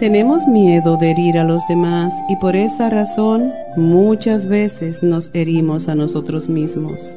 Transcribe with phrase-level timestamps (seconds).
[0.00, 5.90] Tenemos miedo de herir a los demás y por esa razón muchas veces nos herimos
[5.90, 7.14] a nosotros mismos.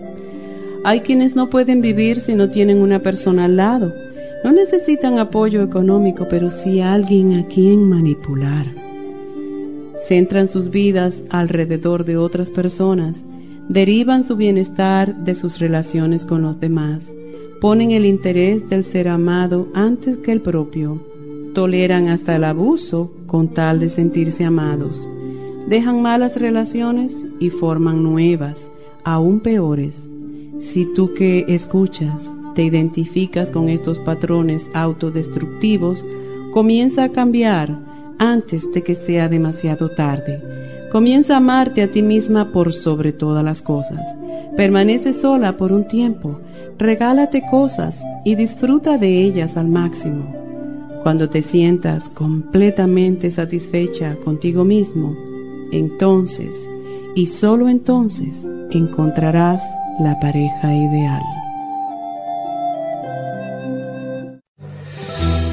[0.84, 3.94] Hay quienes no pueden vivir si no tienen una persona al lado.
[4.44, 8.66] No necesitan apoyo económico, pero sí alguien a quien manipular.
[10.10, 13.24] Centran sus vidas alrededor de otras personas,
[13.70, 17.08] derivan su bienestar de sus relaciones con los demás,
[17.62, 21.13] ponen el interés del ser amado antes que el propio
[21.54, 25.08] toleran hasta el abuso con tal de sentirse amados,
[25.68, 28.70] dejan malas relaciones y forman nuevas,
[29.04, 30.10] aún peores.
[30.60, 36.06] Si tú que escuchas te identificas con estos patrones autodestructivos,
[36.54, 37.80] comienza a cambiar
[38.20, 40.42] antes de que sea demasiado tarde.
[40.92, 44.16] Comienza a amarte a ti misma por sobre todas las cosas.
[44.56, 46.40] Permanece sola por un tiempo,
[46.78, 50.43] regálate cosas y disfruta de ellas al máximo.
[51.04, 55.18] Cuando te sientas completamente satisfecha contigo mismo,
[55.74, 56.70] entonces
[57.14, 59.62] y solo entonces encontrarás
[60.00, 61.22] la pareja ideal.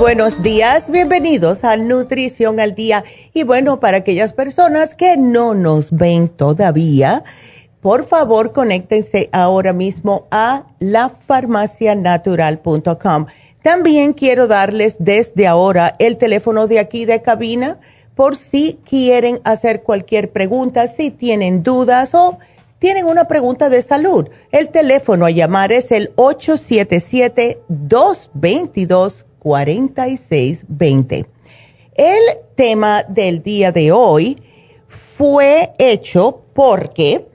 [0.00, 3.04] Buenos días, bienvenidos a Nutrición al Día.
[3.34, 7.22] Y bueno, para aquellas personas que no nos ven todavía,
[7.82, 13.26] por favor conéctense ahora mismo a lafarmacianatural.com.
[13.62, 17.78] También quiero darles desde ahora el teléfono de aquí de cabina
[18.14, 22.38] por si quieren hacer cualquier pregunta, si tienen dudas o
[22.78, 24.30] tienen una pregunta de salud.
[24.50, 31.26] El teléfono a llamar es el 877 222 4620.
[31.94, 32.22] El
[32.54, 34.38] tema del día de hoy
[34.88, 37.26] fue hecho porque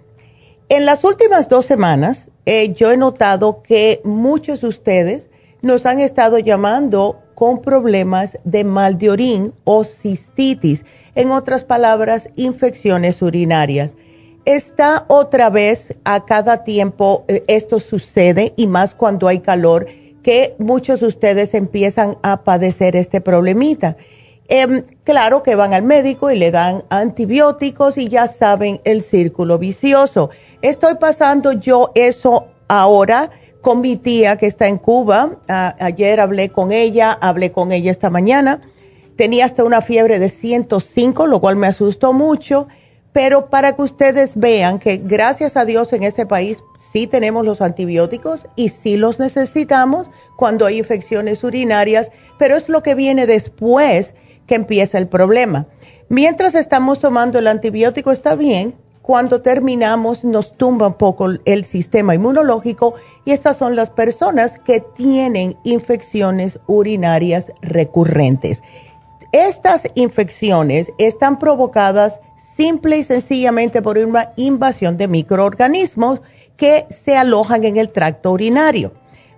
[0.69, 5.30] en las últimas dos semanas eh, yo he notado que muchos de ustedes
[5.62, 10.86] nos han estado llamando con problemas de mal de orín o cistitis,
[11.16, 13.96] en otras palabras, infecciones urinarias.
[14.46, 19.88] Está otra vez a cada tiempo, eh, esto sucede y más cuando hay calor
[20.25, 23.95] que muchos de ustedes empiezan a padecer este problemita.
[24.48, 29.60] Em, claro que van al médico y le dan antibióticos y ya saben el círculo
[29.60, 30.31] vicioso.
[30.63, 33.30] Estoy pasando yo eso ahora
[33.62, 35.38] con mi tía que está en Cuba.
[35.48, 38.62] ayer hablé con ella, hablé con ella esta mañana.
[39.16, 42.68] Tenía hasta una fiebre de 105, lo cual me asustó mucho.
[43.16, 47.62] Pero para que ustedes vean que gracias a Dios en este país sí tenemos los
[47.62, 54.16] antibióticos y sí los necesitamos cuando hay infecciones urinarias, pero es lo que viene después
[54.48, 55.66] que empieza el problema.
[56.10, 62.16] Mientras estamos tomando el antibiótico está bien, cuando terminamos nos tumba un poco el sistema
[62.16, 68.62] inmunológico y estas son las personas que tienen infecciones urinarias recurrentes.
[69.32, 72.20] Estas infecciones están provocadas
[72.56, 76.22] simple y sencillamente por una invasión de microorganismos
[76.57, 78.94] que se alojan en el tracto urinario.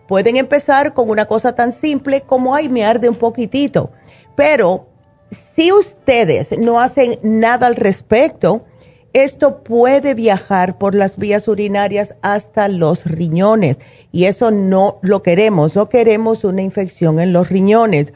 [0.08, 3.92] Pueden empezar con una cosa tan simple como, ay, me arde un poquitito,
[4.36, 4.88] pero
[5.32, 8.64] si ustedes no hacen nada al respecto,
[9.14, 13.80] esto puede viajar por las vías urinarias hasta los riñones
[14.12, 18.14] y eso no lo queremos, no queremos una infección en los riñones.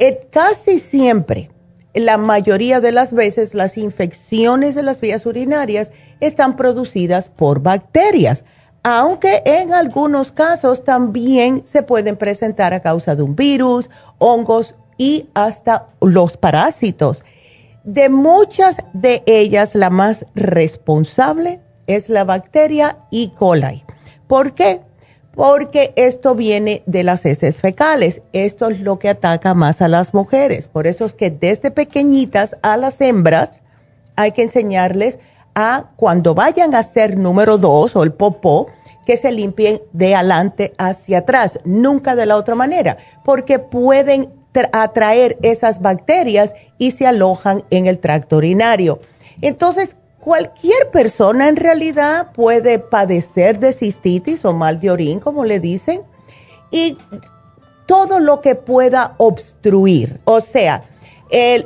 [0.00, 1.50] Eh, casi siempre,
[1.94, 8.44] la mayoría de las veces, las infecciones de las vías urinarias están producidas por bacterias,
[8.82, 13.88] aunque en algunos casos también se pueden presentar a causa de un virus,
[14.18, 17.22] hongos y hasta los parásitos.
[17.84, 23.30] De muchas de ellas, la más responsable es la bacteria E.
[23.34, 23.84] coli.
[24.26, 24.80] ¿Por qué?
[25.34, 28.22] Porque esto viene de las heces fecales.
[28.32, 30.68] Esto es lo que ataca más a las mujeres.
[30.68, 33.62] Por eso es que desde pequeñitas a las hembras
[34.16, 35.18] hay que enseñarles
[35.54, 38.68] a cuando vayan a ser número dos o el popó,
[39.06, 44.30] que se limpien de adelante hacia atrás, nunca de la otra manera, porque pueden
[44.72, 49.00] atraer esas bacterias y se alojan en el tracto urinario.
[49.42, 55.60] Entonces, cualquier persona en realidad puede padecer de cistitis o mal de orín, como le
[55.60, 56.02] dicen,
[56.70, 56.96] y
[57.84, 60.88] todo lo que pueda obstruir, o sea,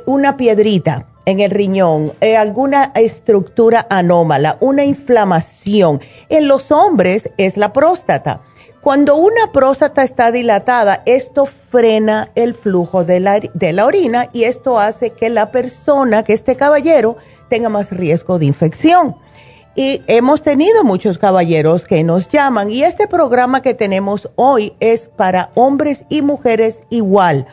[0.05, 6.01] una piedrita en el riñón, eh, alguna estructura anómala, una inflamación.
[6.27, 8.41] En los hombres es la próstata.
[8.81, 14.45] Cuando una próstata está dilatada, esto frena el flujo de la, de la, orina y
[14.45, 17.17] esto hace que la persona, que este caballero,
[17.49, 19.17] tenga más riesgo de infección.
[19.75, 25.09] Y hemos tenido muchos caballeros que nos llaman y este programa que tenemos hoy es
[25.09, 27.47] para hombres y mujeres igual.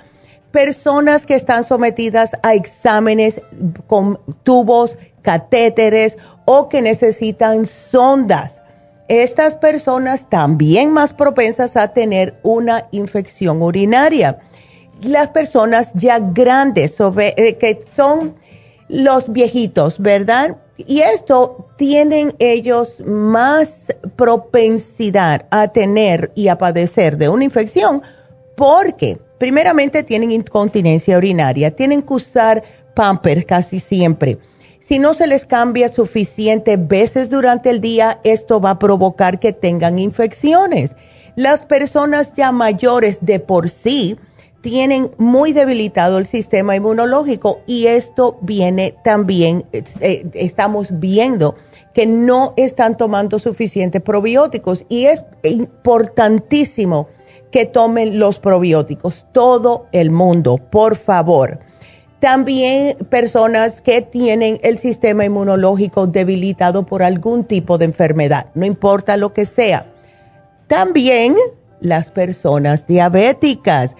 [0.52, 3.42] Personas que están sometidas a exámenes
[3.88, 8.62] con tubos, catéteres o que necesitan sondas
[9.08, 14.38] estas personas también más propensas a tener una infección urinaria.
[15.02, 18.34] Las personas ya grandes, eh, que son
[18.88, 20.56] los viejitos, ¿verdad?
[20.78, 28.02] Y esto tienen ellos más propensidad a tener y a padecer de una infección
[28.56, 32.62] porque primeramente tienen incontinencia urinaria, tienen que usar
[32.94, 34.38] pampers casi siempre
[34.80, 39.52] si no se les cambia suficiente veces durante el día, esto va a provocar que
[39.52, 40.94] tengan infecciones.
[41.34, 44.16] Las personas ya mayores de por sí
[44.62, 51.56] tienen muy debilitado el sistema inmunológico y esto viene también, eh, estamos viendo
[51.94, 57.08] que no están tomando suficientes probióticos y es importantísimo
[57.52, 61.60] que tomen los probióticos, todo el mundo, por favor.
[62.20, 69.16] También personas que tienen el sistema inmunológico debilitado por algún tipo de enfermedad, no importa
[69.16, 69.92] lo que sea.
[70.66, 71.36] También
[71.80, 73.96] las personas diabéticas.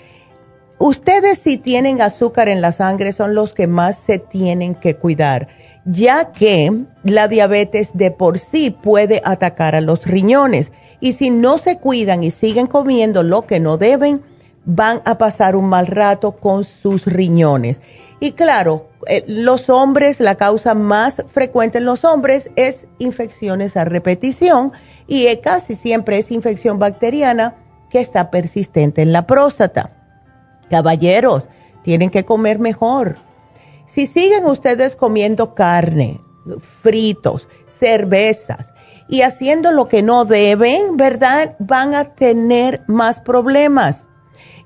[0.78, 5.49] Ustedes si tienen azúcar en la sangre son los que más se tienen que cuidar,
[5.85, 11.58] ya que la diabetes de por sí puede atacar a los riñones y si no
[11.58, 14.23] se cuidan y siguen comiendo lo que no deben,
[14.66, 17.80] van a pasar un mal rato con sus riñones.
[18.20, 23.85] Y claro, eh, los hombres, la causa más frecuente en los hombres es infecciones a
[23.85, 24.73] repetición
[25.06, 27.56] y eh, casi siempre es infección bacteriana
[27.90, 29.92] que está persistente en la próstata.
[30.68, 31.49] Caballeros,
[31.82, 33.18] tienen que comer mejor.
[33.87, 36.20] Si siguen ustedes comiendo carne,
[36.58, 38.73] fritos, cervezas
[39.08, 41.54] y haciendo lo que no deben, ¿verdad?
[41.61, 44.05] Van a tener más problemas.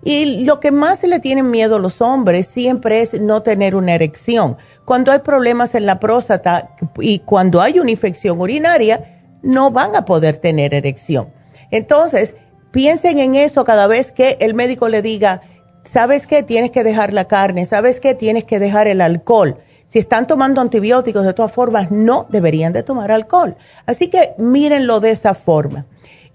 [0.03, 3.95] Y lo que más le tienen miedo a los hombres siempre es no tener una
[3.95, 4.57] erección.
[4.85, 10.05] Cuando hay problemas en la próstata y cuando hay una infección urinaria, no van a
[10.05, 11.33] poder tener erección.
[11.71, 12.35] Entonces,
[12.71, 15.41] Piensen en eso cada vez que el médico le diga,
[15.85, 16.45] ¿sabes qué?
[16.45, 18.15] Tienes que dejar la carne, ¿sabes qué?
[18.15, 19.59] Tienes que dejar el alcohol.
[19.89, 23.57] Si están tomando antibióticos, de todas formas, no deberían de tomar alcohol.
[23.87, 25.87] Así que mírenlo de esa forma.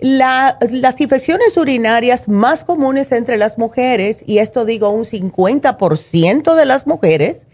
[0.06, 6.86] Las infecciones urinarias más comunes entre las mujeres, y esto digo un 50% de las
[6.86, 7.48] mujeres,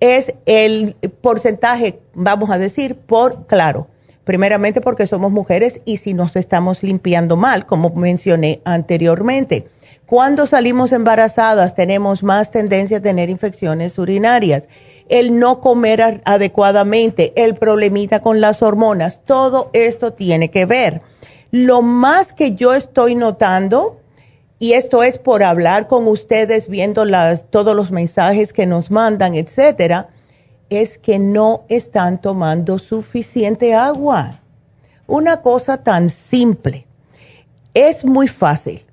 [0.00, 3.88] es el porcentaje, vamos a decir, por claro.
[4.24, 9.68] Primeramente porque somos mujeres y si nos estamos limpiando mal, como mencioné anteriormente.
[10.04, 14.68] Cuando salimos embarazadas tenemos más tendencia a tener infecciones urinarias.
[15.08, 21.00] El no comer adecuadamente, el problemita con las hormonas, todo esto tiene que ver.
[21.58, 23.98] Lo más que yo estoy notando,
[24.58, 27.06] y esto es por hablar con ustedes, viendo
[27.48, 30.10] todos los mensajes que nos mandan, etcétera,
[30.68, 34.42] es que no están tomando suficiente agua.
[35.06, 36.86] Una cosa tan simple.
[37.72, 38.84] Es muy fácil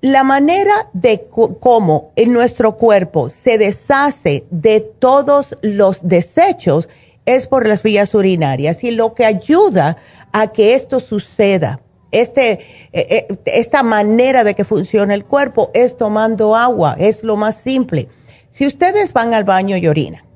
[0.00, 6.88] la manera de cómo en nuestro cuerpo se deshace de todos los desechos
[7.26, 9.98] es por las vías urinarias y lo que ayuda
[10.32, 11.80] a que esto suceda,
[12.10, 12.60] este, eh,
[12.92, 18.08] eh, esta manera de que funciona el cuerpo es tomando agua, es lo más simple.
[18.50, 20.30] Si ustedes van al baño y orinan,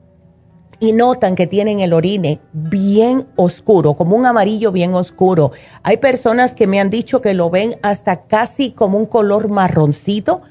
[0.81, 5.53] y notan que tienen el orine bien oscuro, como un amarillo bien oscuro.
[5.83, 10.43] Hay personas que me han dicho que lo ven hasta casi como un color marroncito.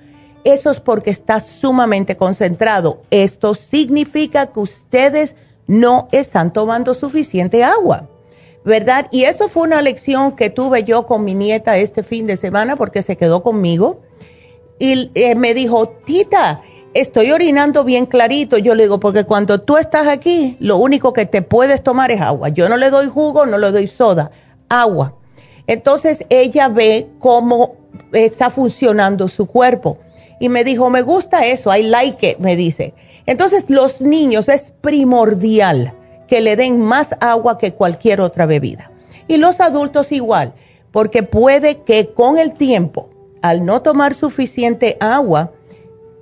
[0.44, 3.04] Eso es porque está sumamente concentrado.
[3.12, 5.36] Esto significa que ustedes
[5.68, 8.10] no están tomando suficiente agua,
[8.66, 9.08] ¿verdad?
[9.12, 12.76] Y eso fue una lección que tuve yo con mi nieta este fin de semana
[12.76, 14.02] porque se quedó conmigo
[14.80, 16.62] y eh, me dijo, Tita,
[16.94, 18.58] estoy orinando bien clarito.
[18.58, 22.22] Yo le digo, porque cuando tú estás aquí, lo único que te puedes tomar es
[22.22, 22.50] agua.
[22.50, 24.32] Yo no le doy jugo, no le doy soda,
[24.70, 25.16] agua.
[25.68, 27.76] Entonces ella ve cómo
[28.12, 30.00] está funcionando su cuerpo.
[30.40, 32.94] Y me dijo, me gusta eso, I like it, me dice.
[33.26, 35.96] Entonces los niños es primordial
[36.28, 38.92] que le den más agua que cualquier otra bebida.
[39.28, 40.54] Y los adultos igual,
[40.92, 43.10] porque puede que con el tiempo,
[43.42, 45.52] al no tomar suficiente agua,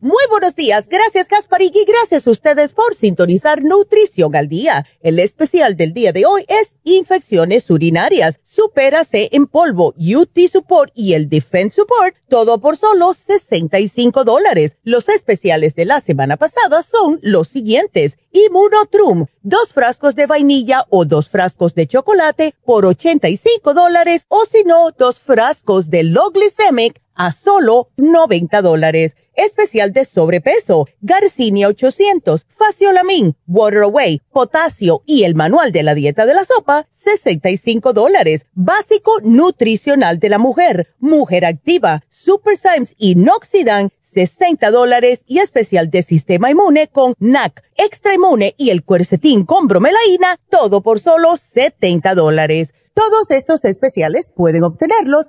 [0.00, 4.86] Muy buenos días, gracias Gasparín y gracias a ustedes por sintonizar Nutrición al Día.
[5.00, 10.92] El especial del día de hoy es infecciones urinarias, Supera C en polvo, UT Support
[10.94, 14.76] y el Defense Support, todo por solo 65 dólares.
[14.84, 18.18] Los especiales de la semana pasada son los siguientes.
[18.30, 24.62] Immunotrum, dos frascos de vainilla o dos frascos de chocolate por 85 dólares o si
[24.62, 29.14] no, dos frascos de Low Glycemic a solo 90 dólares.
[29.34, 36.26] Especial de sobrepeso, Garcinia 800, Faciolamin, Water Away, Potasio y el manual de la dieta
[36.26, 38.46] de la sopa, 65 dólares.
[38.54, 45.90] Básico nutricional de la mujer, Mujer Activa, Super Symes y Noxidan, 60 dólares y especial
[45.90, 51.36] de sistema inmune con NAC, extra inmune y el cuercetín con bromelaína, todo por solo
[51.36, 52.74] 70 dólares.
[52.94, 55.28] Todos estos especiales pueden obtenerlos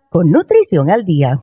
[0.11, 1.41] con Nutrición al Día.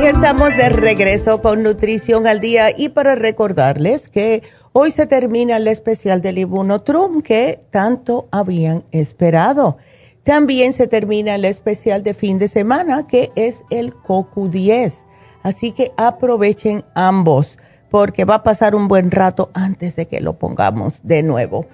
[0.00, 5.58] Y estamos de regreso con Nutrición al Día y para recordarles que hoy se termina
[5.58, 9.76] el especial del Ibunotrum que tanto habían esperado.
[10.24, 15.06] También se termina el especial de fin de semana que es el CoQ10.
[15.44, 17.58] Así que aprovechen ambos
[17.90, 21.66] porque va a pasar un buen rato antes de que lo pongamos de nuevo.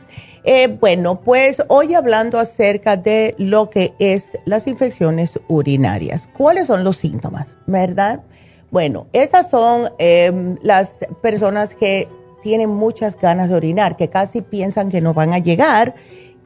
[0.44, 6.28] Eh, bueno, pues hoy hablando acerca de lo que es las infecciones urinarias.
[6.36, 7.56] ¿Cuáles son los síntomas?
[7.66, 8.22] ¿Verdad?
[8.70, 12.08] Bueno, esas son em, las personas que
[12.42, 15.94] tienen muchas ganas de orinar, que casi piensan que no van a llegar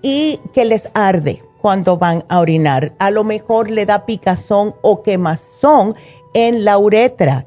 [0.00, 2.92] y que les arde cuando van a orinar.
[3.00, 5.94] A lo mejor le da picazón o quemazón
[6.34, 7.44] en la uretra.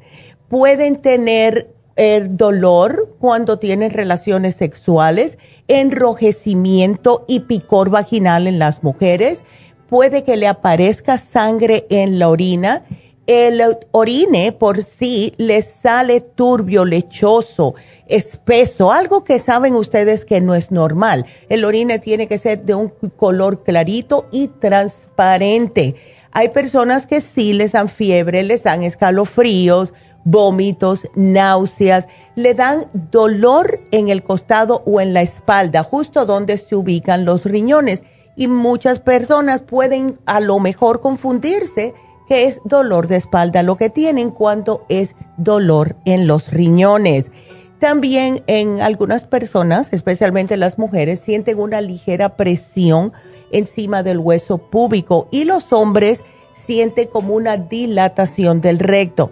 [0.48, 9.44] Pueden tener el dolor cuando tienen relaciones sexuales, enrojecimiento y picor vaginal en las mujeres,
[9.88, 12.82] puede que le aparezca sangre en la orina,
[13.26, 17.74] el orine por sí les sale turbio, lechoso,
[18.08, 21.24] espeso, algo que saben ustedes que no es normal.
[21.48, 25.94] El orine tiene que ser de un color clarito y transparente.
[26.32, 29.92] Hay personas que sí les dan fiebre, les dan escalofríos,
[30.24, 36.74] vómitos, náuseas, le dan dolor en el costado o en la espalda, justo donde se
[36.76, 38.02] ubican los riñones.
[38.36, 41.94] Y muchas personas pueden a lo mejor confundirse
[42.28, 47.30] que es dolor de espalda lo que tienen cuando es dolor en los riñones.
[47.78, 53.12] También en algunas personas, especialmente las mujeres, sienten una ligera presión
[53.50, 56.22] encima del hueso púbico y los hombres
[56.54, 59.30] sienten como una dilatación del recto.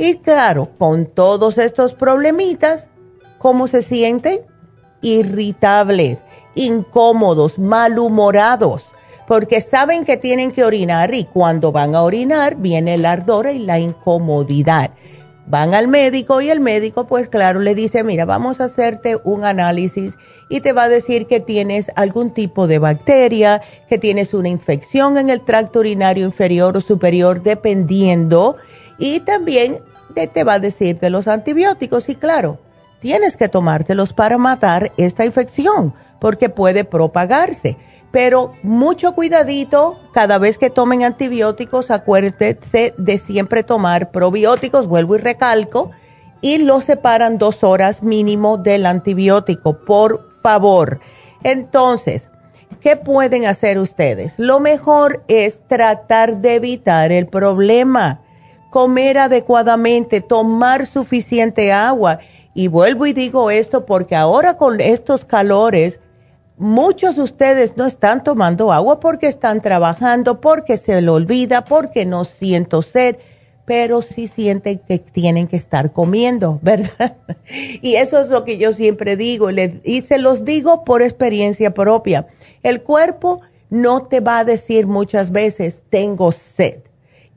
[0.00, 2.88] Y claro, con todos estos problemitas,
[3.38, 4.42] ¿cómo se sienten?
[5.02, 6.22] Irritables,
[6.54, 8.92] incómodos, malhumorados,
[9.26, 13.58] porque saben que tienen que orinar y cuando van a orinar viene el ardor y
[13.58, 14.92] la incomodidad.
[15.48, 19.44] Van al médico y el médico pues claro le dice, mira, vamos a hacerte un
[19.44, 20.16] análisis
[20.48, 25.16] y te va a decir que tienes algún tipo de bacteria, que tienes una infección
[25.16, 28.54] en el tracto urinario inferior o superior, dependiendo
[28.98, 29.80] y también
[30.26, 32.58] te va a decir de los antibióticos y claro,
[33.00, 37.76] tienes que tomártelos para matar esta infección porque puede propagarse.
[38.10, 45.18] Pero mucho cuidadito, cada vez que tomen antibióticos, acuérdense de siempre tomar probióticos, vuelvo y
[45.18, 45.90] recalco,
[46.40, 51.00] y los separan dos horas mínimo del antibiótico, por favor.
[51.42, 52.30] Entonces,
[52.80, 54.34] ¿qué pueden hacer ustedes?
[54.38, 58.22] Lo mejor es tratar de evitar el problema
[58.70, 62.18] comer adecuadamente, tomar suficiente agua.
[62.54, 66.00] Y vuelvo y digo esto porque ahora con estos calores,
[66.56, 72.04] muchos de ustedes no están tomando agua porque están trabajando, porque se lo olvida, porque
[72.04, 73.16] no siento sed,
[73.64, 77.16] pero sí sienten que tienen que estar comiendo, ¿verdad?
[77.80, 82.26] Y eso es lo que yo siempre digo, y se los digo por experiencia propia.
[82.62, 86.80] El cuerpo no te va a decir muchas veces, tengo sed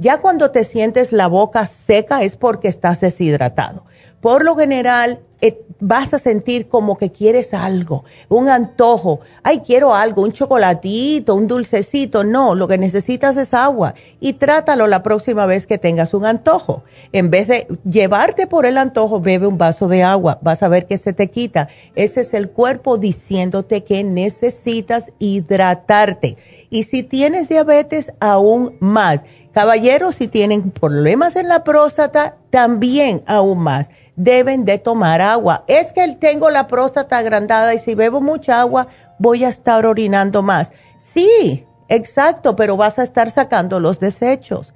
[0.02, 3.86] ya cuando te sientes la boca seca es porque estás deshidratado.
[4.20, 9.22] Por lo general, eh, vas a sentir como que quieres algo, un antojo.
[9.42, 12.24] Ay, quiero algo, un chocolatito, un dulcecito.
[12.24, 13.96] No, lo que necesitas es agua.
[14.20, 16.84] Y trátalo la próxima vez que tengas un antojo.
[17.12, 20.38] En vez de llevarte por el antojo, bebe un vaso de agua.
[20.44, 21.68] Vas a ver que se te quita.
[21.96, 26.38] Ese es el cuerpo diciéndote que necesitas hidratarte.
[26.70, 29.22] Y si tienes diabetes, aún más.
[29.54, 35.31] Caballeros, si tienen problemas en la próstata, también aún más deben de tomar agua.
[35.68, 38.88] Es que tengo la próstata agrandada y si bebo mucha agua
[39.20, 40.72] voy a estar orinando más.
[41.00, 44.74] Sí, exacto, pero vas a estar sacando los desechos.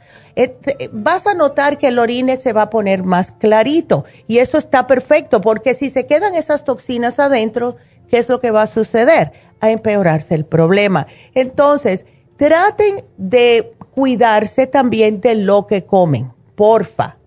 [0.92, 4.88] Vas a notar que el orine se va a poner más clarito y eso está
[4.88, 7.76] perfecto porque si se quedan esas toxinas adentro,
[8.10, 9.32] ¿qué es lo que va a suceder?
[9.60, 11.08] A empeorarse el problema.
[11.34, 12.06] Entonces,
[12.38, 16.34] traten de cuidarse también de lo que comen.
[16.56, 17.18] Porfa,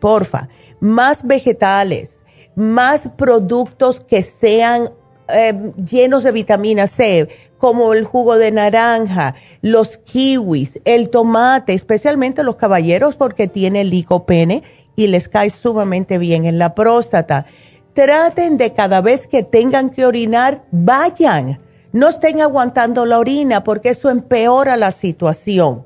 [0.00, 0.48] porfa
[0.82, 2.21] más vegetales,
[2.54, 4.90] más productos que sean
[5.28, 12.42] em, llenos de vitamina C, como el jugo de naranja, los kiwis, el tomate, especialmente
[12.42, 14.62] los caballeros porque tiene licopene
[14.96, 17.46] y les cae sumamente bien en la próstata.
[17.94, 21.60] Traten de cada vez que tengan que orinar, vayan.
[21.92, 25.84] No estén aguantando la orina porque eso empeora la situación.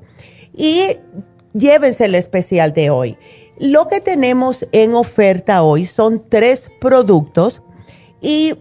[0.55, 0.97] Y
[1.53, 3.17] llévense el especial de hoy.
[3.59, 7.63] Lo que tenemos en oferta hoy son tres productos
[8.21, 8.53] y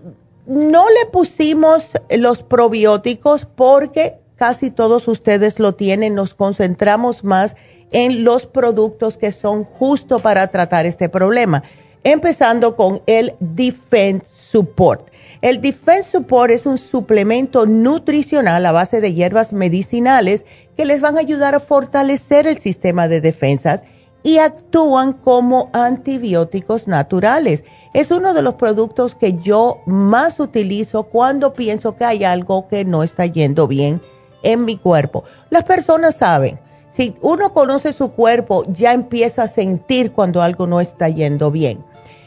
[0.46, 6.14] no le pusimos los probióticos porque casi todos ustedes lo tienen.
[6.14, 7.56] Nos concentramos más
[7.92, 11.62] en los productos que son justo para tratar este problema.
[12.02, 15.10] Empezando con el Defense Support.
[15.42, 21.16] El Defense Support es un suplemento nutricional a base de hierbas medicinales que les van
[21.16, 23.82] a ayudar a fortalecer el sistema de defensas
[24.26, 27.62] y actúan como antibióticos naturales.
[27.94, 32.84] Es uno de los productos que yo más utilizo cuando pienso que hay algo que
[32.84, 34.02] no está yendo bien
[34.42, 35.22] en mi cuerpo.
[35.48, 36.58] Las personas saben,
[36.90, 41.84] si uno conoce su cuerpo, ya empieza a sentir cuando algo no está yendo bien.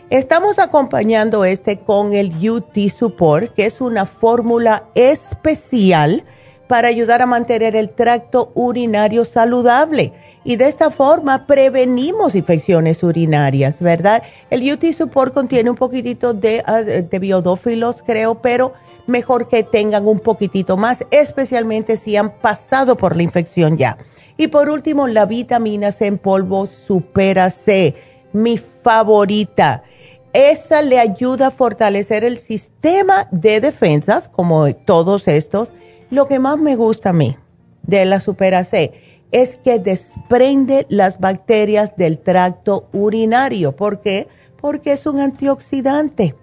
[0.10, 6.24] Estamos acompañando este con el UT Support, que es una fórmula especial
[6.70, 13.82] para ayudar a mantener el tracto urinario saludable y de esta forma prevenimos infecciones urinarias,
[13.82, 14.24] ¿verdad?
[14.50, 18.74] El UT Support contiene un poquitito de, ah, de biodófilos, creo, pero
[19.06, 23.98] mejor que tengan un poquitito más, especialmente si han pasado por la infección ya.
[24.38, 27.96] Y por último, la vitamina C en polvo Supera C,
[28.32, 29.84] mi favorita.
[30.32, 35.70] Esa le ayuda a fortalecer el sistema de defensas, como todos estos.
[36.10, 37.36] Lo que más me gusta a mí
[37.84, 38.94] de la Supera C
[39.32, 43.76] es que desprende las bacterias del tracto urinario.
[43.76, 44.28] ¿Por qué?
[44.60, 46.36] Porque es un antioxidante.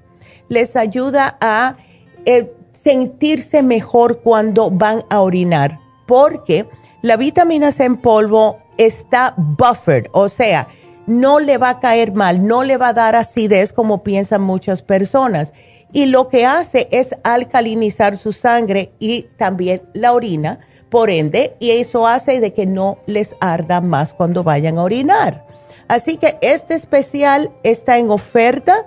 [0.48, 1.76] Les ayuda a
[2.24, 6.68] eh, sentirse mejor cuando van a orinar, porque
[7.02, 10.68] la vitamina C en polvo está buffered, o sea,
[11.06, 14.82] no le va a caer mal, no le va a dar acidez como piensan muchas
[14.82, 15.52] personas.
[15.92, 20.58] Y lo que hace es alcalinizar su sangre y también la orina
[20.90, 25.46] por ende, y eso hace de que no les arda más cuando vayan a orinar.
[25.88, 28.86] Así que este especial está en oferta,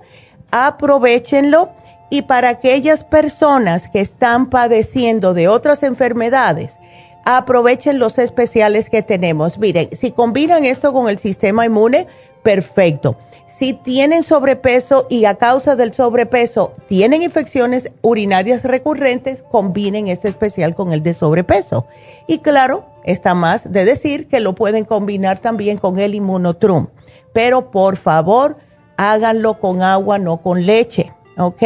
[0.52, 1.70] aprovechenlo
[2.10, 6.80] y para aquellas personas que están padeciendo de otras enfermedades,
[7.26, 9.60] aprovechen los especiales que tenemos.
[9.60, 12.08] Miren, si combinan esto con el sistema inmune,
[12.44, 13.18] perfecto.
[13.48, 20.76] Si tienen sobrepeso y a causa del sobrepeso tienen infecciones urinarias recurrentes, combinen este especial
[20.76, 21.88] con el de sobrepeso.
[22.28, 26.88] Y claro, está más de decir que lo pueden combinar también con el inmunotrum.
[27.34, 28.58] Pero por favor,
[28.98, 31.12] háganlo con agua, no con leche.
[31.38, 31.64] ¿ok?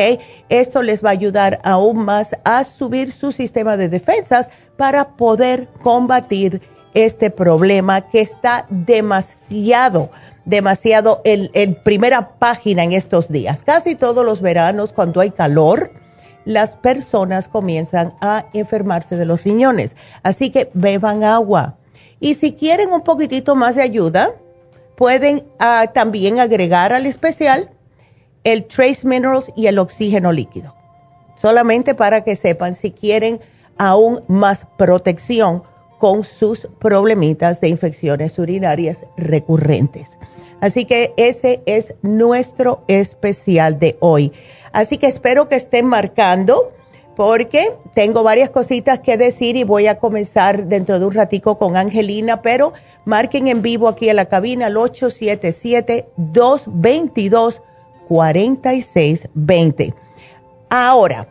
[0.50, 5.68] Esto les va a ayudar aún más a subir su sistema de defensas para poder
[5.82, 6.62] combatir
[6.94, 10.12] este problema que está demasiado
[10.46, 13.64] demasiado en, primera página en estos días.
[13.64, 15.92] Casi todos los veranos, cuando hay calor,
[16.46, 19.96] las personas comienzan a enfermarse de los riñones.
[20.24, 21.78] Así que beban agua.
[22.20, 24.32] Y si quieren un poquitito más de ayuda,
[24.96, 27.70] pueden ah, también agregar al especial
[28.44, 30.76] el Trace Minerals y el oxígeno líquido.
[31.42, 33.40] Solamente para que sepan si quieren
[33.78, 35.64] aún más protección
[36.00, 40.10] con sus problemitas de infecciones urinarias recurrentes.
[40.64, 44.32] Así que ese es nuestro especial de hoy.
[44.72, 46.72] Así que espero que estén marcando
[47.18, 51.76] porque tengo varias cositas que decir y voy a comenzar dentro de un ratico con
[51.76, 52.72] Angelina, pero
[53.04, 57.62] marquen en vivo aquí en la cabina al 877 222
[58.08, 59.94] 4620.
[60.70, 61.28] Ahora,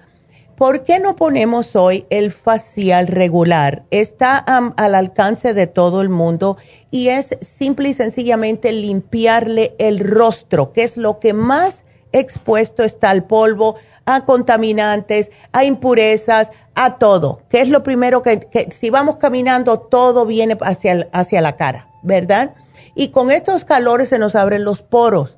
[0.64, 3.84] ¿por qué no ponemos hoy el facial regular?
[3.92, 6.56] Está al alcance de todo el mundo
[6.90, 13.10] y es simple y sencillamente limpiarle el rostro, que es lo que más expuesto está
[13.10, 17.42] al polvo, a contaminantes, a impurezas, a todo.
[17.50, 22.56] Que es lo primero que, si vamos caminando, todo viene hacia, hacia la cara, ¿verdad?
[22.96, 25.38] Y con estos calores se nos abren los poros.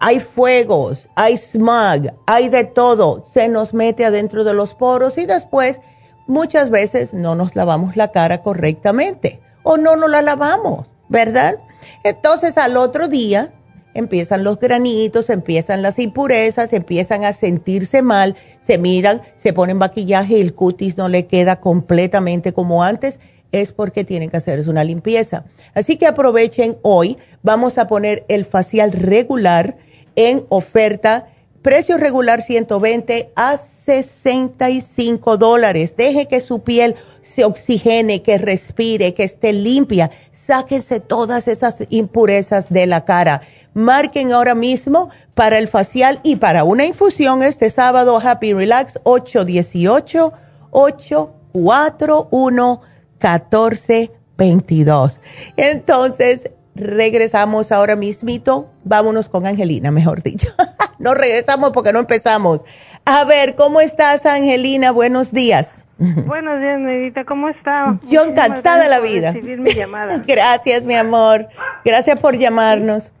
[0.00, 3.26] Hay fuegos, hay smog, hay de todo.
[3.32, 5.80] Se nos mete adentro de los poros y después
[6.26, 11.58] muchas veces no nos lavamos la cara correctamente o no nos la lavamos, ¿verdad?
[12.02, 13.52] Entonces al otro día
[13.92, 20.38] empiezan los granitos, empiezan las impurezas, empiezan a sentirse mal, se miran, se ponen maquillaje
[20.38, 23.20] y el cutis no le queda completamente como antes,
[23.52, 25.44] es porque tienen que hacerse una limpieza.
[25.74, 29.76] Así que aprovechen hoy, vamos a poner el facial regular
[30.16, 31.26] en oferta
[31.62, 35.94] Precio regular 120 a 65 dólares.
[35.94, 40.10] Deje que su piel se oxigene, que respire, que esté limpia.
[40.32, 43.42] Sáquense todas esas impurezas de la cara.
[43.74, 50.32] Marquen ahora mismo para el facial y para una infusión este sábado Happy Relax 818
[50.70, 52.80] 841
[53.20, 55.20] 1422.
[55.58, 56.48] Entonces,
[56.80, 58.70] regresamos ahora mismito.
[58.84, 60.48] Vámonos con Angelina, mejor dicho.
[60.98, 62.64] no regresamos porque no empezamos.
[63.04, 64.90] A ver, ¿cómo estás, Angelina?
[64.90, 65.86] Buenos días.
[65.98, 67.24] Buenos días, Nedita.
[67.24, 67.98] ¿Cómo está?
[68.08, 69.32] Yo encantada de la vida.
[69.32, 70.18] Recibir mi llamada.
[70.26, 71.48] Gracias, mi amor.
[71.84, 73.12] Gracias por llamarnos.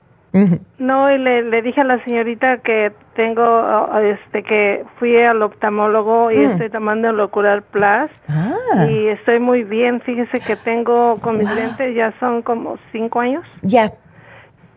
[0.78, 6.38] No, y le, dije a la señorita que tengo, este, que fui al oftalmólogo y
[6.38, 6.50] mm.
[6.52, 8.10] estoy tomando el Ocular Plus.
[8.28, 8.86] Ah.
[8.88, 10.00] Y estoy muy bien.
[10.00, 13.44] Fíjese que tengo con mis lentes ya son como cinco años.
[13.60, 13.92] Ya.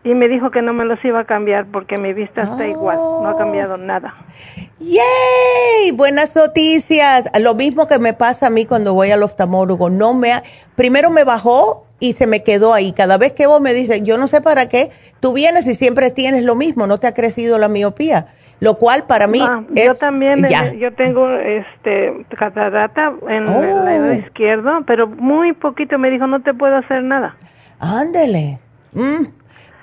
[0.04, 2.98] Y me dijo que no me los iba a cambiar porque mi vista está igual,
[2.98, 4.14] no ha cambiado nada.
[4.78, 5.92] ¡Yay!
[5.92, 7.30] Buenas noticias.
[7.40, 9.88] Lo mismo que me pasa a mí cuando voy al oftalmólogo.
[9.88, 10.32] No me
[10.76, 12.92] primero me bajó y se me quedó ahí.
[12.92, 14.90] Cada vez que vos me dices, yo no sé para qué,
[15.20, 18.26] tú vienes y siempre tienes lo mismo, no te ha crecido la miopía.
[18.60, 23.84] Lo cual para mí ah, es, Yo también, eh, yo tengo este catarata en el
[23.84, 24.12] lado oh.
[24.12, 27.36] izquierdo, pero muy poquito me dijo, no te puedo hacer nada.
[27.78, 28.58] Ándele.
[28.92, 29.24] Mm.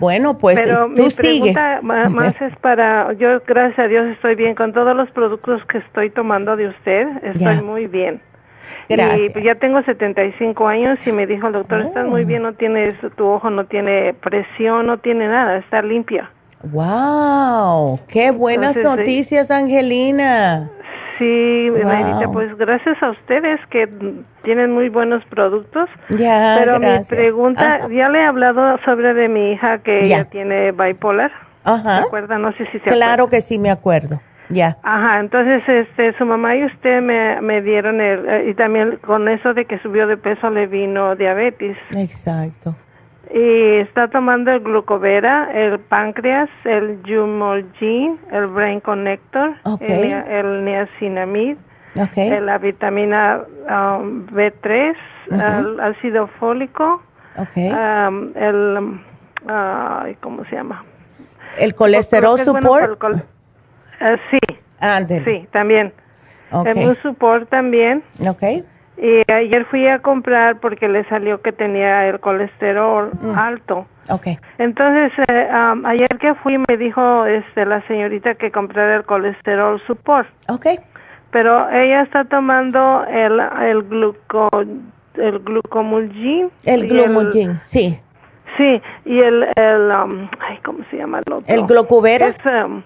[0.01, 4.73] Bueno, pues Pero mi pregunta más es para, yo gracias a Dios estoy bien con
[4.73, 8.19] todos los productos que estoy tomando de usted, estoy muy bien.
[8.89, 9.35] Gracias.
[9.35, 12.95] Y ya tengo 75 años y me dijo el doctor, estás muy bien, no tienes,
[13.15, 16.31] tu ojo no tiene presión, no tiene nada, está limpia.
[16.63, 17.99] ¡Wow!
[18.07, 20.71] ¡Qué buenas noticias, Angelina!
[21.17, 21.71] Sí,
[22.33, 23.87] pues gracias a ustedes que
[24.41, 25.89] tienen muy buenos productos.
[26.09, 30.71] Ya, Pero mi pregunta, ya le he hablado sobre de mi hija que ella tiene
[30.71, 31.31] bipolar.
[31.63, 31.97] Ajá.
[31.97, 32.37] ¿Se acuerda?
[32.37, 34.19] No sé si se Claro que sí me acuerdo.
[34.49, 34.77] Ya.
[34.83, 39.29] Ajá, entonces este su mamá y usted me, me dieron el eh, y también con
[39.29, 41.77] eso de que subió de peso le vino diabetes.
[41.95, 42.75] Exacto
[43.33, 51.57] y está tomando el glucovera, el páncreas, el Jumolgine, el Brain Connector, el, niacinamid,
[51.95, 54.95] la vitamina um, B3,
[55.31, 57.01] el ácido fólico,
[57.37, 58.99] um, el,
[60.19, 60.83] ¿cómo se llama?
[61.57, 63.01] El colesterol support.
[64.01, 64.39] Eh, sí,
[65.25, 65.93] sí, también.
[66.65, 68.03] El support también.
[68.27, 68.65] Okay
[68.97, 73.37] Y ayer fui a comprar porque le salió que tenía el colesterol mm.
[73.37, 73.87] alto.
[74.09, 74.37] Okay.
[74.57, 75.49] Entonces, eh,
[75.85, 80.27] ayer que fui me dijo este, la señorita que comprara el colesterol support.
[80.49, 80.77] Okay.
[81.31, 84.49] Pero ella está tomando el, el gluco,
[85.15, 86.51] el glucomulgin.
[86.63, 87.99] El glumulgin, sí.
[88.57, 91.55] Sí, y el, el um, ay, ¿cómo se llama el otro?
[91.55, 92.27] ¿El glocubera?
[92.65, 92.83] Um,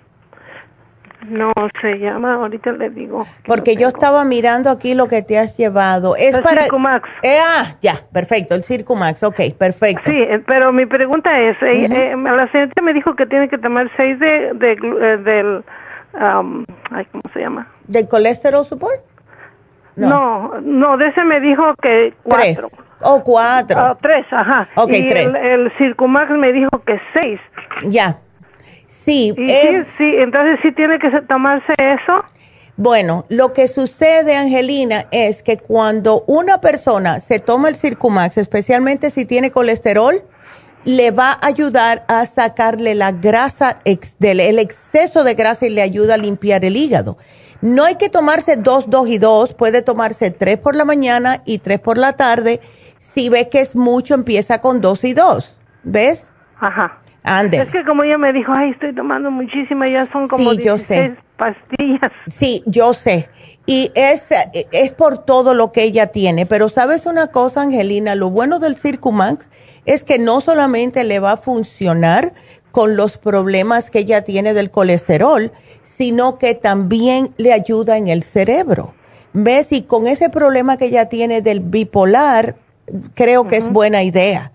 [1.30, 3.26] no, se llama, ahorita le digo.
[3.46, 6.16] Porque yo estaba mirando aquí lo que te has llevado.
[6.16, 6.64] Es el para...
[6.64, 7.10] Circumax.
[7.24, 10.10] Eh, ah, ya, perfecto, el Circumax, ok, perfecto.
[10.10, 13.90] Sí, eh, pero mi pregunta es, eh, la señorita me dijo que tiene que tomar
[13.98, 14.76] seis de, de
[15.24, 15.64] del,
[16.14, 17.68] um, ay, ¿cómo se llama?
[17.88, 19.02] ¿Del colesterol support?
[19.96, 22.68] No, no, de ese me dijo que cuatro.
[23.02, 23.92] O oh, cuatro.
[23.92, 24.68] Oh, tres, ajá.
[24.76, 25.34] Ok, y tres.
[25.36, 27.40] El, el Circumax me dijo que seis.
[27.84, 28.18] Ya.
[29.04, 29.34] Sí.
[29.36, 32.24] sí, sí, entonces sí tiene que tomarse eso.
[32.78, 39.12] Bueno, lo que sucede, Angelina, es que cuando una persona se toma el Circumax, especialmente
[39.12, 40.24] si tiene colesterol,
[40.84, 46.16] le va a ayudar a sacarle la grasa, el exceso de grasa y le ayuda
[46.16, 47.18] a limpiar el hígado.
[47.62, 51.60] No hay que tomarse dos, dos y dos, puede tomarse tres por la mañana y
[51.60, 52.60] tres por la tarde.
[53.00, 55.56] Si ve que es mucho, empieza con dos y dos.
[55.84, 56.30] ¿Ves?
[56.60, 57.00] Ajá.
[57.26, 57.58] Ande.
[57.58, 60.78] Es que como ella me dijo, ay, estoy tomando muchísima, ya son como sí, yo
[60.78, 61.16] sé.
[61.38, 62.12] pastillas.
[62.28, 63.30] Sí, yo sé.
[63.66, 64.30] Y es,
[64.72, 66.46] es por todo lo que ella tiene.
[66.46, 69.50] Pero sabes una cosa, Angelina, lo bueno del Circumax
[69.86, 72.34] es que no solamente le va a funcionar
[72.72, 78.22] con los problemas que ella tiene del colesterol, sino que también le ayuda en el
[78.22, 78.94] cerebro.
[79.34, 79.72] ¿Ves?
[79.72, 82.56] Y con ese problema que ella tiene del bipolar,
[83.16, 84.52] creo que es buena idea.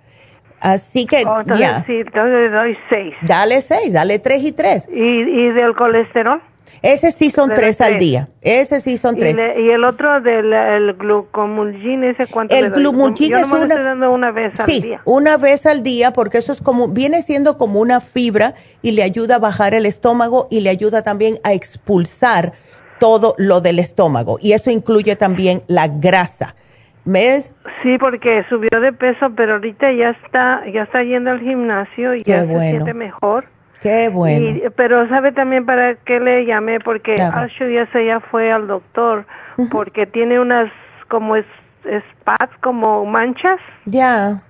[0.61, 1.85] Así que oh, ya.
[1.87, 3.14] Sí, entonces le doy seis.
[3.23, 4.88] Dale seis, dale tres y tres.
[4.92, 6.40] ¿Y, y del colesterol?
[6.83, 8.29] Ese sí son tres, al día.
[8.40, 9.37] Ese sí son tres.
[9.37, 13.75] ¿Y, el otro del el glucomulgin, ese cuánto El glucomulgin es una...
[13.75, 15.03] Estoy dando una vez al sí, día.
[15.05, 19.03] una vez al día porque eso es como, viene siendo como una fibra y le
[19.03, 22.53] ayuda a bajar el estómago y le ayuda también a expulsar
[22.99, 24.38] todo lo del estómago.
[24.40, 26.55] Y eso incluye también la grasa.
[27.04, 27.52] ¿Ves?
[27.82, 32.22] Sí, porque subió de peso, pero ahorita ya está, ya está yendo al gimnasio y
[32.22, 33.46] ya se siente mejor.
[33.80, 34.60] Qué bueno.
[34.76, 37.48] pero sabe también para qué le llamé, porque ya
[37.92, 39.24] se ya fue al doctor,
[39.70, 40.70] porque tiene unas
[41.08, 41.46] como es,
[41.84, 43.58] spots, como manchas.
[43.86, 44.42] Ya.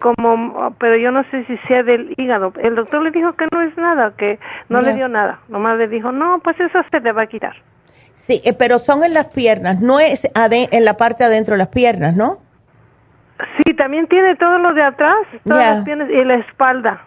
[0.00, 2.52] Como, pero yo no sé si sea del hígado.
[2.60, 5.38] El doctor le dijo que no es nada, que no le dio nada.
[5.48, 7.56] Nomás le dijo, no, pues eso se te va a quitar.
[8.16, 11.68] Sí, eh, pero son en las piernas, no es en la parte adentro de las
[11.68, 12.40] piernas, ¿no?
[13.58, 17.06] Sí, también tiene todo lo de atrás, todas las piernas y la espalda.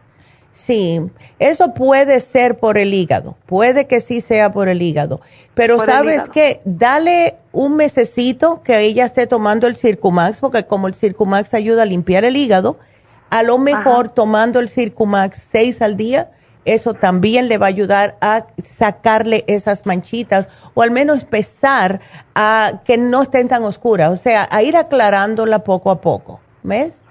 [0.52, 1.02] Sí,
[1.40, 5.22] eso puede ser por el hígado, puede que sí sea por el hígado,
[5.56, 10.96] pero sabes que dale un mesecito que ella esté tomando el Circumax, porque como el
[10.96, 12.78] Circumax ayuda a limpiar el hígado,
[13.32, 16.32] a lo mejor tomando el Circumax seis al día,
[16.66, 22.00] eso también le va a ayudar a sacarle esas manchitas o al menos empezar
[22.36, 27.04] a que no estén tan oscuras, o sea, a ir aclarándola poco a poco, ¿ves?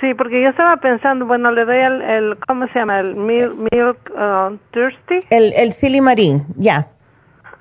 [0.00, 3.00] Sí, porque yo estaba pensando, bueno, le doy el, ¿cómo se llama?
[3.00, 5.26] El Milk, uh, Thirsty.
[5.30, 6.88] El, el Silimarín, ya.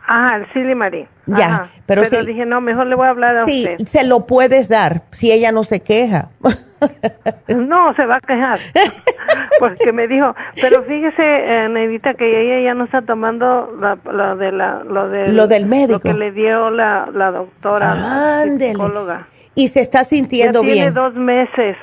[0.08, 1.08] Ah, el Silimarín.
[1.28, 4.70] Ya, pero, pero dije, no, mejor le voy a hablar a sí, se lo puedes
[4.70, 6.30] dar si ella no se queja.
[7.48, 8.60] no, se va a quejar.
[9.60, 14.52] Porque me dijo, pero fíjese, eh, Nevita, que ella ya no está tomando la, de
[14.52, 15.94] la, lo, del, lo del médico.
[15.94, 19.28] Lo que le dio la, la doctora, la psicóloga.
[19.56, 20.78] Y se está sintiendo ya bien.
[20.78, 21.78] Tiene dos meses.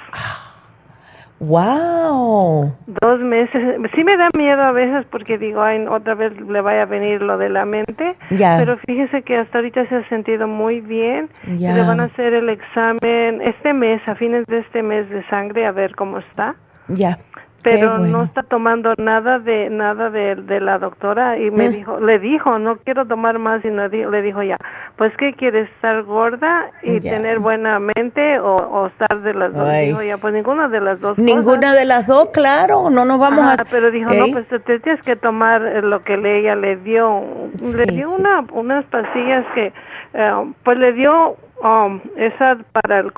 [1.42, 2.72] Wow.
[2.86, 3.76] Dos meses.
[3.94, 7.20] Sí me da miedo a veces porque digo, ay, otra vez le vaya a venir
[7.20, 8.16] lo de la mente.
[8.30, 8.56] Ya.
[8.58, 11.28] Pero fíjese que hasta ahorita se ha sentido muy bien.
[11.58, 11.74] Ya.
[11.74, 15.66] Le van a hacer el examen este mes, a fines de este mes de sangre,
[15.66, 16.54] a ver cómo está.
[16.88, 17.18] Ya
[17.62, 21.70] pero no está tomando nada de nada de, de la doctora y me ¿Eh?
[21.70, 24.58] dijo le dijo no quiero tomar más y no, le dijo ya
[24.96, 30.02] pues qué quieres estar gorda y tener buena mente o, estar de las dos dijo
[30.02, 33.64] ya pues ninguna de las dos ninguna de las dos claro no nos vamos a
[33.70, 37.22] pero dijo no pues te, tienes que tomar lo que le, ella le dio
[37.62, 39.72] le dio una unas pastillas que
[40.14, 43.12] eh, pues le dio um, esa para el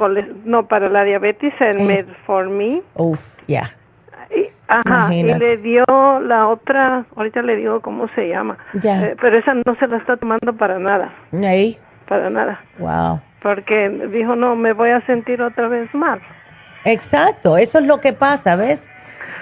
[0.44, 1.84] no para la diabetes el eh.
[1.84, 2.82] Metformin.
[2.94, 3.64] Uf, ya
[4.68, 5.84] Ajá, y le dio
[6.20, 10.16] la otra, ahorita le digo cómo se llama, eh, pero esa no se la está
[10.16, 11.12] tomando para nada.
[11.32, 11.78] Ahí.
[12.08, 12.60] Para nada.
[12.78, 13.20] Wow.
[13.42, 16.20] Porque dijo, no, me voy a sentir otra vez mal.
[16.84, 18.88] Exacto, eso es lo que pasa, ¿ves?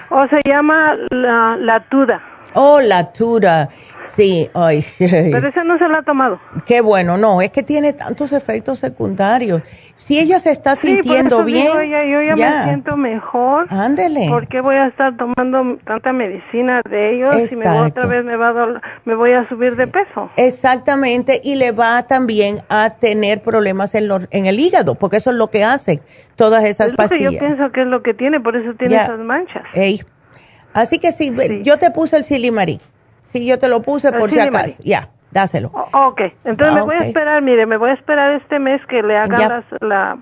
[0.09, 2.21] O se llama la, la tuda.
[2.55, 3.69] Oh, la tura.
[4.01, 4.85] Sí, ay.
[4.99, 6.39] Pero esa no se la ha tomado.
[6.65, 9.61] Qué bueno, no, es que tiene tantos efectos secundarios.
[9.97, 11.65] Si ella se está sintiendo bien.
[11.65, 13.67] yo ya, me siento mejor.
[13.69, 14.27] Ándele.
[14.27, 18.25] ¿Por qué voy a estar tomando tanta medicina de ellos y me voy otra vez
[18.25, 20.29] me, va a me voy a subir de peso?
[20.35, 25.37] Exactamente, y le va también a tener problemas en, en el hígado, porque eso es
[25.37, 26.01] lo que hacen
[26.35, 27.33] todas esas es pastillas.
[27.33, 29.63] yo pienso que es lo que tiene, por eso tiene esas manchas.
[30.73, 31.31] Así que sí,
[31.63, 32.79] yo te puse el silimarí.
[33.25, 34.75] Sí, yo te lo puse por si acaso.
[34.83, 35.69] Ya, dáselo.
[35.91, 39.17] ok, entonces me voy a esperar, mire, me voy a esperar este mes que le
[39.17, 40.17] hagan la,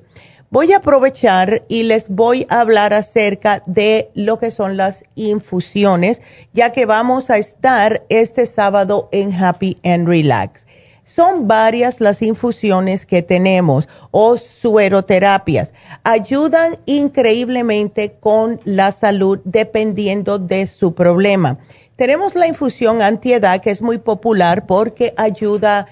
[0.53, 6.21] Voy a aprovechar y les voy a hablar acerca de lo que son las infusiones,
[6.53, 10.67] ya que vamos a estar este sábado en Happy and Relax.
[11.05, 15.73] Son varias las infusiones que tenemos o sueroterapias.
[16.03, 21.59] Ayudan increíblemente con la salud dependiendo de su problema.
[21.97, 25.87] Tenemos la infusión antiedad que es muy popular porque ayuda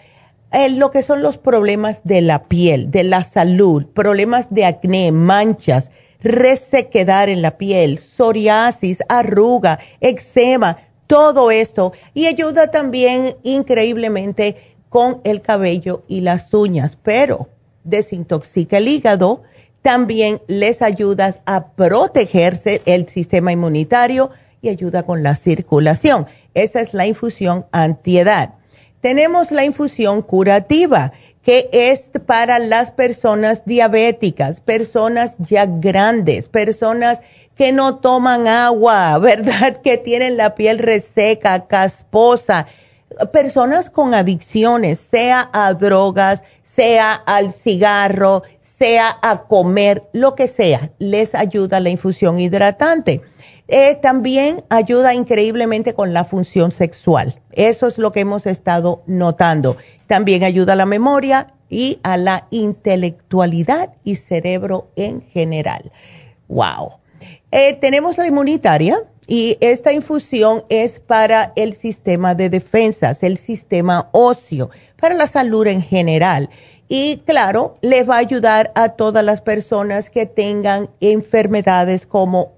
[0.52, 5.12] en lo que son los problemas de la piel, de la salud, problemas de acné,
[5.12, 5.92] manchas,
[6.22, 11.94] resequedad en la piel, psoriasis, arruga, eczema, todo esto.
[12.14, 17.48] Y ayuda también increíblemente con el cabello y las uñas, pero
[17.86, 19.42] desintoxica el hígado,
[19.82, 24.32] también les ayuda a protegerse el sistema inmunitario
[24.62, 26.28] y ayuda con la circulación.
[26.56, 28.56] Esa es la infusión antiedad.
[29.00, 37.22] Tenemos la infusión curativa, que es para las personas diabéticas, personas ya grandes, personas
[37.56, 39.78] que no toman agua, ¿verdad?
[39.82, 42.68] Que tienen la piel reseca, casposa
[43.32, 50.92] personas con adicciones, sea a drogas, sea al cigarro, sea a comer, lo que sea,
[50.98, 53.22] les ayuda la infusión hidratante.
[53.68, 57.42] Eh, también ayuda increíblemente con la función sexual.
[57.52, 59.78] Eso es lo que hemos estado notando.
[60.08, 65.92] También ayuda a la memoria y a la intelectualidad y cerebro en general.
[66.50, 67.00] ¡Wow!
[67.52, 68.98] Eh, tenemos la inmunitaria
[69.32, 75.68] y esta infusión es para el sistema de defensas, el sistema óseo, para la salud
[75.68, 76.50] en general.
[76.90, 82.58] Y claro, les va a ayudar a todas las personas que tengan enfermedades como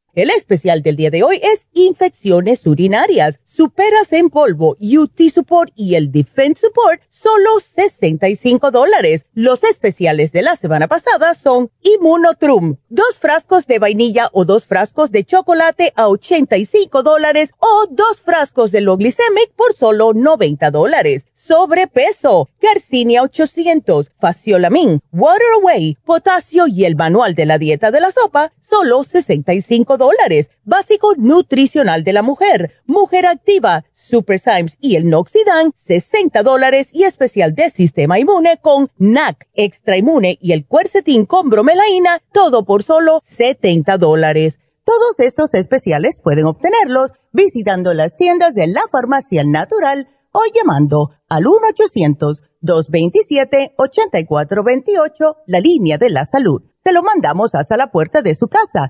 [0.13, 5.95] El especial del día de hoy es infecciones urinarias, superas en polvo, UT Support y
[5.95, 9.25] el Defense Support, solo 65 dólares.
[9.33, 15.11] Los especiales de la semana pasada son Immunotrum, dos frascos de vainilla o dos frascos
[15.11, 22.49] de chocolate a 85 dólares o dos frascos de Loglicemic por solo 90 dólares sobrepeso,
[22.61, 28.53] Garcinia 800, Faciolamin, Water Away, potasio y el manual de la dieta de la sopa,
[28.61, 30.49] solo 65 dólares.
[30.63, 37.03] Básico nutricional de la mujer, mujer activa, Super Symes y el Noxidan, 60 dólares y
[37.03, 42.83] especial de sistema inmune con NAC, extra inmune y el cuercetín con bromelaína, todo por
[42.83, 44.59] solo 70 dólares.
[44.83, 51.45] Todos estos especiales pueden obtenerlos visitando las tiendas de la farmacia natural o llamando al
[52.63, 56.63] 1-800-227-8428, la línea de la salud.
[56.83, 58.89] Se lo mandamos hasta la puerta de su casa.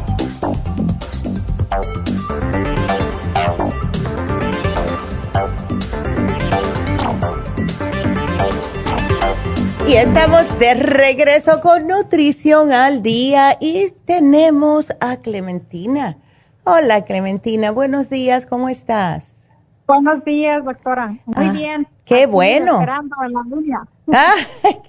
[9.91, 16.15] Y estamos de regreso con Nutrición al Día y tenemos a Clementina.
[16.63, 19.45] Hola Clementina, buenos días, ¿cómo estás?
[19.87, 21.17] Buenos días, doctora.
[21.25, 21.87] Muy ah, bien.
[22.05, 22.79] Qué bueno.
[22.79, 23.81] Esperando en la línea.
[24.13, 24.35] Ah,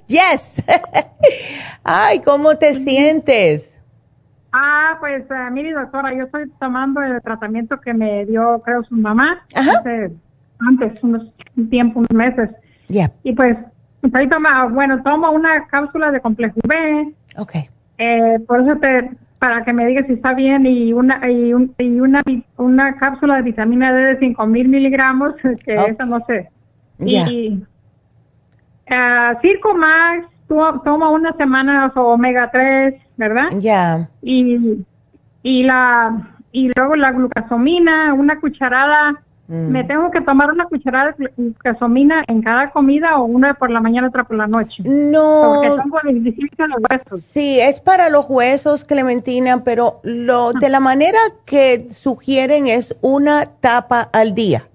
[0.07, 0.63] yes.
[1.83, 3.77] Ay, ¿cómo te sientes?
[4.53, 8.95] Ah, pues uh, mire, doctora, yo estoy tomando el tratamiento que me dio, creo, su
[8.95, 10.13] mamá hace
[10.61, 11.25] antes, unos
[11.57, 12.51] un tiempo, unos meses.
[12.87, 13.11] Ya.
[13.25, 13.57] Y pues
[14.13, 17.13] Ahí toma, bueno, tomo una cápsula de complejo B.
[17.37, 17.55] Ok.
[17.99, 19.11] Eh, por eso te,
[19.43, 22.23] para que me digas si está bien y una y, una
[22.57, 25.35] una cápsula de vitamina D de 5000 miligramos
[25.65, 26.49] que eso no sé.
[27.01, 27.61] Y
[28.89, 34.09] uh, Circo Max toma una semana omega 3 verdad ya.
[34.23, 34.85] Y
[35.43, 39.23] y la y luego la glucosomina una cucharada
[39.53, 39.87] ¿Me mm.
[39.87, 44.09] tengo que tomar una cucharada de glucosamina en cada comida o una por la mañana
[44.09, 44.83] otra por la noche?
[44.83, 45.61] No.
[45.61, 47.21] Porque tengo deficiencia los huesos.
[47.21, 53.45] Sí, es para los huesos, Clementina, pero lo de la manera que sugieren es una
[53.61, 54.69] tapa al día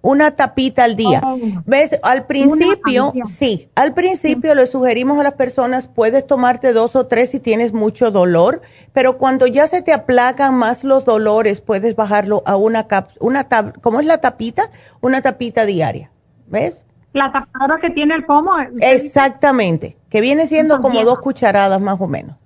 [0.00, 1.20] una tapita al día.
[1.24, 1.38] Oh.
[1.66, 1.98] ¿Ves?
[2.02, 7.30] Al principio, sí, al principio le sugerimos a las personas, puedes tomarte dos o tres
[7.30, 12.42] si tienes mucho dolor, pero cuando ya se te aplacan más los dolores, puedes bajarlo
[12.46, 14.70] a una cap, una tab, ¿cómo es la tapita?
[15.00, 16.10] Una tapita diaria.
[16.46, 16.84] ¿Ves?
[17.12, 18.52] La tapadora que tiene el pomo.
[18.80, 22.36] Exactamente, que viene siendo como dos cucharadas más o menos.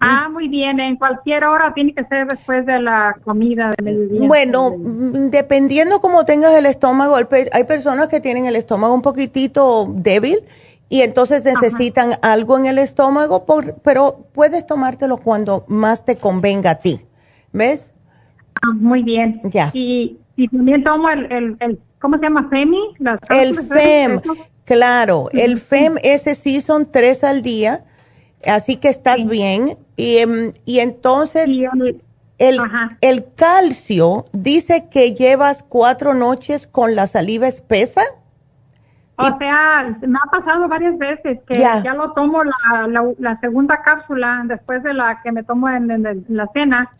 [0.00, 0.78] Ah, muy bien.
[0.80, 4.28] En cualquier hora tiene que ser después de la comida de mediodía.
[4.28, 9.86] Bueno, mm, dependiendo cómo tengas el estómago, hay personas que tienen el estómago un poquitito
[9.88, 10.40] débil
[10.88, 13.44] y entonces necesitan algo en el estómago,
[13.82, 17.00] pero puedes tomártelo cuando más te convenga a ti.
[17.52, 17.94] ¿Ves?
[18.62, 19.40] Ah, muy bien.
[19.44, 19.70] Ya.
[19.72, 20.18] Y,
[20.52, 22.48] también tomo el, el, ¿cómo se llama?
[22.50, 22.78] FEMI.
[23.30, 24.20] el FEM,
[24.66, 25.28] claro.
[25.32, 27.84] El FEM, ese sí son tres al día
[28.44, 29.76] así que estás bien.
[29.96, 31.48] Y, em, y entonces,
[32.38, 32.60] el,
[33.00, 38.02] el, calcio dice que llevas cuatro noches con la saliva espesa.
[39.16, 42.86] O sea, me ha pasado varias veces que ya, lo tomo la,
[43.18, 46.90] la, segunda cápsula después de la que me tomo en, la cena.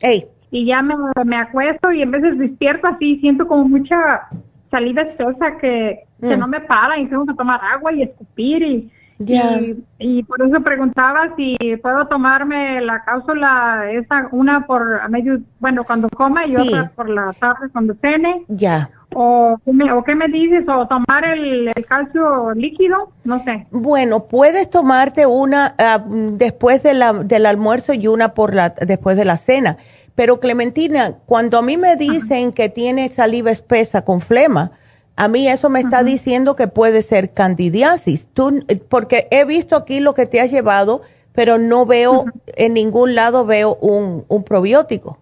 [0.51, 0.95] Y ya me,
[1.25, 4.29] me, acuesto y en veces despierto así, siento como mucha
[4.71, 6.39] saliva espesa que, que mm.
[6.39, 11.35] no me para y tengo que tomar agua y escupir y Y, por eso preguntaba
[11.37, 17.09] si puedo tomarme la cápsula, esa, una por medio, bueno, cuando coma y otra por
[17.09, 18.45] la tarde cuando cene.
[18.49, 18.91] Ya.
[19.15, 20.65] O, o, qué me dices?
[20.69, 23.13] ¿O tomar el, calcio líquido?
[23.25, 23.67] No sé.
[23.71, 29.17] Bueno, puedes tomarte una ah, después de la, del almuerzo y una por la, después
[29.17, 29.79] de la cena.
[30.15, 34.73] Pero Clementina, cuando a mí me dicen que tiene saliva espesa con flema,
[35.17, 38.29] a mí eso me está diciendo que puede ser candidiasis.
[38.35, 41.01] Tú, porque he visto aquí lo que te has llevado,
[41.33, 45.19] pero no veo, en ningún lado veo un, un probiótico.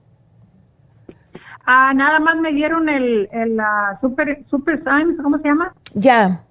[1.65, 3.57] Ah, nada más me dieron el, el
[4.01, 5.73] Super, Super Science, ¿cómo se llama?
[5.95, 6.43] Ya.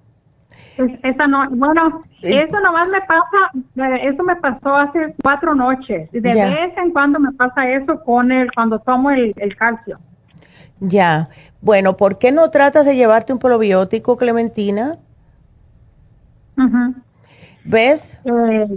[1.02, 2.46] esa no, bueno, eh.
[2.48, 6.10] eso nomás me pasa, eh, eso me pasó hace cuatro noches.
[6.10, 9.98] De vez en cuando me pasa eso con el, cuando tomo el, el calcio.
[10.80, 11.28] Ya.
[11.60, 14.98] Bueno, ¿por qué no tratas de llevarte un probiótico, Clementina?
[17.64, 18.18] ¿Ves?
[18.24, 18.68] Eh,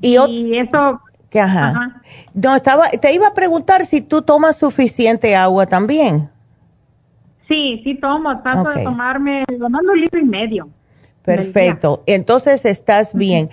[0.00, 1.00] y, eso...
[1.28, 2.00] Que, ajá.
[2.34, 6.30] No, estaba, te iba a preguntar si tú tomas suficiente agua también.
[7.48, 8.40] Sí, sí tomo.
[8.42, 10.68] Trato de tomarme, tomando un litro y medio.
[11.22, 12.02] Perfecto.
[12.06, 13.50] Entonces estás bien.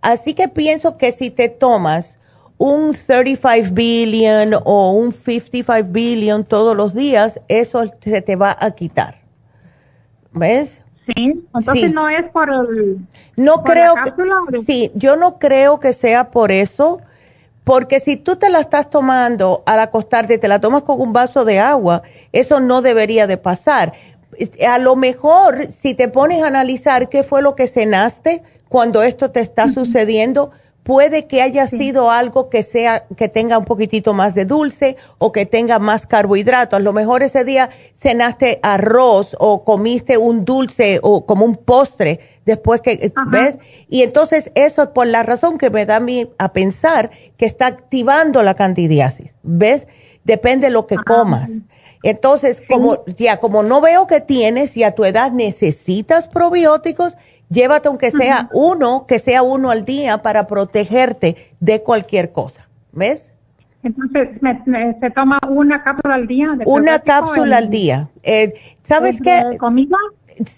[0.00, 2.15] Así que pienso que si te tomas
[2.58, 8.70] un 35 billion o un 55 billion todos los días, eso se te va a
[8.70, 9.20] quitar.
[10.32, 10.82] ¿Ves?
[11.06, 12.98] Sí, entonces no es por el...
[13.36, 14.62] No creo que...
[14.62, 17.00] Sí, yo no creo que sea por eso,
[17.62, 21.12] porque si tú te la estás tomando al acostarte y te la tomas con un
[21.12, 22.02] vaso de agua,
[22.32, 23.92] eso no debería de pasar.
[24.68, 29.30] A lo mejor, si te pones a analizar qué fue lo que cenaste cuando esto
[29.30, 30.50] te está sucediendo,
[30.86, 35.32] puede que haya sido algo que sea que tenga un poquitito más de dulce o
[35.32, 36.76] que tenga más carbohidrato.
[36.76, 42.20] A lo mejor ese día cenaste arroz o comiste un dulce o como un postre
[42.44, 43.58] después que ves
[43.88, 47.46] y entonces eso es por la razón que me da a mí a pensar que
[47.46, 49.34] está activando la candidiasis.
[49.42, 49.88] ¿Ves?
[50.22, 51.50] Depende de lo que ah, comas.
[52.08, 57.16] Entonces, como ya como no veo que tienes y a tu edad necesitas probióticos,
[57.48, 62.68] Llévate aunque sea uno, que sea uno al día para protegerte de cualquier cosa.
[62.92, 63.32] ¿Ves?
[63.82, 64.30] Entonces,
[65.00, 66.48] ¿se toma una cápsula al día?
[66.64, 68.08] una cápsula al día.
[68.24, 69.56] Eh, ¿Sabes qué?
[69.58, 69.96] ¿Comida?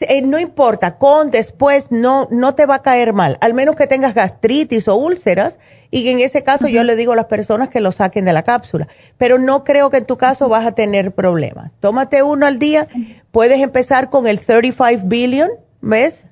[0.08, 3.86] Eh, no importa, con, después, no, no te va a caer mal, al menos que
[3.86, 5.58] tengas gastritis o úlceras,
[5.90, 8.42] y en ese caso yo le digo a las personas que lo saquen de la
[8.42, 11.70] cápsula, pero no creo que en tu caso vas a tener problemas.
[11.80, 12.88] Tómate uno al día,
[13.30, 15.48] puedes empezar con el 35 billion,
[15.80, 16.26] ¿ves?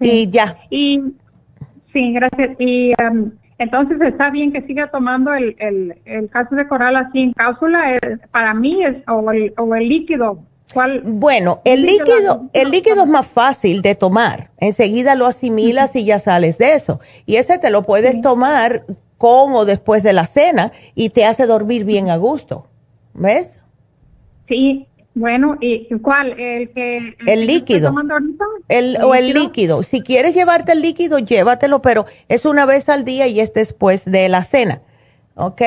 [0.00, 0.58] Y ya.
[0.70, 1.00] Y
[1.92, 2.56] sí, gracias.
[2.58, 7.20] Y um, entonces está bien que siga tomando el, el, el calcio de coral así
[7.20, 7.94] en cápsula.
[7.94, 10.42] Eh, para mí es o el, o el líquido.
[10.72, 11.02] ¿Cuál?
[11.04, 14.50] Bueno, el líquido, el líquido es más fácil de tomar.
[14.58, 17.00] Enseguida lo asimilas y ya sales de eso.
[17.24, 18.84] Y ese te lo puedes tomar
[19.18, 22.66] con o después de la cena y te hace dormir bien a gusto.
[23.14, 23.58] ¿Ves?
[24.48, 26.38] Sí, bueno, ¿y cuál?
[26.38, 27.94] ¿El que el líquido?
[28.68, 29.82] El, o el líquido.
[29.82, 34.04] Si quieres llevarte el líquido, llévatelo, pero es una vez al día y es después
[34.04, 34.82] de la cena.
[35.34, 35.62] ¿Ok?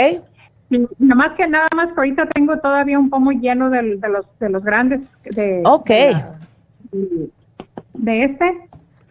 [0.70, 4.64] Nada más que nada más ahorita tengo todavía un pomo lleno de, los, de los
[4.64, 5.02] grandes.
[5.24, 5.90] De, ok.
[7.94, 8.70] De, este.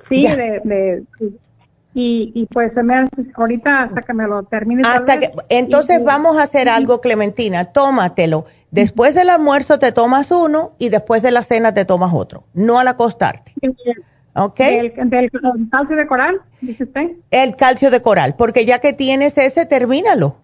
[0.09, 1.05] Sí, de,
[1.95, 4.83] y, y, pues se me ahorita hasta que me lo termine.
[4.85, 10.73] Hasta que, entonces vamos a hacer algo, Clementina, tómatelo Después del almuerzo te tomas uno
[10.79, 13.55] y después de la cena te tomas otro, no al acostarte.
[14.35, 14.61] ¿Ok?
[14.61, 14.93] ¿El,
[15.71, 17.13] calcio de coral, dice usted?
[17.31, 20.37] El calcio de coral, porque ya que tienes ese, termínalo.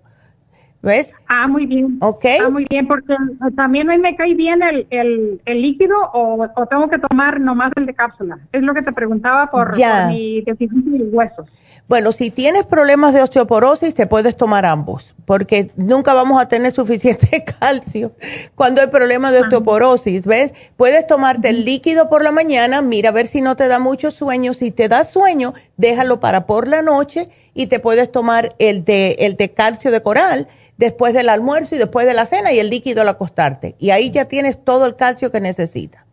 [0.84, 1.14] ¿Ves?
[1.28, 1.96] Ah, muy bien.
[2.00, 2.24] Ok.
[2.44, 3.16] Ah, muy bien, porque
[3.56, 7.40] también a mí me cae bien el, el, el líquido o, o, tengo que tomar
[7.40, 8.38] nomás el de cápsula.
[8.52, 11.48] Es lo que te preguntaba por, por mi deficiencia de huesos.
[11.86, 16.72] Bueno, si tienes problemas de osteoporosis, te puedes tomar ambos, porque nunca vamos a tener
[16.74, 18.12] suficiente calcio
[18.54, 20.52] cuando hay problemas de osteoporosis, ¿ves?
[20.76, 24.10] Puedes tomarte el líquido por la mañana, mira a ver si no te da mucho
[24.10, 24.52] sueño.
[24.52, 29.16] Si te da sueño, déjalo para por la noche y te puedes tomar el de,
[29.20, 32.70] el de calcio de coral después del almuerzo y después de la cena y el
[32.70, 33.74] líquido al acostarte.
[33.78, 36.04] Y ahí ya tienes todo el calcio que necesitas.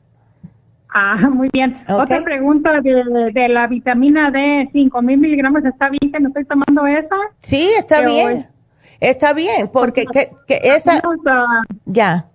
[0.94, 1.82] Ah, muy bien.
[1.88, 6.44] Otra pregunta de, de, la vitamina D, 5 mil miligramos, ¿está bien que no estoy
[6.46, 7.16] tomando esa?
[7.40, 8.48] Sí, está bien.
[9.00, 11.02] Está bien, porque que, que esa...
[11.86, 12.28] ya.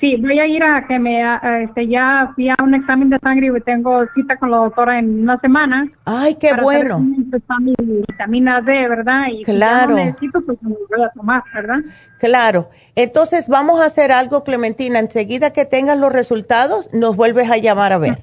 [0.00, 1.22] Sí, voy a ir a que me,
[1.62, 5.24] este, ya fui a un examen de sangre y tengo cita con la doctora en
[5.24, 5.90] una semana.
[6.06, 7.04] Ay, qué bueno.
[7.46, 9.26] Para mi vitamina D, ¿verdad?
[9.30, 9.98] Y claro.
[9.98, 11.80] Si necesito, pues me voy a tomar, ¿verdad?
[12.18, 12.70] Claro.
[12.94, 14.98] Entonces vamos a hacer algo, Clementina.
[14.98, 18.18] Enseguida que tengas los resultados, nos vuelves a llamar a ver.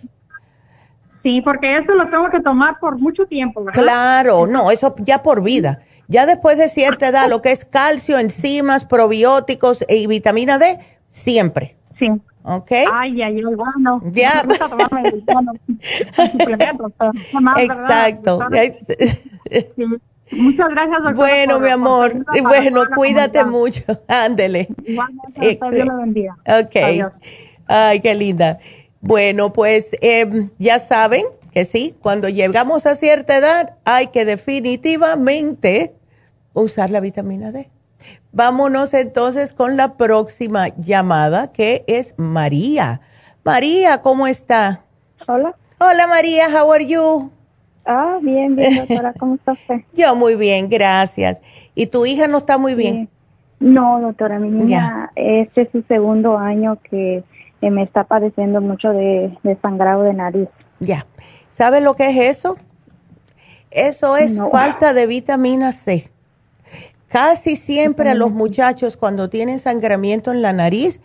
[1.21, 3.83] Sí, porque eso lo tengo que tomar por mucho tiempo, ¿verdad?
[3.83, 5.81] Claro, no, eso ya por vida.
[6.07, 10.79] Ya después de cierta edad, lo que es calcio, enzimas, probióticos y vitamina D,
[11.17, 11.75] siempre.
[11.99, 12.09] Sí.
[12.43, 12.71] ¿Ok?
[12.93, 14.01] Ay, ay, ay, bueno.
[14.13, 14.41] Ya.
[17.57, 18.39] Exacto.
[20.31, 21.15] Muchas gracias, doctora.
[21.15, 22.25] Bueno, mi amor.
[22.41, 23.83] Bueno, cuídate mucho.
[24.07, 24.69] Ándele.
[25.41, 26.37] Eh, Dios lo bendiga.
[26.45, 26.75] Ok.
[27.67, 28.59] Ay, qué linda.
[29.01, 35.93] Bueno, pues em, ya saben que sí, cuando llegamos a cierta edad hay que definitivamente
[36.53, 37.69] usar la vitamina D.
[38.37, 43.01] Vámonos entonces con la próxima llamada que es María.
[43.43, 44.83] María, ¿cómo está?
[45.27, 45.55] Hola.
[45.79, 47.31] Hola María, how are you?
[47.83, 49.77] Ah, bien, bien, doctora, ¿cómo está usted?
[49.95, 51.41] Yo muy bien, gracias.
[51.73, 53.09] ¿Y tu hija no está muy bien?
[53.59, 57.23] No, doctora, mi niña, este es su segundo año que
[57.61, 60.49] me está padeciendo mucho de, sangrado de nariz.
[60.79, 61.07] Ya.
[61.49, 62.55] ¿Sabe lo que es eso?
[63.71, 66.11] Eso es falta de vitamina C.
[67.07, 70.99] Casi siempre a los muchachos cuando tienen sangramiento en la nariz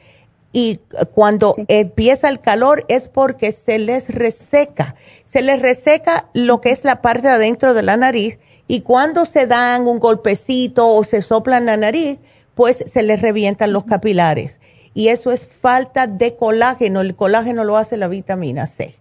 [0.53, 0.81] y
[1.15, 4.97] cuando empieza el calor es porque se les reseca.
[5.25, 8.39] Se les reseca lo que es la parte de adentro de la nariz
[8.69, 12.19] y cuando se dan un golpecito o se soplan la nariz,
[12.55, 14.61] pues se les revientan los capilares.
[14.95, 17.01] Y eso es falta de colágeno.
[17.01, 18.95] El colágeno lo hace la vitamina C.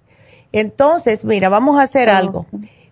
[0.54, 2.45] Entonces, mira, vamos a hacer algo.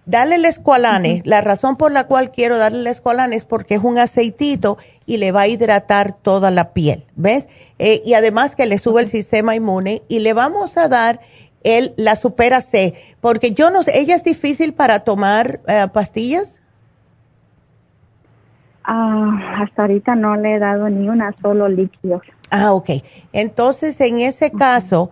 [0.09, 1.21] Dale el escualane.
[1.23, 5.17] La razón por la cual quiero darle el escualane es porque es un aceitito y
[5.17, 7.47] le va a hidratar toda la piel, ¿ves?
[7.77, 11.19] Eh, y además que le sube el sistema inmune y le vamos a dar
[11.63, 16.59] el, la supera C, porque yo no sé, ¿ella es difícil para tomar eh, pastillas?
[18.83, 22.23] Ah, hasta ahorita no le he dado ni una solo líquido.
[22.49, 22.89] Ah, ok.
[23.31, 25.11] Entonces, en ese caso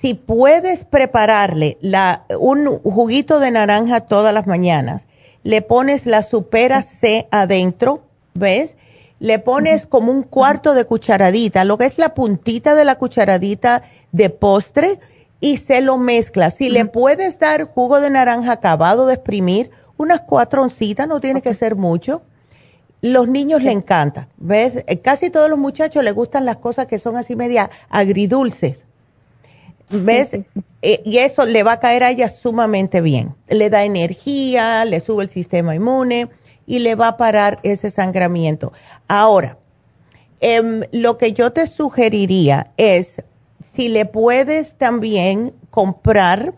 [0.00, 5.06] si puedes prepararle la, un juguito de naranja todas las mañanas,
[5.44, 8.02] le pones la supera C adentro,
[8.34, 8.76] ¿ves?
[9.20, 13.82] Le pones como un cuarto de cucharadita, lo que es la puntita de la cucharadita
[14.10, 14.98] de postre
[15.40, 16.50] y se lo mezcla.
[16.50, 21.40] Si le puedes dar jugo de naranja acabado de exprimir, unas cuatro oncitas, no tiene
[21.40, 22.22] que ser mucho.
[23.00, 24.82] Los niños le encanta, ¿ves?
[24.88, 28.86] Eh, casi todos los muchachos les gustan las cosas que son así media agridulces.
[29.90, 30.32] ¿Ves?
[30.82, 33.34] Eh, y eso le va a caer a ella sumamente bien.
[33.48, 36.28] Le da energía, le sube el sistema inmune
[36.66, 38.72] y le va a parar ese sangramiento.
[39.08, 39.58] Ahora,
[40.40, 43.22] em, lo que yo te sugeriría es
[43.62, 46.54] si le puedes también comprar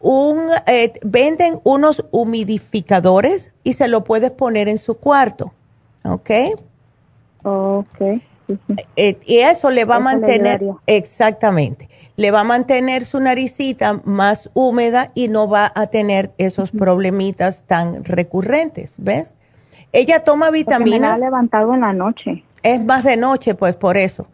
[0.00, 5.52] un, eh, venden unos humidificadores y se lo puedes poner en su cuarto,
[6.04, 6.30] ¿ok?
[7.42, 8.20] Ok.
[8.96, 14.50] Eh, y eso le va a mantener, exactamente, le va a mantener su naricita más
[14.54, 19.34] húmeda y no va a tener esos problemitas tan recurrentes, ¿ves?
[19.92, 21.18] Ella toma vitaminas.
[21.18, 22.42] me ha levantado en la noche.
[22.62, 24.26] Es más de noche, pues por eso.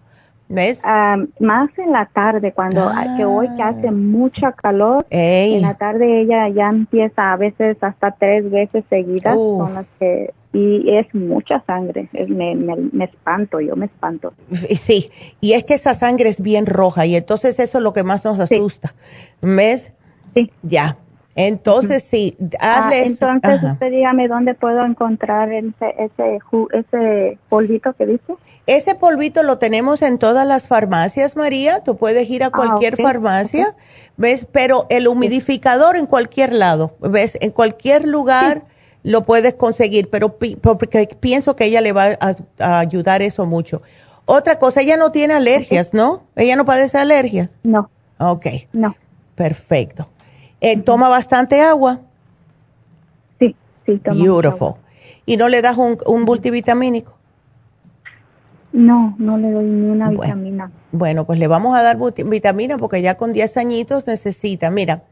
[0.53, 0.81] ¿Ves?
[0.85, 3.93] Ah, más en la tarde, cuando que hoy que hace ah.
[3.93, 9.75] mucha calor, en la tarde ella ya empieza a veces hasta tres veces seguidas, son
[9.75, 14.35] las que y es mucha sangre, me, me, espanto, yo me espanto.
[14.79, 18.03] Sí, y es que esa sangre es bien roja y entonces eso es lo que
[18.03, 18.95] más nos asusta,
[19.41, 19.93] ¿ves?
[20.35, 20.51] Sí.
[20.63, 20.99] Ya,
[21.35, 26.39] entonces sí, ah, hazle Entonces usted dígame dónde puedo encontrar ese, ese,
[26.73, 28.35] ese polvito que dice.
[28.67, 32.97] Ese polvito lo tenemos en todas las farmacias, María, tú puedes ir a ah, cualquier
[32.97, 33.75] farmacia,
[34.17, 34.47] ¿ves?
[34.53, 37.39] Pero el humidificador en cualquier lado, ¿ves?
[37.41, 38.65] En cualquier lugar
[39.03, 43.83] lo puedes conseguir, pero porque pienso que ella le va a, ayudar eso mucho.
[44.27, 46.25] Otra cosa, ella no tiene alergias, ¿no?
[46.37, 47.51] Ella no padece alergias.
[47.65, 47.91] No.
[48.19, 48.47] Ok.
[48.73, 48.95] No.
[49.35, 50.09] Perfecto.
[50.63, 51.99] Eh, ¿Toma bastante agua?
[53.41, 54.17] Sí, sí, toma.
[54.17, 54.75] Beautiful.
[55.27, 57.19] ¿Y no le das un, multivitamínico?
[58.73, 60.71] No, no le doy ni una vitamina.
[60.93, 64.71] Bueno, pues le vamos a dar vitamina porque ya con 10 añitos necesita.
[64.71, 65.03] Mira,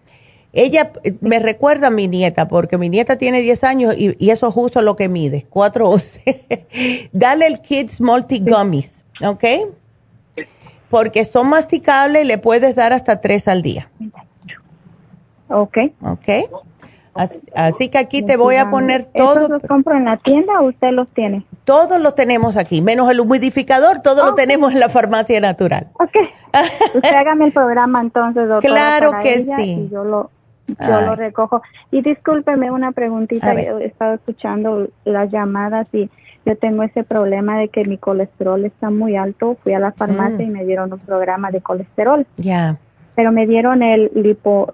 [0.52, 4.46] ella eh, me recuerda a mi nieta, porque mi nieta tiene 10 años y, eso
[4.46, 7.08] es justo lo que mide, 411.
[7.12, 9.44] Dale el Kids Multi Gummies, ¿ok?
[10.88, 13.90] Porque son masticables y le puedes dar hasta 3 al día.
[15.50, 15.78] Ok.
[16.02, 16.28] Ok.
[17.54, 19.48] Así, que aquí te voy a poner todo.
[19.48, 21.44] los compro en la tienda o usted los tiene?
[21.64, 25.88] Todos los tenemos aquí, menos el humidificador, todos lo tenemos en la farmacia natural.
[25.94, 26.16] Ok.
[26.94, 28.72] usted hágame el programa entonces, doctora.
[28.72, 29.88] Claro que sí.
[29.90, 30.30] yo lo,
[30.68, 31.62] yo lo recojo.
[31.90, 36.08] Y discúlpeme una preguntita, he estado escuchando las llamadas y
[36.46, 39.56] yo tengo ese problema de que mi colesterol está muy alto.
[39.62, 40.48] Fui a la farmacia mm.
[40.48, 42.26] y me dieron un programa de colesterol.
[42.36, 42.78] Ya.
[43.14, 44.72] Pero me dieron el lipo,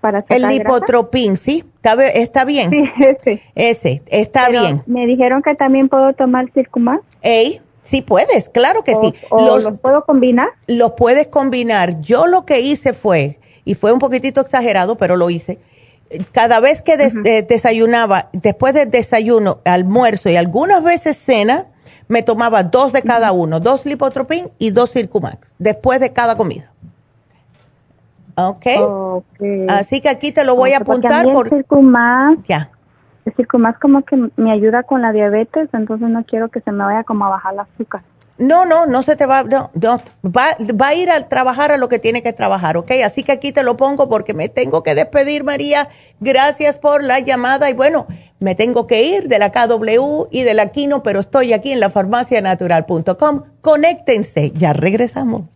[0.00, 1.64] para sacar El lipotropin, ¿sí?
[2.14, 2.70] ¿Está, bien?
[2.70, 3.42] Sí, ese.
[3.54, 4.82] Ese, está bien.
[4.86, 7.02] Me dijeron que también puedo tomar Circumax.
[7.22, 9.14] Ey, sí puedes, claro que sí.
[9.30, 10.48] los, puedo combinar?
[10.66, 12.00] Los puedes combinar.
[12.00, 15.58] Yo lo que hice fue, y fue un poquitito exagerado, pero lo hice,
[16.32, 21.66] cada vez que eh, desayunaba, después del desayuno, almuerzo y algunas veces cena,
[22.08, 26.72] me tomaba dos de cada uno, dos lipotropin y dos Circumax, después de cada comida.
[28.36, 28.66] ¿Ok?
[29.68, 31.32] Así que aquí te lo voy a apuntar.
[31.32, 31.46] por...
[31.46, 32.70] El Circumax, ya.
[33.24, 36.84] El Circumax como que me ayuda con la diabetes, entonces no quiero que se me
[36.84, 38.02] vaya como a bajar el azúcar.
[38.38, 41.78] No, no, no se te va, no, no, va, va a ir a trabajar a
[41.78, 42.90] lo que tiene que trabajar, ¿ok?
[43.02, 45.88] Así que aquí te lo pongo porque me tengo que despedir, María.
[46.20, 48.06] Gracias por la llamada y bueno,
[48.38, 51.80] me tengo que ir de la KW y de la Kino, pero estoy aquí en
[51.80, 53.44] la farmacianatural.com.
[53.62, 55.55] Conéctense, ya regresamos.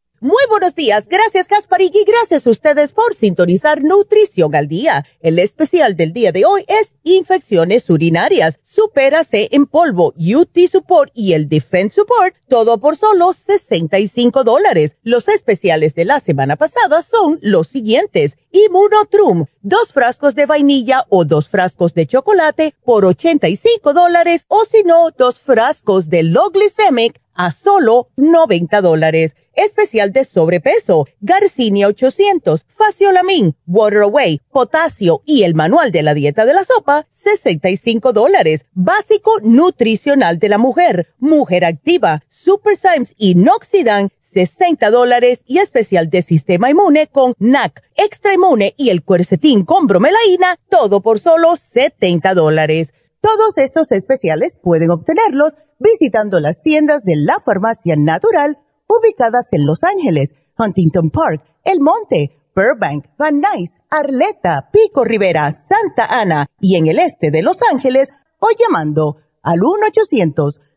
[0.23, 5.03] Muy buenos días, gracias Gasparig y gracias a ustedes por sintonizar Nutrición al Día.
[5.19, 11.33] El especial del día de hoy es infecciones urinarias, Supérase en polvo, UT Support y
[11.33, 14.95] el Defense Support, todo por solo 65 dólares.
[15.01, 18.37] Los especiales de la semana pasada son los siguientes.
[18.51, 24.83] Immunotrum, dos frascos de vainilla o dos frascos de chocolate por 85 dólares o si
[24.83, 29.35] no, dos frascos de Low Glycemic a solo 90 dólares.
[29.53, 36.45] Especial de sobrepeso, Garcinia 800, Faciolamin, Water Away, Potasio y el manual de la dieta
[36.45, 38.65] de la sopa, 65 dólares.
[38.73, 46.09] Básico nutricional de la mujer, Mujer Activa, Super Symes y Noxidan, 60 dólares y especial
[46.09, 51.55] de sistema inmune con NAC, extra inmune y el cuercetín con bromelaína, todo por solo
[51.57, 52.93] 70 dólares.
[53.21, 58.57] Todos estos especiales pueden obtenerlos visitando las tiendas de la farmacia natural
[58.87, 66.05] ubicadas en Los Ángeles, Huntington Park, El Monte, Burbank, Van Nuys, Arleta, Pico Rivera, Santa
[66.05, 68.09] Ana y en el este de Los Ángeles
[68.39, 69.59] o llamando al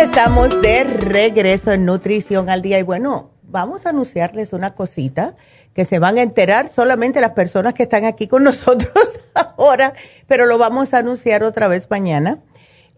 [0.00, 5.34] Estamos de regreso en Nutrición al Día y bueno, vamos a anunciarles una cosita
[5.74, 8.94] que se van a enterar solamente las personas que están aquí con nosotros
[9.34, 9.92] ahora,
[10.26, 12.38] pero lo vamos a anunciar otra vez mañana.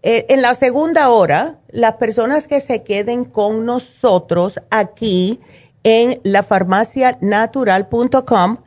[0.01, 5.41] Eh, en la segunda hora, las personas que se queden con nosotros aquí
[5.83, 8.59] en lafarmacianatural.com,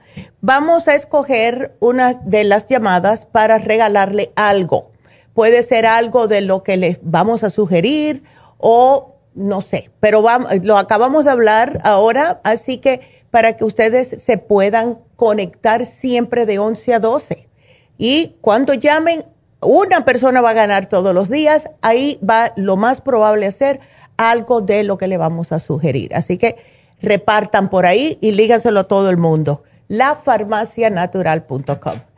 [0.43, 4.91] vamos a escoger una de las llamadas para regalarle algo.
[5.37, 8.25] Puede ser algo de lo que les vamos a sugerir
[8.57, 10.25] o no sé, pero
[10.63, 16.59] lo acabamos de hablar ahora, así que para que ustedes se puedan conectar siempre de
[16.59, 17.51] 11 a 12.
[17.99, 19.27] Y cuando llamen,
[19.61, 23.81] una persona va a ganar todos los días, ahí va lo más probable a ser
[24.17, 26.15] algo de lo que le vamos a sugerir.
[26.15, 26.57] Así que
[27.03, 29.65] repartan por ahí y líganselo a todo el mundo.
[29.89, 32.16] Lafarmacianatural.com.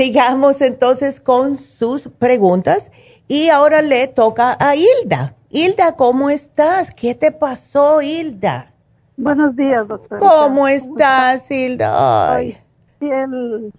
[0.00, 2.90] Sigamos entonces con sus preguntas
[3.28, 5.34] y ahora le toca a Hilda.
[5.50, 6.90] Hilda, ¿cómo estás?
[6.90, 8.72] ¿Qué te pasó, Hilda?
[9.18, 10.18] Buenos días, doctora.
[10.18, 12.32] ¿Cómo, estás, Hilda?
[12.34, 12.56] Ay.
[12.98, 13.74] Fiel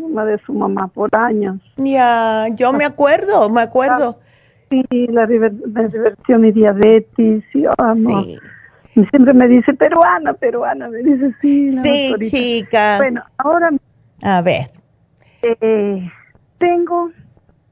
[0.00, 1.60] una de su mamá por años.
[1.76, 4.18] Ya, yo me acuerdo, me acuerdo.
[4.68, 7.66] Sí, la, reversión y diabetes, y,
[8.02, 8.38] sí.
[9.10, 11.68] Siempre me dice, peruana, peruana, me dice, sí.
[11.68, 12.96] sí, chica.
[12.96, 13.70] Bueno, ahora...
[14.22, 14.79] A ver.
[15.42, 16.10] Eh,
[16.58, 17.10] tengo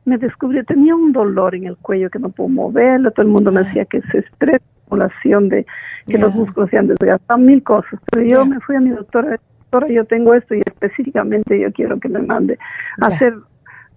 [0.08, 3.52] me descubrió, tenía un dolor en el cuello que no puedo moverlo, todo el mundo
[3.52, 5.66] me decía que es estrés, población de
[6.06, 8.00] que los músculos se han desgastado, mil cosas.
[8.10, 12.00] Pero yo me fui a mi doctora, doctora, yo tengo esto y específicamente yo quiero
[12.00, 12.58] que me mande
[13.02, 13.34] a hacer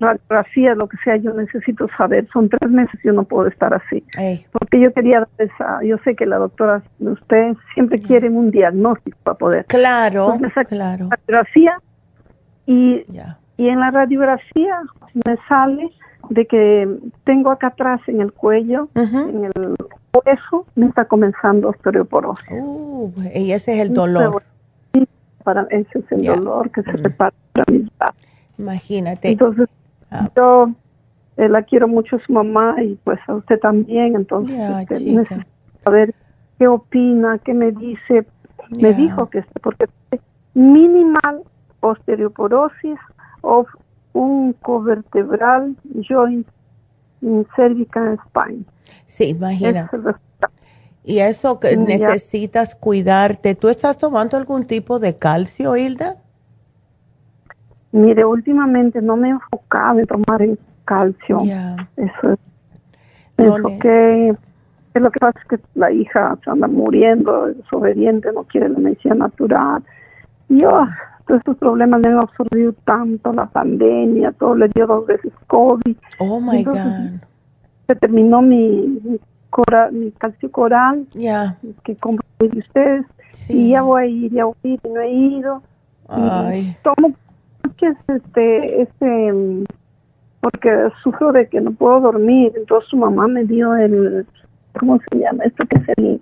[0.02, 2.28] radiografía, lo que sea, yo necesito saber.
[2.34, 4.04] Son tres meses y yo no puedo estar así.
[4.52, 9.38] Porque yo quería esa, yo sé que la doctora usted siempre quiere un diagnóstico para
[9.38, 9.66] poder.
[9.68, 11.10] Claro, claro.
[11.10, 11.78] Radiografía
[12.66, 13.06] y,
[13.62, 14.76] y en la radiografía
[15.24, 15.92] me sale
[16.32, 19.76] de que tengo acá atrás en el cuello, en el
[20.14, 22.58] hueso, me está comenzando osteoporosis.
[22.60, 24.42] Uh, y ese es el dolor.
[25.44, 27.88] Para, ese es el dolor que se prepara para mi
[28.58, 29.30] Imagínate.
[29.30, 29.70] Entonces,
[30.10, 30.28] ah.
[30.36, 30.72] yo
[31.38, 35.46] eh, la quiero mucho a su mamá y pues a usted también, entonces este, necesito
[35.84, 36.16] saber
[36.58, 38.26] qué opina, qué me dice.
[38.72, 39.86] Me dijo que porque
[40.56, 41.44] minimal
[41.82, 42.98] osteoporosis
[43.42, 43.66] o
[44.14, 45.76] un covertebral
[46.08, 46.48] joint
[47.56, 48.66] cervical spine.
[49.06, 49.90] Sí, imagina.
[51.04, 53.56] y eso que necesitas cuidarte.
[53.56, 56.16] ¿Tú estás tomando algún tipo de calcio, Hilda?
[57.92, 61.40] Mire, últimamente no me he enfocado en tomar el calcio.
[61.98, 62.40] Eso es.
[63.38, 64.36] Me enfoqué.
[64.94, 68.68] Es lo que pasa es que la hija se anda muriendo, es obediente, no quiere
[68.68, 69.82] la medicina natural.
[70.50, 70.86] Yo,
[71.38, 75.96] estos problemas me han absorbido tanto, la pandemia, todo le dio dos veces COVID.
[76.20, 77.22] Oh my God.
[77.88, 79.20] Se terminó mi, mi,
[79.92, 83.06] mi calcio coral, ya que compro de ustedes,
[83.50, 85.64] y ya voy a ir, ya voy a ir, y no he ido.
[86.08, 86.76] Ay.
[86.84, 87.14] tomo,
[87.82, 89.34] es este, este,
[90.40, 94.26] porque sufro de que no puedo dormir, entonces su mamá me dio el,
[94.80, 95.44] ¿cómo se llama?
[95.46, 96.22] Esto que es el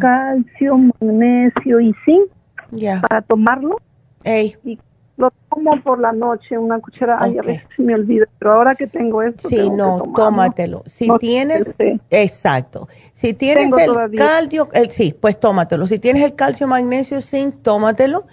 [0.00, 3.78] calcio, magnesio y zinc, para tomarlo
[4.24, 4.78] y
[5.18, 8.86] lo tomo por la noche, una cuchara, ay, a veces me olvida, pero ahora que
[8.86, 9.48] tengo esto.
[9.48, 10.84] Sí, no, tómatelo.
[10.86, 11.74] Si tienes,
[12.10, 12.88] exacto.
[13.14, 15.88] Si tienes el calcio, el, sí, pues tómatelo.
[15.88, 18.26] Si tienes el calcio, magnesio, zinc, tómatelo.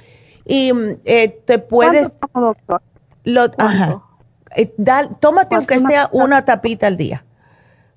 [0.46, 2.12] Y mm, eh, te puedes.
[2.32, 2.82] Tomo, doctor?
[3.24, 4.04] Lo, ajá.
[4.56, 4.72] Eh,
[5.20, 7.26] tómate aunque sea una tapita al día.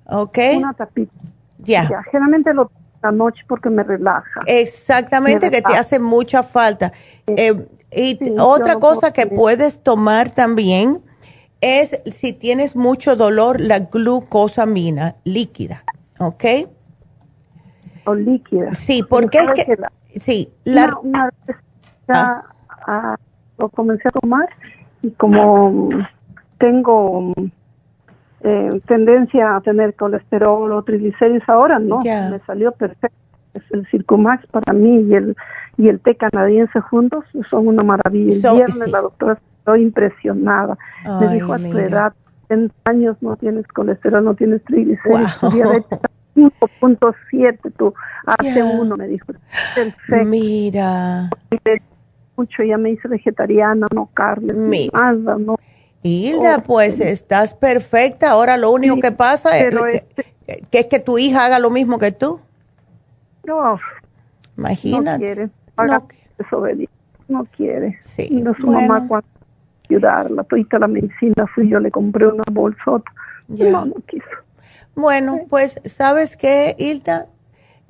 [0.07, 0.39] ¿Ok?
[0.57, 1.13] Una tapita.
[1.59, 1.87] Ya.
[2.11, 2.71] Generalmente lo
[3.03, 4.41] la noche porque me relaja.
[4.47, 6.93] Exactamente, que te hace mucha falta.
[7.27, 11.03] Eh, y otra cosa que puedes tomar también
[11.61, 15.85] es si tienes mucho dolor, la glucosamina líquida,
[16.19, 16.45] ¿ok?
[18.05, 18.75] O líquida.
[18.75, 19.77] Sí, porque es que,
[20.21, 21.57] sí, la, una, vez
[22.07, 22.45] ya
[22.87, 23.17] ah.
[23.59, 24.49] lo comencé a tomar
[25.03, 25.89] y como
[26.59, 27.33] tengo
[28.41, 33.28] eh, tendencia a tener colesterol o triglicéridos ahora, no, me salió perfecto.
[33.59, 35.37] Es el Circumax para mí y el
[35.77, 38.51] y el té canadiense juntos son una maravilla.
[38.51, 40.77] El viernes la doctora estoy impresionada.
[41.21, 42.13] me dijo a tu edad,
[42.49, 45.51] en años no tienes colesterol, no tienes triglicéridos, wow.
[45.53, 45.99] diabetes
[46.35, 47.95] 5.7 tú,
[48.27, 49.27] hace uno me dijo.
[49.75, 50.25] Perfecto.
[50.25, 51.31] Mira.
[52.37, 55.57] Mucho, ya me hice vegetariana, no carne, nada, no
[56.03, 58.31] Hilda, pues estás perfecta.
[58.31, 60.27] Ahora lo único que pasa es este
[60.71, 62.41] que, es que tu hija haga lo mismo que tú.
[63.45, 63.79] No.
[64.57, 65.19] Imagínate.
[65.19, 65.51] No quiere.
[65.79, 66.09] no,
[67.29, 67.99] no quiere.
[68.03, 68.29] Sí.
[68.43, 69.29] No su mamá cuando
[69.89, 70.45] ayudarla.
[70.45, 73.11] Toda la medicina fui yo, le compré una bolsota.
[73.49, 74.25] No, no quiso.
[74.95, 77.29] Bueno, pues, ¿sabes qué, Hilda?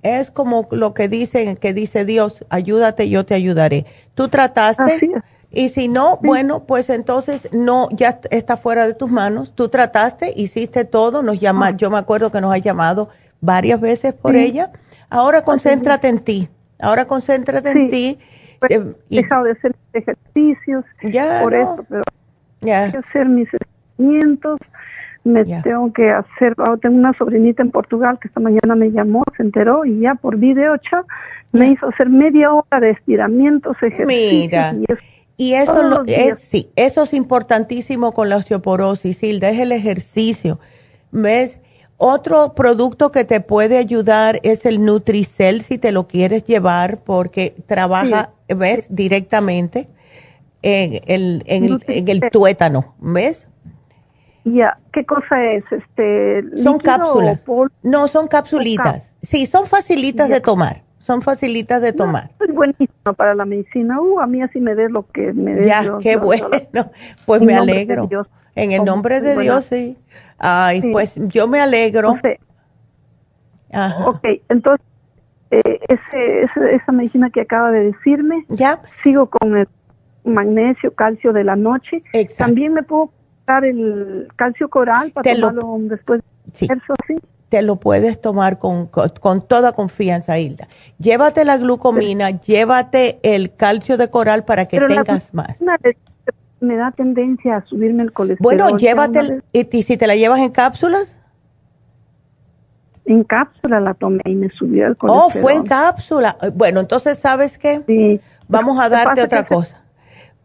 [0.02, 3.86] Es como lo que dicen, que dice Dios, ayúdate, yo te ayudaré.
[4.14, 5.22] Tú trataste.
[5.50, 9.54] Y si no, bueno, pues entonces no, ya está fuera de tus manos.
[9.54, 11.76] Tú trataste, hiciste todo, nos llama, ah.
[11.76, 13.08] yo me acuerdo que nos has llamado
[13.40, 14.70] varias veces por ella.
[15.10, 16.48] Ahora concéntrate en ti.
[16.78, 18.18] Ahora concéntrate en ti.
[18.60, 22.02] Pues, eh, he dejado de hacer ejercicios ya, por eso, pero
[22.60, 22.90] ya.
[22.90, 24.58] que hacer mis estiramientos,
[25.24, 29.42] me tengo que hacer, tengo una sobrinita en Portugal que esta mañana me llamó, se
[29.42, 31.04] enteró y ya por video chat
[31.52, 34.08] me hizo hacer media hora de estiramientos, ejercicios.
[34.08, 34.74] Mira.
[35.36, 40.58] Y eso es, sí, eso es importantísimo con la osteoporosis, Hilda, es el ejercicio.
[41.12, 41.60] ¿Ves?
[42.00, 47.54] Otro producto que te puede ayudar es el Nutricel si te lo quieres llevar porque
[47.66, 48.86] trabaja, ¿ves?
[48.88, 49.88] Directamente
[50.62, 53.48] en el, en el, tuétano, ¿ves?
[54.44, 55.64] Ya, ¿qué cosa es?
[55.72, 57.44] Este, son cápsulas.
[57.82, 59.16] No, son capsulitas.
[59.20, 62.28] Sí, son facilitas de tomar son facilitas de tomar.
[62.38, 63.98] es buenísimo para la medicina.
[63.98, 65.66] Uh, a mí así me des lo que me des.
[65.66, 66.50] Ya, qué bueno.
[67.24, 68.06] pues me alegro.
[68.62, 69.96] En el nombre de Dios, sí.
[70.38, 72.14] Ay, pues yo me alegro.
[73.72, 74.08] Ajá.
[74.08, 74.86] Ok, entonces,
[75.50, 78.80] eh, ese, esa medicina que acaba de decirme, ya.
[79.02, 79.68] sigo con el
[80.24, 82.02] magnesio, calcio de la noche.
[82.36, 83.10] También me puedo
[83.46, 86.66] dar el calcio coral para tomarlo después sí.
[86.66, 87.16] eso, ¿sí?
[87.48, 90.68] te lo puedes tomar con, con, toda confianza, Hilda.
[90.98, 95.58] Llévate la glucomina, llévate el calcio de coral para que tengas más.
[96.60, 98.42] Me da tendencia a subirme el colesterol.
[98.42, 101.18] Bueno, llévate, ¿y si te la llevas en cápsulas?
[103.04, 105.26] En cápsula la tomé y me subió el colesterol.
[105.26, 106.36] Oh, fue en cápsula.
[106.54, 107.82] Bueno, entonces, ¿sabes qué?
[107.86, 108.20] Sí.
[108.48, 109.82] Vamos a darte otra cosa.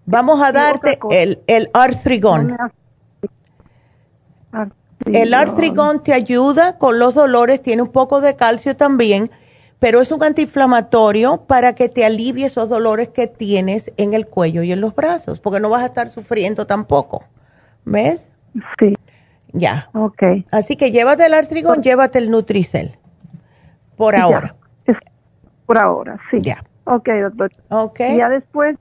[0.06, 2.58] Vamos a darte el, el artrigón.
[5.06, 9.30] El artrigón te ayuda con los dolores, tiene un poco de calcio también,
[9.84, 14.64] pero es un antiinflamatorio para que te alivie esos dolores que tienes en el cuello
[14.64, 17.26] y en los brazos, porque no vas a estar sufriendo tampoco.
[17.84, 18.32] ¿Ves?
[18.80, 18.96] Sí.
[19.52, 19.90] Ya.
[19.94, 20.24] Ok.
[20.52, 22.92] Así que llévate el artrigón, llévate el Nutricel.
[23.98, 24.56] Por ahora.
[25.66, 26.38] Por ahora, sí.
[26.40, 26.64] Ya.
[26.86, 27.52] Ok, doctor.
[27.68, 28.00] Ok.
[28.16, 28.78] ya después,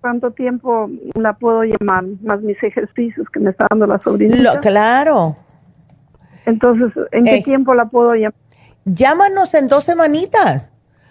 [0.00, 2.04] ¿cuánto tiempo la puedo llamar?
[2.22, 4.60] Más mis ejercicios que me está dando la sobrinita.
[4.60, 5.34] claro.
[6.44, 7.42] Entonces, ¿en qué eh.
[7.42, 8.45] tiempo la puedo llamar?
[8.86, 10.70] Llámanos en dos semanitas.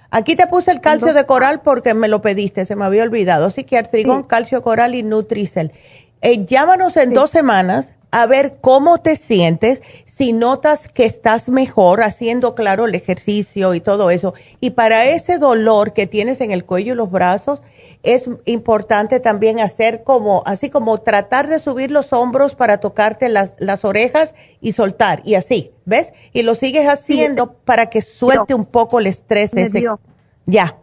[0.09, 3.47] Aquí te puse el calcio de coral porque me lo pediste, se me había olvidado.
[3.47, 5.73] Así que artrigón, calcio coral y Nutricel.
[6.21, 12.01] Eh, llámanos en dos semanas a ver cómo te sientes, si notas que estás mejor
[12.01, 14.33] haciendo, claro, el ejercicio y todo eso.
[14.61, 17.61] Y para ese dolor que tienes en el cuello y los brazos,
[18.03, 23.51] es importante también hacer como, así como tratar de subir los hombros para tocarte las,
[23.57, 26.13] las orejas y soltar, y así, ¿ves?
[26.33, 29.85] Y lo sigues haciendo para que suelte un poco el estrés ese.
[30.45, 30.75] Ya.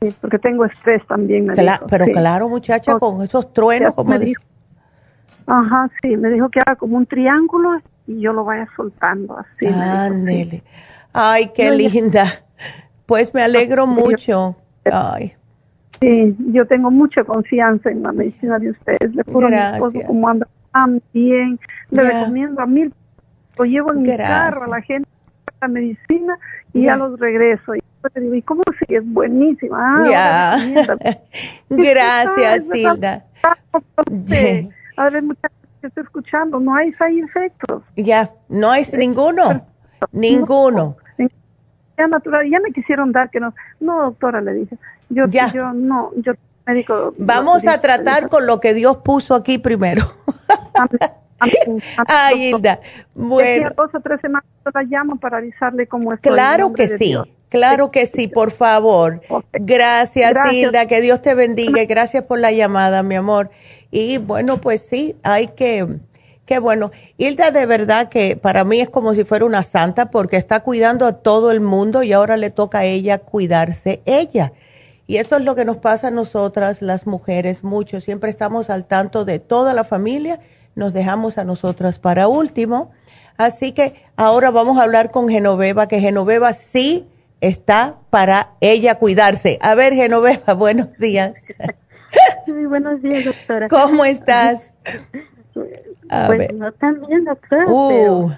[0.00, 1.52] Sí, porque tengo estrés también.
[1.88, 4.42] pero claro, muchacha, con esos truenos, como dijo.
[5.46, 9.66] Ajá, sí, me dijo que haga como un triángulo y yo lo vaya soltando así.
[9.66, 10.62] Ándele.
[11.12, 12.24] Ay, qué linda.
[13.06, 14.56] Pues me alegro mucho.
[14.92, 15.32] Ay.
[16.00, 19.14] Sí, yo tengo mucha confianza en la medicina de ustedes.
[19.14, 20.06] Le juro Gracias.
[20.06, 21.58] como anda tan bien.
[21.90, 22.92] Le recomiendo a mil.
[23.58, 25.08] Lo llevo en mi carro a la gente
[25.60, 26.38] la medicina
[26.72, 27.74] y ya, los regreso.
[27.74, 27.82] Y
[28.14, 28.98] digo, ¿y cómo sigue?
[28.98, 30.04] Es buenísima.
[30.14, 30.58] Ah,
[31.68, 33.24] Gracias, Silda.
[34.96, 37.82] A ver, muchachos que estoy escuchando, no hay side efectos.
[37.96, 39.66] Ya, no hay ninguno.
[40.12, 40.96] Ninguno.
[41.96, 43.52] Ya natural, ya me quisieron dar que no.
[43.80, 44.78] No, doctora, le dije.
[45.08, 45.52] Yo, ya.
[45.52, 46.32] yo no, yo
[46.66, 47.14] médico.
[47.18, 50.04] Vamos a tratar con lo que Dios puso aquí primero.
[52.06, 52.80] Ay, Hilda.
[53.14, 53.70] Bueno.
[53.76, 56.28] dos o tres semanas la llamo para avisarle cómo está.
[56.30, 57.16] Claro que sí.
[57.48, 59.22] Claro que sí, por favor.
[59.52, 61.84] Gracias, Gracias, Hilda, que Dios te bendiga.
[61.88, 63.50] Gracias por la llamada, mi amor.
[63.90, 65.86] Y bueno, pues sí, hay que,
[66.44, 66.90] qué bueno.
[67.16, 71.06] Hilda, de verdad que para mí es como si fuera una santa porque está cuidando
[71.06, 74.52] a todo el mundo y ahora le toca a ella cuidarse ella.
[75.06, 77.98] Y eso es lo que nos pasa a nosotras, las mujeres, mucho.
[78.02, 80.38] Siempre estamos al tanto de toda la familia,
[80.78, 82.92] nos dejamos a nosotras para último.
[83.36, 87.08] Así que ahora vamos a hablar con Genoveva, que Genoveva sí
[87.40, 89.58] está para ella cuidarse.
[89.60, 91.34] A ver, Genoveva, buenos días.
[92.68, 93.68] buenos días, doctora.
[93.68, 94.72] ¿Cómo estás?
[96.28, 98.30] pues no también, doctora, uh.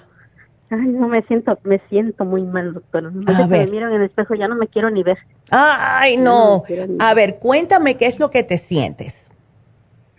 [0.71, 3.11] Ay, no me siento, me siento muy mal, doctora.
[3.27, 3.67] a ver.
[3.67, 5.19] Me miro en el espejo, ya no me quiero ni ver.
[5.51, 6.65] Ay, no.
[7.01, 9.30] a ver, cuéntame qué es lo que te sientes.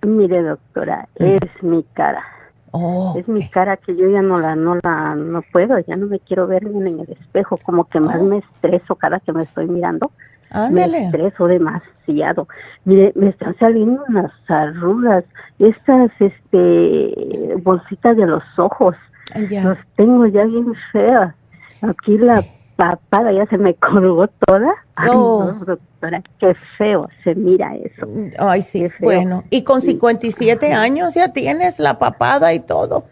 [0.06, 2.24] Mire, doctora, es mi cara.
[2.72, 6.08] Oh, es mi cara que yo ya no la, no la, no puedo, ya no
[6.08, 8.24] me quiero ver en el espejo, como que más oh.
[8.24, 10.12] me estreso cada que me estoy mirando.
[10.50, 11.00] Ándale.
[11.00, 12.48] Me estreso demasiado.
[12.86, 15.24] Mire, me están saliendo unas arrugas,
[15.60, 18.96] estas, este, bolsitas de los ojos.
[19.36, 21.34] Los tengo ya bien feas.
[21.82, 22.44] Aquí la
[22.82, 24.74] papada ya se me colgó toda.
[24.96, 28.08] Ay, no, doctora, qué feo se mira eso.
[28.40, 29.44] Ay, sí, bueno.
[29.52, 33.06] ¿Y con 57 años ya tienes la papada y todo?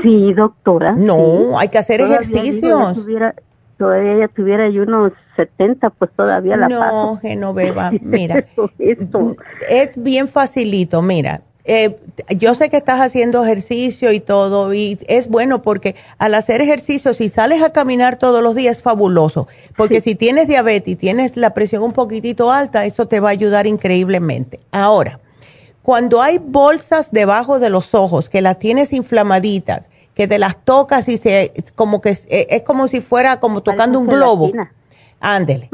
[0.00, 0.92] Sí, doctora.
[0.92, 3.04] No, hay que hacer ejercicios.
[3.76, 8.44] todavía ella tuviera yo unos 70, pues todavía la No, Genoveva, mira.
[9.68, 11.96] es bien facilito, mira eh,
[12.36, 17.14] yo sé que estás haciendo ejercicio y todo, y es bueno porque al hacer ejercicio,
[17.14, 19.48] si sales a caminar todos los días, es fabuloso.
[19.76, 23.32] Porque si tienes diabetes y tienes la presión un poquitito alta, eso te va a
[23.32, 24.60] ayudar increíblemente.
[24.72, 25.20] Ahora,
[25.82, 31.08] cuando hay bolsas debajo de los ojos, que las tienes inflamaditas, que te las tocas
[31.08, 34.52] y se, como que es, es como si fuera como tocando un globo.
[35.20, 35.70] Ándele.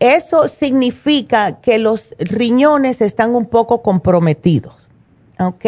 [0.00, 4.74] Eso significa que los riñones están un poco comprometidos.
[5.40, 5.64] ¿Ok?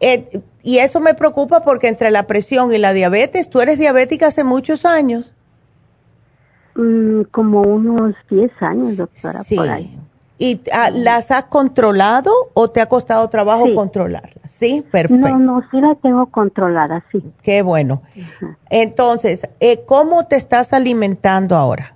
[0.00, 4.28] Eh, y eso me preocupa porque entre la presión y la diabetes, tú eres diabética
[4.28, 5.32] hace muchos años.
[6.74, 9.58] Mm, como unos 10 años, doctora, sí.
[10.36, 14.50] ¿Y ah, las has controlado o te ha costado trabajo controlarlas?
[14.50, 15.28] Sí, perfecto.
[15.28, 17.22] No, no, sí la tengo controlada, sí.
[17.42, 18.02] Qué bueno.
[18.68, 21.94] Entonces, eh, ¿cómo te estás alimentando ahora?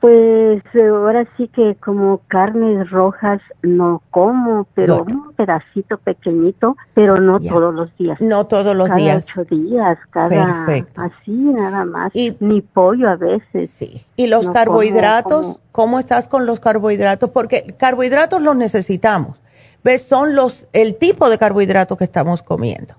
[0.00, 7.40] Pues ahora sí que como carnes rojas no como, pero un pedacito pequeñito, pero no
[7.40, 8.20] todos los días.
[8.20, 9.24] No todos los días.
[9.26, 10.64] Cada ocho días, cada
[10.96, 12.10] así nada más.
[12.14, 13.70] Y, Ni pollo a veces.
[13.70, 14.04] Sí.
[14.16, 15.58] ¿Y los carbohidratos?
[15.72, 17.30] ¿Cómo estás con los carbohidratos?
[17.30, 19.38] Porque carbohidratos los necesitamos.
[19.82, 20.02] ¿Ves?
[20.02, 22.94] Son los el tipo de carbohidratos que estamos comiendo.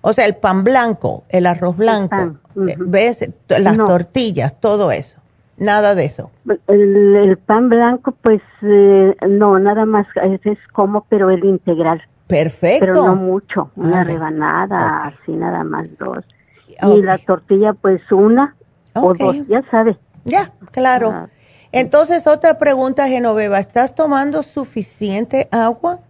[0.00, 3.28] O sea, el pan blanco, el arroz blanco, eh, ¿ves?
[3.48, 5.19] Las tortillas, todo eso.
[5.60, 6.30] Nada de eso.
[6.68, 12.02] El, pan blanco, pues eh, no, nada más, es como, pero el integral.
[12.26, 12.80] Perfecto.
[12.80, 16.24] Pero no mucho, una rebanada, así nada más dos.
[16.66, 18.56] Y la tortilla, pues una
[18.94, 19.98] o dos, ya sabes.
[20.24, 21.10] Ya, claro.
[21.14, 21.28] Ah.
[21.72, 26.00] Entonces, otra pregunta, Genoveva, ¿estás tomando suficiente agua?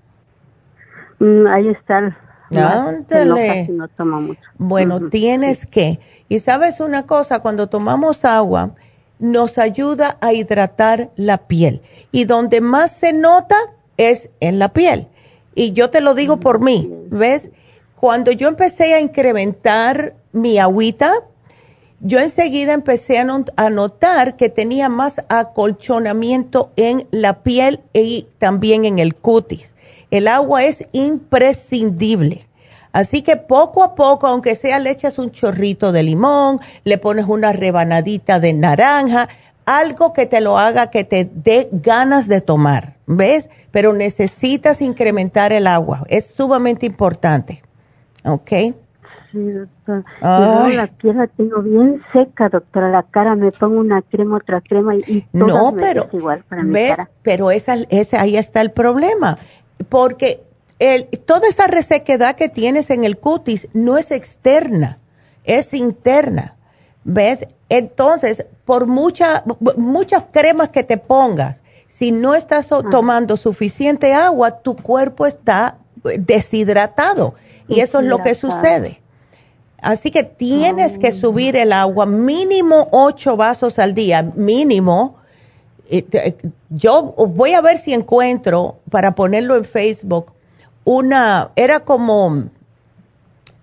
[1.18, 2.16] Mm, ahí está.
[2.52, 3.66] Ándale.
[3.68, 4.40] No, tomo mucho.
[4.59, 5.98] Bueno, tienes que.
[6.28, 8.74] Y sabes una cosa, cuando tomamos agua,
[9.21, 11.83] nos ayuda a hidratar la piel.
[12.11, 13.57] Y donde más se nota
[13.97, 15.07] es en la piel.
[15.55, 17.51] Y yo te lo digo por mí, ¿ves?
[17.97, 21.13] Cuando yo empecé a incrementar mi agüita,
[22.01, 28.99] yo enseguida empecé a, notar que tenía más acolchonamiento en la piel y también en
[28.99, 29.75] el cutis.
[30.11, 32.49] El agua es imprescindible.
[32.93, 37.27] Así que poco a poco, aunque sea le echas un chorrito de limón, le pones
[37.27, 39.29] una rebanadita de naranja,
[39.65, 43.49] algo que te lo haga que te dé ganas de tomar, ¿ves?
[43.71, 47.62] Pero necesitas incrementar el agua, es sumamente importante,
[48.25, 48.51] ¿ok?
[49.31, 50.03] Sí, doctora.
[50.71, 52.91] la piel la tengo bien seca, doctora.
[52.91, 56.99] La cara me pongo una crema, otra crema y, no, pero, igual para mi ¿ves?
[57.23, 59.39] Pero esa, esa, ahí está el problema.
[59.89, 60.43] Porque
[61.27, 64.98] toda esa resequedad que tienes en el cutis no es externa,
[65.44, 66.57] es interna.
[67.02, 67.47] ¿Ves?
[67.69, 69.43] Entonces, por muchas
[70.32, 77.35] cremas que te pongas, si no estás tomando suficiente agua, tu cuerpo está deshidratado.
[77.69, 79.01] Y eso es lo que sucede.
[79.81, 85.16] Así que tienes que subir el agua mínimo ocho vasos al día, mínimo.
[86.69, 90.32] Yo voy a ver si encuentro para ponerlo en Facebook
[90.85, 92.51] una, era como un,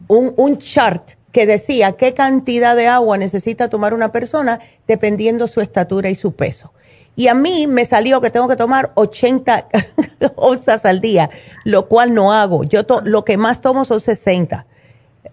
[0.07, 6.09] un chart que decía qué cantidad de agua necesita tomar una persona dependiendo su estatura
[6.09, 6.73] y su peso.
[7.17, 9.67] Y a mí me salió que tengo que tomar 80
[10.35, 11.31] onzas al día,
[11.63, 12.63] lo cual no hago.
[12.63, 14.67] Yo lo que más tomo son 60.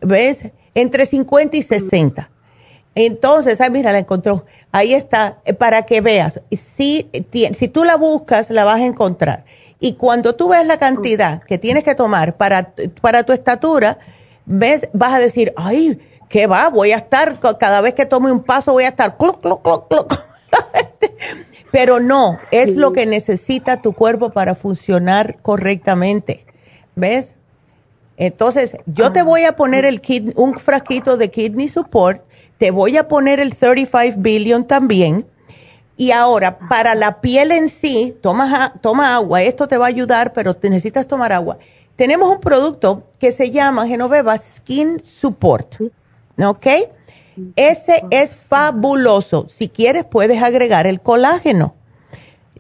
[0.01, 0.51] ¿Ves?
[0.75, 2.31] Entre 50 y 60.
[2.95, 4.47] Entonces, ay, mira, la encontró.
[4.73, 6.41] Ahí está, eh, para que veas.
[6.77, 7.11] Si,
[7.55, 9.45] si tú la buscas, la vas a encontrar.
[9.85, 13.99] Y cuando tú ves la cantidad que tienes que tomar para, para tu estatura,
[14.47, 16.01] ves, vas a decir, ay,
[16.31, 16.71] ¿qué va?
[16.71, 19.89] Voy a estar, cada vez que tome un paso voy a estar, cluc, cluc, cluc,
[19.89, 20.19] cluc.
[21.71, 26.47] Pero no, es lo que necesita tu cuerpo para funcionar correctamente.
[26.95, 27.35] ¿Ves?
[28.17, 29.25] Entonces, yo te ah.
[29.25, 30.01] voy a poner el
[30.37, 32.23] un frasquito de Kidney Support,
[32.57, 35.27] te voy a poner el 35 Billion también.
[35.97, 40.33] Y ahora, para la piel en sí, toma, toma agua, esto te va a ayudar,
[40.33, 41.59] pero necesitas tomar agua.
[41.97, 45.83] Tenemos un producto que se llama Genoveva Skin Support,
[46.45, 46.67] ¿ok?
[47.55, 49.47] Ese es fabuloso.
[49.49, 51.75] Si quieres, puedes agregar el colágeno.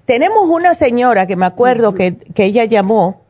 [0.04, 3.23] Tenemos una señora que me acuerdo que, que ella llamó,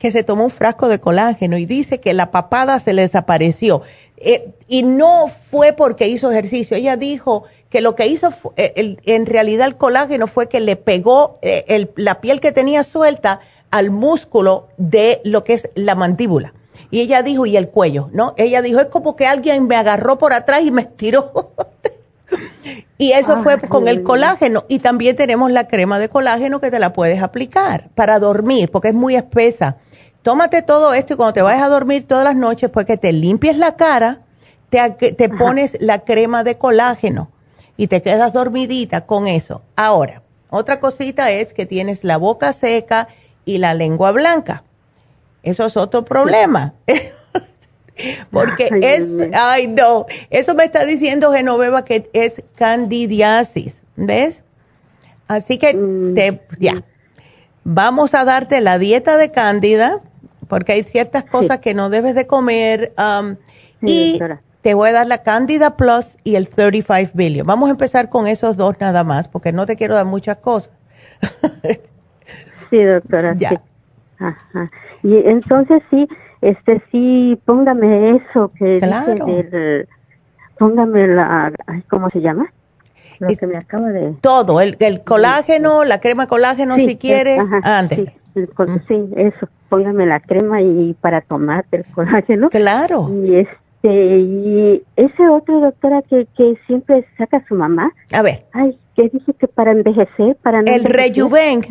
[0.00, 3.82] que se tomó un frasco de colágeno y dice que la papada se le desapareció.
[4.16, 6.74] Eh, y no fue porque hizo ejercicio.
[6.74, 11.38] Ella dijo que lo que hizo eh, en realidad el colágeno fue que le pegó
[11.42, 13.40] eh, la piel que tenía suelta
[13.70, 16.54] al músculo de lo que es la mandíbula.
[16.90, 18.32] Y ella dijo, y el cuello, ¿no?
[18.38, 21.52] Ella dijo, es como que alguien me agarró por atrás y me estiró.
[22.98, 24.64] y eso fue con el colágeno.
[24.66, 28.88] Y también tenemos la crema de colágeno que te la puedes aplicar para dormir, porque
[28.88, 29.76] es muy espesa.
[30.22, 33.12] Tómate todo esto y cuando te vayas a dormir todas las noches, pues que te
[33.12, 34.22] limpies la cara,
[34.68, 37.30] te, te pones la crema de colágeno
[37.76, 39.62] y te quedas dormidita con eso.
[39.76, 43.08] Ahora, otra cosita es que tienes la boca seca
[43.44, 44.64] y la lengua blanca.
[45.42, 46.74] Eso es otro problema.
[48.30, 54.42] Porque es, ay no, eso me está diciendo Genoveva que es candidiasis, ¿ves?
[55.28, 56.82] Así que mm, te, ya,
[57.64, 59.98] vamos a darte la dieta de cándida,
[60.50, 63.36] porque hay ciertas cosas que no debes de comer, um,
[63.80, 64.20] y
[64.60, 67.46] te voy a dar la Candida Plus y el 35 Billion.
[67.46, 70.72] Vamos a empezar con esos dos nada más, porque no te quiero dar muchas cosas.
[72.70, 73.34] sí, doctora.
[73.36, 73.62] Ya.
[74.18, 74.70] Ajá.
[75.02, 76.06] Y entonces sí,
[76.42, 79.88] este sí, póngame eso que dice del,
[80.58, 81.52] póngame la,
[81.88, 82.52] ¿cómo se llama?
[83.20, 84.14] Lo que me acaba de...
[84.20, 87.98] Todo, el, el colágeno, la crema colágeno si quieres, antes.
[87.98, 92.50] Sí, eso, póngame la crema y para tomar el colágeno.
[92.60, 93.08] Claro.
[93.12, 97.92] Y este, y ese otro doctora que, que siempre saca su mamá.
[98.12, 98.44] A ver.
[98.52, 98.78] Ay,
[99.08, 101.64] dice que para envejecer, para no El rejuven.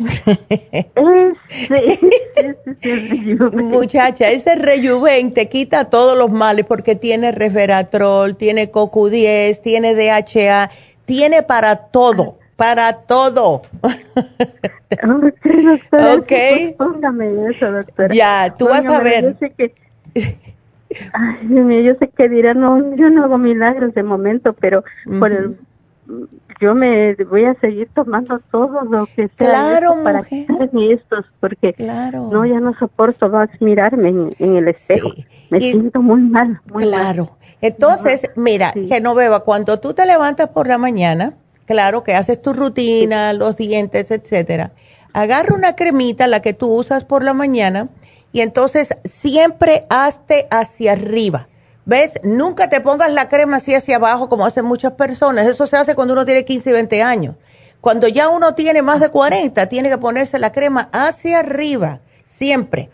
[3.68, 10.70] Muchacha, ese rejuven te quita todos los males porque tiene resveratrol, tiene CoQ10, tiene DHA,
[11.04, 13.62] tiene para todo, para todo.
[16.18, 16.32] ok.
[16.76, 18.14] Póngame eso, doctora.
[18.14, 19.24] Ya, tú vas a ver.
[19.24, 19.74] Yo sé que...
[21.14, 24.84] Ay, Dios mío, yo sé que dirán, no, yo no hago milagros de momento, pero
[25.18, 25.56] por el
[26.60, 31.74] yo me voy a seguir tomando todo lo que sea claro, para quitarme estos porque
[31.78, 34.08] no ya no soporto más mirarme
[34.38, 35.12] en, el espejo.
[35.50, 37.38] Me siento muy mal muy claro.
[37.62, 41.34] Entonces mira Genoveva cuando tú te levantas por la mañana
[41.70, 44.72] claro que haces tu rutina los dientes etcétera
[45.12, 47.88] agarra una cremita la que tú usas por la mañana
[48.32, 51.46] y entonces siempre hazte hacia arriba
[51.86, 52.12] ¿Ves?
[52.22, 55.48] Nunca te pongas la crema así hacia abajo como hacen muchas personas.
[55.48, 57.34] Eso se hace cuando uno tiene 15 y 20 años.
[57.80, 62.90] Cuando ya uno tiene más de 40, tiene que ponerse la crema hacia arriba, siempre.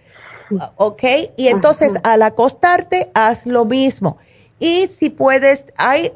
[0.77, 1.03] ¿Ok?
[1.37, 4.17] Y entonces al acostarte, haz lo mismo.
[4.59, 6.13] Y si puedes, hay,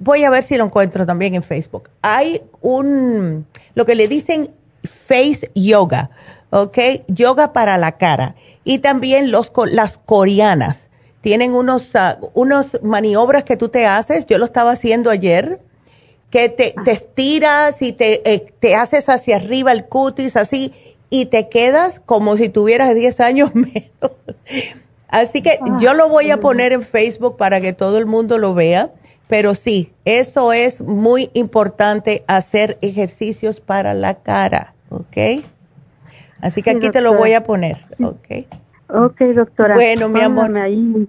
[0.00, 1.90] voy a ver si lo encuentro también en Facebook.
[2.02, 4.50] Hay un, lo que le dicen
[4.84, 6.10] face yoga,
[6.50, 6.78] ¿ok?
[7.08, 8.34] Yoga para la cara.
[8.64, 10.88] Y también los, las coreanas
[11.20, 15.60] tienen unos, uh, unos maniobras que tú te haces, yo lo estaba haciendo ayer,
[16.30, 20.72] que te, te estiras y te, eh, te haces hacia arriba el cutis así
[21.10, 24.12] y te quedas como si tuvieras 10 años menos.
[25.08, 28.38] Así que ah, yo lo voy a poner en Facebook para que todo el mundo
[28.38, 28.90] lo vea,
[29.28, 35.44] pero sí, eso es muy importante hacer ejercicios para la cara, ¿ok?
[36.40, 38.46] Así que aquí te lo voy a poner, ¿ok?
[38.88, 39.74] Ok, doctora.
[39.74, 40.56] Bueno, mi amor.
[40.56, 41.08] Ahí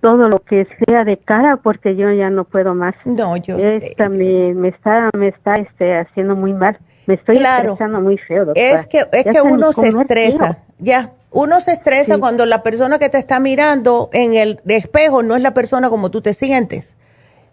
[0.00, 2.94] todo lo que sea de cara porque yo ya no puedo más.
[3.04, 6.78] No, yo Esta Me, me está me está este haciendo muy mal.
[7.06, 8.66] Me estoy estresando muy feo, doctora.
[8.66, 10.58] Es que es que uno se estresa.
[10.78, 15.36] Ya, uno se estresa cuando la persona que te está mirando en el espejo no
[15.36, 16.94] es la persona como tú te sientes.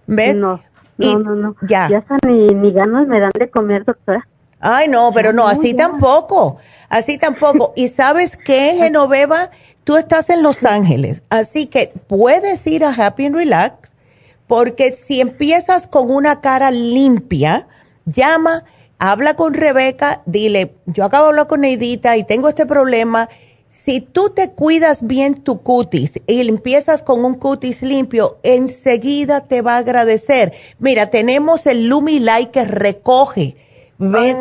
[0.07, 0.38] ¿Ves?
[0.38, 0.61] No.
[0.97, 1.55] No, no, no.
[1.68, 1.89] Ya.
[1.89, 4.26] Ya ni, ni ganas me dan de comer, doctora.
[4.61, 6.57] Ay, no, pero no, así tampoco,
[6.88, 7.73] así tampoco.
[7.76, 9.49] Y sabes qué, Genoveva,
[9.84, 13.93] tú estás en Los Ángeles, así que puedes ir a Happy and Relax,
[14.47, 17.68] porque si empiezas con una cara limpia,
[18.05, 18.64] llama,
[18.97, 23.27] habla con Rebeca, dile, yo acabo de hablar con Neidita y tengo este problema.
[23.74, 29.64] Si tú te cuidas bien tu cutis y empiezas con un cutis limpio, enseguida te
[29.64, 30.54] va a agradecer.
[30.78, 33.58] Mira, tenemos el Lumilight que recoge
[33.98, 34.38] ¿Ves?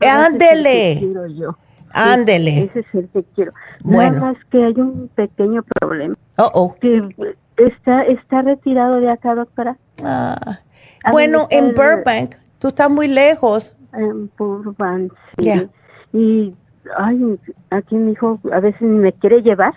[0.00, 1.02] Ándele.
[1.90, 2.62] Ándele.
[2.64, 3.52] Ese es el que quiero.
[3.82, 4.12] Bueno.
[4.12, 6.16] Nada más que hay un pequeño problema.
[6.38, 6.74] Oh, oh.
[6.80, 7.02] Que
[7.56, 9.76] está, está retirado de acá, doctora.
[10.02, 10.60] Ah.
[11.10, 12.36] Bueno, en Burbank.
[12.60, 13.74] Tú estás muy lejos.
[13.92, 15.68] En Burbank, sí.
[16.12, 16.54] Y,
[16.96, 17.38] ay,
[17.70, 19.74] aquí mi hijo a veces me quiere llevar.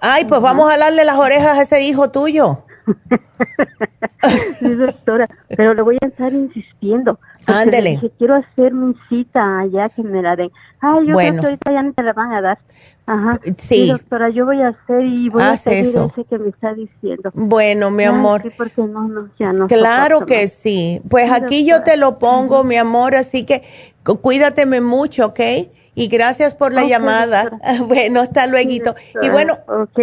[0.00, 2.64] Ay, pues vamos a darle las orejas a ese hijo tuyo.
[4.58, 7.18] sí, doctora, pero le voy a estar insistiendo.
[7.46, 8.00] Ándele.
[8.18, 10.50] quiero hacer mi cita allá que me la den.
[10.80, 12.58] Ay, yo creo que ahorita ya no te la van a dar.
[13.06, 13.40] Ajá.
[13.58, 13.88] Sí.
[13.88, 16.12] doctora, yo voy a hacer y voy a hacer eso.
[16.12, 17.30] ese que me está diciendo.
[17.34, 18.42] Bueno, mi amor.
[18.42, 19.66] sí, porque no, no, ya no.
[19.66, 21.02] Claro que sí.
[21.08, 23.64] Pues aquí yo te lo pongo, mi amor, así que
[24.22, 25.40] cuídateme mucho, ¿ok?
[26.00, 27.60] Y gracias por la llamada.
[27.86, 28.70] Bueno, hasta luego.
[29.22, 29.58] y bueno,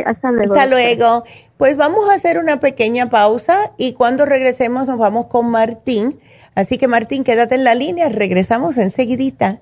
[0.05, 0.53] hasta luego.
[0.53, 1.23] Hasta luego.
[1.57, 6.19] Pues vamos a hacer una pequeña pausa y cuando regresemos nos vamos con Martín.
[6.53, 9.61] Así que Martín, quédate en la línea, regresamos enseguidita.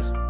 [0.00, 0.29] días.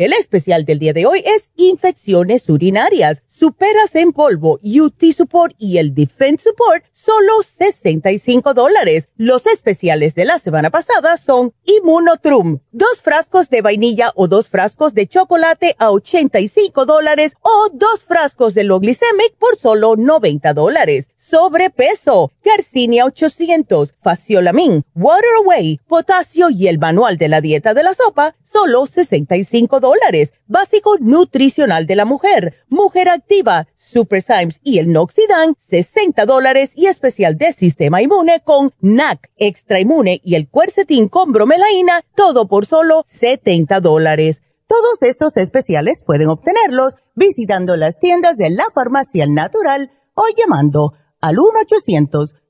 [0.00, 5.78] El especial del día de hoy es infecciones urinarias, superas en polvo, UT Support y
[5.78, 9.08] el Defense Support, solo 65 dólares.
[9.16, 14.92] Los especiales de la semana pasada son Immunotrum, dos frascos de vainilla o dos frascos
[14.92, 22.32] de chocolate a 85 dólares o dos frascos de Loglicemic por solo 90 dólares sobrepeso,
[22.42, 28.34] Garcinia 800, Faciolamin, Water Away, potasio y el manual de la dieta de la sopa,
[28.42, 30.32] solo 65 dólares.
[30.46, 33.29] Básico nutricional de la mujer, mujer activa,
[33.76, 39.78] Super Symes y el Noxidan, 60 dólares y especial de sistema inmune con NAC, extra
[39.78, 44.42] inmune y el cuercetín con bromelaína, todo por solo 70 dólares.
[44.66, 51.36] Todos estos especiales pueden obtenerlos visitando las tiendas de la farmacia natural o llamando al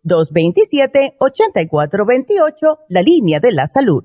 [0.05, 4.05] 1-800-227-8428, la línea de la salud.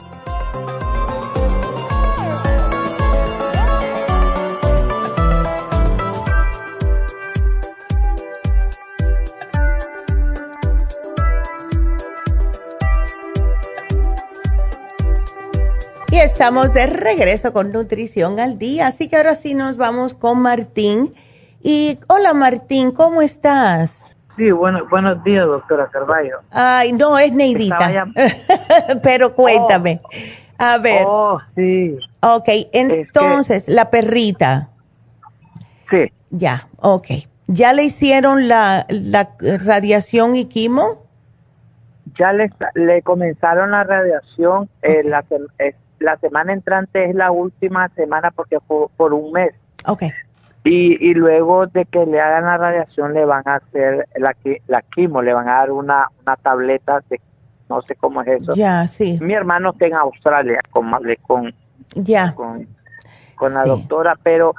[16.11, 18.87] Y estamos de regreso con Nutrición al Día.
[18.87, 21.13] Así que ahora sí nos vamos con Martín.
[21.61, 24.13] Y hola Martín, ¿cómo estás?
[24.35, 26.39] Sí, bueno, buenos días, doctora Carballo.
[26.51, 28.07] Ay, no, es Neidita.
[29.03, 30.01] Pero cuéntame.
[30.57, 31.05] A ver.
[31.07, 31.97] Oh, sí.
[32.21, 34.69] Ok, entonces, la perrita.
[35.89, 36.11] Sí.
[36.29, 37.07] Ya, ok.
[37.47, 41.05] ¿Ya le hicieron la, la radiación y quimo?
[42.19, 45.23] Ya le, le comenzaron la radiación, eh, la,
[46.01, 49.53] la semana entrante es la última semana porque fue por un mes.
[49.87, 50.03] Ok.
[50.63, 54.35] Y, y luego de que le hagan la radiación le van a hacer la,
[54.67, 57.19] la quimo, le van a dar una, una tableta de,
[57.67, 58.53] no sé cómo es eso.
[58.53, 59.17] Ya, sí.
[59.21, 60.91] Mi hermano está en Australia, con,
[61.25, 61.53] con,
[62.35, 62.67] con,
[63.35, 64.53] con la doctora, pero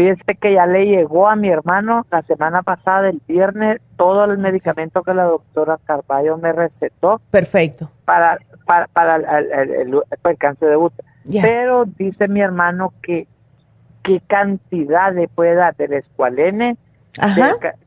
[0.00, 4.38] fíjese que ya le llegó a mi hermano la semana pasada, el viernes, todo el
[4.38, 7.20] medicamento que la doctora Carballo me recetó.
[7.30, 7.90] Perfecto.
[8.06, 11.06] Para, para, para el, cáncer de útero.
[11.42, 13.26] Pero dice mi hermano que
[14.02, 16.78] qué cantidad le puede dar del escualene,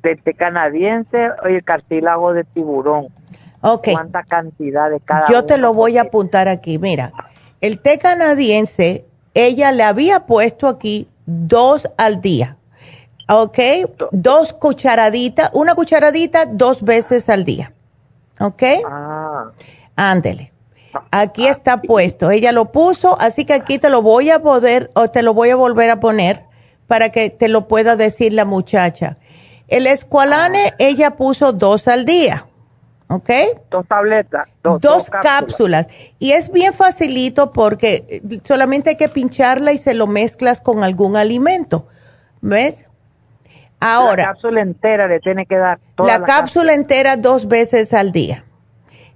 [0.03, 3.07] del té canadiense o el cartílago de tiburón.
[3.61, 3.87] Ok.
[3.91, 6.77] ¿Cuánta cantidad de cada Yo te lo voy a apuntar aquí.
[6.77, 7.11] Mira,
[7.59, 12.57] el té canadiense, ella le había puesto aquí dos al día.
[13.29, 13.57] ¿Ok?
[14.11, 17.73] Dos cucharaditas, una cucharadita dos veces al día.
[18.39, 18.63] ¿Ok?
[18.85, 19.51] Ah.
[19.95, 20.51] Ándele.
[21.11, 22.29] Aquí está puesto.
[22.29, 25.49] Ella lo puso, así que aquí te lo voy a poder o te lo voy
[25.49, 26.45] a volver a poner
[26.87, 29.15] para que te lo pueda decir la muchacha.
[29.67, 32.47] El escualane, ella puso dos al día.
[33.13, 33.29] ¿Ok?
[33.69, 34.47] Dos tabletas.
[34.63, 35.87] Dos, cápsulas.
[36.17, 40.83] Y es bien facilito porque eh, solamente hay que pincharla y se lo mezclas con
[40.83, 41.87] algún alimento.
[42.41, 42.89] ¿Ves?
[43.79, 44.23] Ahora.
[44.23, 45.79] La cápsula entera le tiene que dar.
[45.95, 48.45] Toda la, cápsula entera dos veces al día.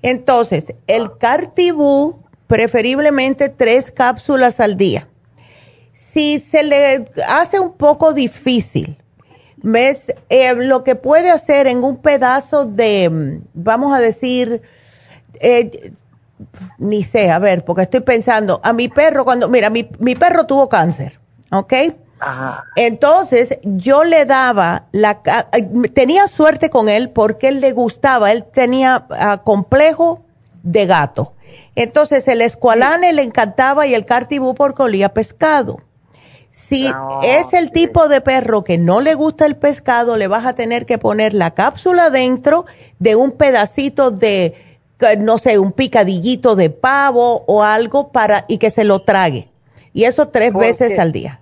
[0.03, 5.07] Entonces, el Cartibú, preferiblemente tres cápsulas al día.
[5.93, 8.97] Si se le hace un poco difícil,
[9.67, 10.07] ¿ves?
[10.29, 14.61] Eh, lo que puede hacer en un pedazo de, vamos a decir,
[15.39, 15.91] eh,
[16.77, 20.45] ni sé, a ver, porque estoy pensando, a mi perro cuando, mira, mi, mi perro
[20.45, 21.19] tuvo cáncer,
[21.51, 21.73] ¿ok?
[22.75, 25.21] Entonces yo le daba la
[25.93, 30.23] tenía suerte con él porque él le gustaba, él tenía ah, complejo
[30.63, 31.35] de gato.
[31.75, 35.77] Entonces el escualane le encantaba y el cartibú porque olía pescado.
[36.57, 36.87] Si
[37.23, 40.87] es el tipo de perro que no le gusta el pescado, le vas a tener
[40.87, 42.65] que poner la cápsula dentro
[42.97, 44.55] de un pedacito de,
[45.19, 49.49] no sé, un picadillito de pavo o algo para y que se lo trague.
[49.93, 51.41] Y eso tres veces al día.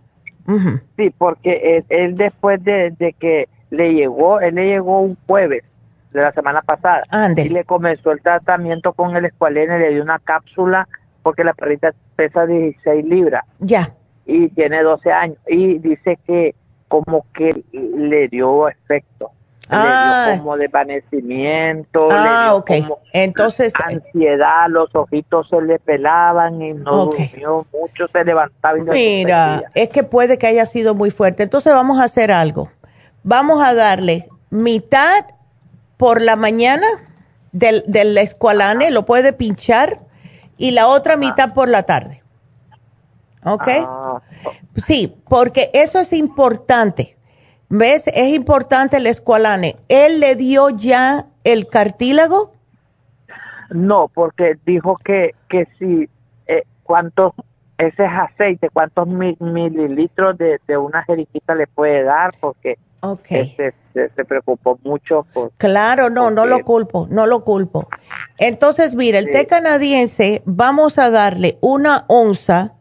[0.98, 5.64] Sí, porque él, después de, que le llegó, él le llegó un jueves
[6.12, 7.04] de la semana pasada
[7.38, 10.90] y le comenzó el tratamiento con el escualene, le dio una cápsula
[11.24, 13.46] porque la perrita pesa 16 libras.
[13.60, 13.94] Ya.
[14.26, 16.56] Y tiene 12 años y dice que
[16.88, 19.32] como que le dio efecto.
[19.68, 20.36] Ah.
[20.38, 22.72] como desvanecimiento, ah, ok.
[23.14, 28.94] Entonces, ansiedad, los ojitos se le pelaban y no durmió mucho, se levantaba y no
[28.94, 31.42] Mira, es que puede que haya sido muy fuerte.
[31.42, 32.70] Entonces vamos a hacer algo.
[33.24, 35.26] Vamos a darle mitad
[35.98, 36.86] por la mañana
[37.52, 40.00] del, del escualane, lo puede pinchar,
[40.58, 42.22] y la otra mitad por la tarde.
[43.46, 43.68] ¿Ok?
[43.88, 44.22] Ah.
[44.76, 47.16] Sí, porque eso es importante
[47.70, 48.08] ¿Ves?
[48.08, 49.76] Es importante el escualane.
[49.90, 52.54] ¿Él le dio ya el cartílago?
[53.72, 56.08] No, porque dijo que, que si,
[56.46, 57.34] eh, cuántos,
[57.78, 62.78] ese es aceite, cuántos mililitros de, una jeringuita le puede dar, porque
[63.30, 65.26] este, se, preocupó mucho.
[65.34, 67.88] Por, claro, no, no lo culpo, no lo culpo.
[68.38, 72.75] Entonces, mira, el té canadiense, vamos a darle una onza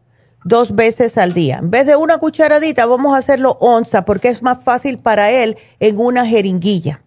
[0.44, 1.58] dos veces al día.
[1.58, 5.56] En vez de una cucharadita, vamos a hacerlo onza porque es más fácil para él
[5.80, 7.00] en una jeringuilla.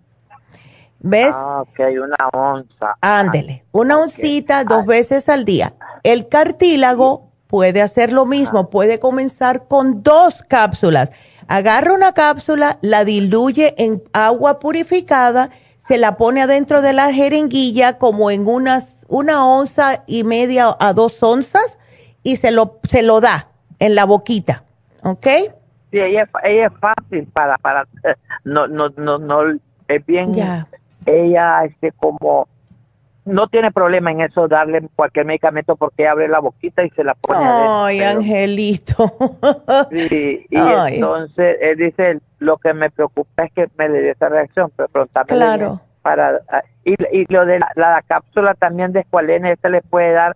[0.99, 1.33] ¿Ves?
[1.33, 2.95] Ah, ok, una onza.
[3.01, 5.75] Ándele, una oncita dos veces al día.
[6.03, 11.11] El cartílago puede hacer lo mismo, puede comenzar con dos cápsulas.
[11.47, 17.97] Agarra una cápsula, la diluye en agua purificada, se la pone adentro de la jeringuilla
[17.97, 21.77] como en unas, una onza y media a dos onzas
[22.27, 23.47] y se lo, se lo da
[23.79, 24.65] en la boquita,
[25.01, 25.27] ¿ok?
[25.91, 27.87] Sí, ella, ella es fácil para, para,
[28.43, 29.43] no, no, no, no,
[29.87, 30.35] es bien,
[31.05, 32.49] ella, este, como,
[33.23, 37.15] no tiene problema en eso darle cualquier medicamento porque abre la boquita y se la
[37.15, 39.09] pone Ay, Angelito.
[39.89, 40.57] Sí, y
[40.89, 45.07] entonces él dice, lo que me preocupa es que me le dé esa reacción, pero
[45.27, 45.79] Claro.
[46.01, 46.41] Para,
[46.83, 50.35] y, y lo de la, cápsula también de escualene, este le puede dar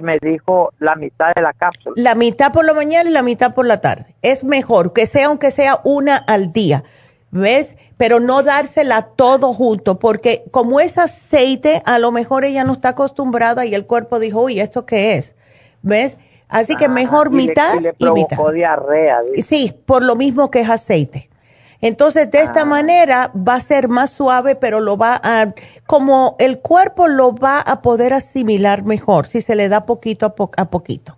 [0.00, 1.94] me dijo la mitad de la cápsula.
[1.96, 4.14] La mitad por la mañana y la mitad por la tarde.
[4.22, 6.84] Es mejor que sea aunque sea una al día,
[7.30, 7.76] ¿ves?
[7.96, 12.90] Pero no dársela todo junto, porque como es aceite, a lo mejor ella no está
[12.90, 15.34] acostumbrada y el cuerpo dijo, uy, ¿esto qué es?
[15.82, 16.16] ¿Ves?
[16.48, 18.36] Así que mejor mitad y, le, y mitad.
[18.52, 19.20] diarrea.
[19.44, 21.29] Sí, por lo mismo que es aceite.
[21.82, 22.66] Entonces, de esta ah.
[22.66, 25.54] manera va a ser más suave, pero lo va a,
[25.86, 30.70] como el cuerpo lo va a poder asimilar mejor si se le da poquito a,
[30.70, 31.16] poquito.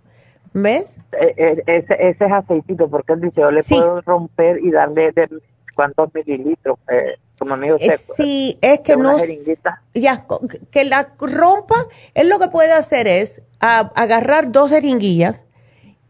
[0.53, 0.95] ¿Ves?
[1.11, 5.11] E, e, ese, ese es aceitito, porque él dice, yo le puedo romper y darle
[5.11, 5.27] de
[5.75, 9.17] cuántos mililitros, eh, como amigo eh, Sí, es que no.
[9.93, 10.25] Ya,
[10.71, 11.75] que la rompa,
[12.13, 15.45] él lo que puede hacer es agarrar dos jeringuillas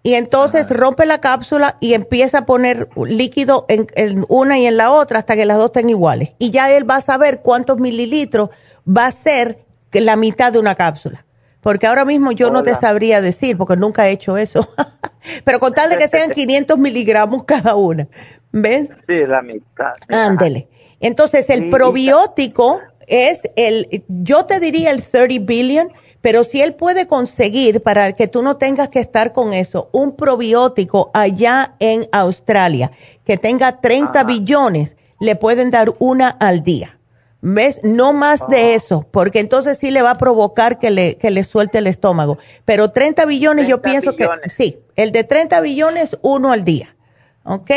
[0.04, 4.92] y entonces rompe la cápsula y empieza a poner líquido en, una y en la
[4.92, 6.34] otra hasta que las dos estén iguales.
[6.40, 8.50] Y ya él va a saber cuántos mililitros
[8.86, 9.60] va a ser
[9.94, 11.26] la mitad de una cápsula.
[11.62, 14.68] Porque ahora mismo yo no te sabría decir, porque nunca he hecho eso.
[15.46, 18.10] Pero con tal de que sean 500 miligramos cada una.
[18.52, 18.90] ¿Ves?
[19.08, 19.94] Sí, la mitad.
[20.10, 20.68] Ándele.
[21.00, 25.92] Entonces, el probiótico es el, yo te diría el 30 billion,
[26.24, 30.16] pero si él puede conseguir, para que tú no tengas que estar con eso, un
[30.16, 32.92] probiótico allá en Australia
[33.26, 36.98] que tenga 30 billones, le pueden dar una al día.
[37.42, 37.82] ¿Ves?
[37.84, 38.74] No más de ah.
[38.74, 42.38] eso, porque entonces sí le va a provocar que le, que le suelte el estómago.
[42.64, 46.96] Pero 30 billones, yo pienso que sí, el de 30 billones, uno al día.
[47.44, 47.72] ¿Ok?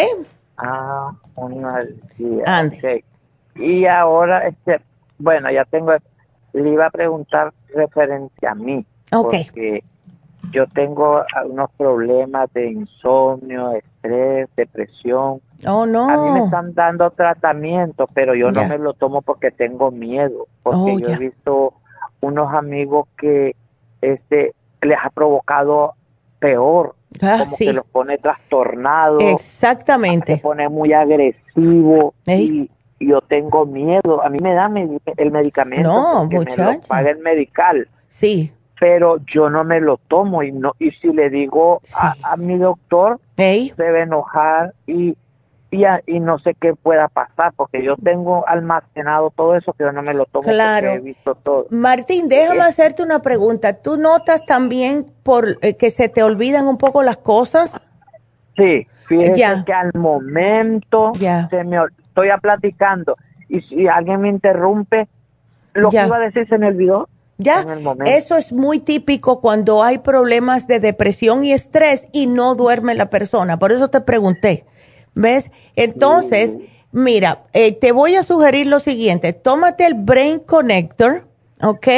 [0.56, 2.44] Ah, uno al día.
[2.46, 3.04] Ande.
[3.56, 4.80] Y ahora, este,
[5.18, 5.90] bueno, ya tengo,
[6.52, 8.84] le iba a preguntar referente a mí.
[9.10, 9.82] Porque
[10.52, 15.40] yo tengo unos problemas de insomnio, estrés, depresión.
[15.66, 16.08] Oh, no.
[16.08, 20.46] A mí me están dando tratamiento, pero yo no me lo tomo porque tengo miedo.
[20.62, 21.74] Porque oh, yo he visto
[22.20, 23.54] unos amigos que
[24.00, 25.94] este les ha provocado
[26.38, 26.94] peor.
[27.22, 29.22] Ah, como que los pone trastornados.
[29.22, 30.36] Exactamente.
[30.36, 32.14] Se pone muy agresivo.
[32.26, 32.70] Y
[33.00, 34.22] yo tengo miedo.
[34.22, 34.70] A mí me da
[35.16, 35.88] el medicamento.
[35.88, 37.88] No, porque me lo paga el medical.
[38.08, 38.52] Sí.
[38.78, 43.18] Pero yo no me lo tomo y no y si le digo a, mi doctor,
[43.36, 45.16] se debe enojar y
[46.06, 50.02] y, no sé qué pueda pasar porque yo tengo almacenado todo eso que yo no
[50.02, 50.90] me lo tomo claro.
[50.90, 51.66] he visto todo.
[51.70, 53.74] Martín, déjame hacerte una pregunta.
[53.74, 57.76] ¿Tú notas también por eh, que se te olvidan un poco las cosas?
[58.56, 61.78] Sí, fíjese que al momento se me
[62.16, 63.14] estoy platicando
[63.48, 65.08] y si alguien me interrumpe,
[65.74, 67.08] lo que iba a decir se me olvidó.
[67.38, 67.66] Ya,
[68.06, 73.10] eso es muy típico cuando hay problemas de depresión y estrés y no duerme la
[73.10, 73.58] persona.
[73.58, 74.64] Por eso te pregunté.
[75.14, 75.50] ¿Ves?
[75.76, 76.56] Entonces,
[76.92, 79.34] mira, eh, te voy a sugerir lo siguiente.
[79.34, 81.28] Tómate el Brain Connector,
[81.62, 81.88] ¿ok?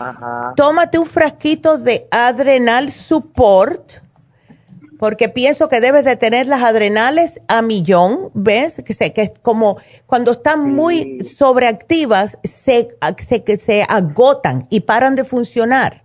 [0.00, 0.52] Ajá.
[0.56, 4.02] Tómate un frasquito de Adrenal Support
[5.02, 8.84] porque pienso que debes de tener las adrenales a millón, ¿ves?
[8.86, 9.76] Que, se, que es como
[10.06, 16.04] cuando están muy sobreactivas, se, se, se agotan y paran de funcionar.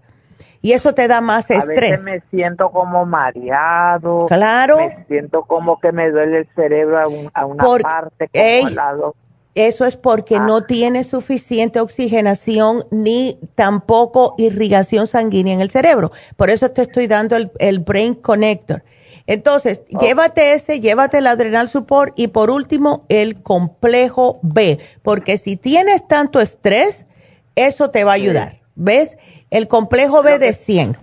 [0.63, 1.77] Y eso te da más estrés.
[1.77, 4.25] A veces me siento como mareado.
[4.25, 4.77] Claro.
[4.77, 9.15] Me siento como que me duele el cerebro a, una parte, como lado.
[9.57, 10.67] Eso es porque no ah.
[10.67, 16.11] tiene suficiente oxigenación ni tampoco irrigación sanguínea en el cerebro.
[16.35, 18.83] Por eso te estoy dando el, Brain Connector.
[19.25, 25.57] Entonces, llévate ese, llévate el Adrenal Support y por último el complejo B, porque si
[25.57, 27.07] tienes tanto estrés,
[27.55, 28.59] eso te va a ayudar.
[28.75, 29.17] ¿Ves?
[29.49, 30.97] El complejo B de 100.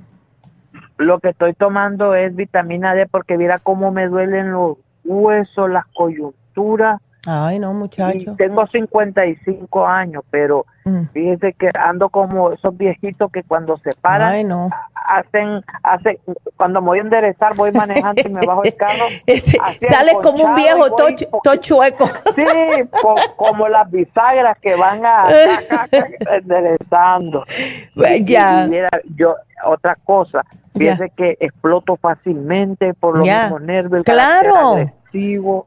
[0.99, 5.87] Lo que estoy tomando es vitamina D porque mira cómo me duelen los huesos, las
[5.87, 8.35] coyunturas Ay, no, muchacho.
[8.37, 11.07] tengo 55 años, pero mm.
[11.13, 14.51] fíjese que ando como esos viejitos que cuando se paran,
[15.07, 16.19] hacen, hacen,
[16.57, 19.05] cuando me voy a enderezar, voy manejando y me bajo el carro.
[19.27, 22.07] Este, sales como un viejo todo chueco.
[22.35, 22.45] Sí,
[23.37, 25.27] como las bisagras que van a,
[26.31, 27.45] enderezando.
[28.25, 28.69] Ya.
[29.17, 30.43] yo, otra cosa,
[30.77, 34.05] fíjese que exploto fácilmente por los mismos nervios.
[34.05, 34.91] Claro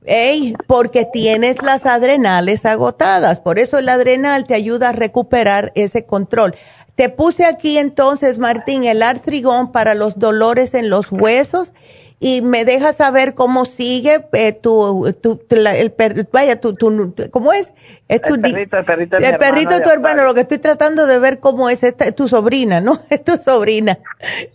[0.06, 3.40] Ey, porque tienes las adrenales agotadas.
[3.40, 6.56] Por eso el adrenal te ayuda a recuperar ese control.
[6.95, 11.72] Te puse aquí entonces, Martín, el artrigón para los dolores en los huesos
[12.19, 15.94] y me deja saber cómo sigue eh, tu, tu, el
[16.31, 17.73] vaya, tu, tu, ¿cómo es?
[18.07, 21.06] es tu, el perrito, el perrito, el perrito de tu hermano, lo que estoy tratando
[21.06, 22.98] de ver cómo es, esta, tu sobrina, ¿no?
[23.10, 23.99] Es tu sobrina.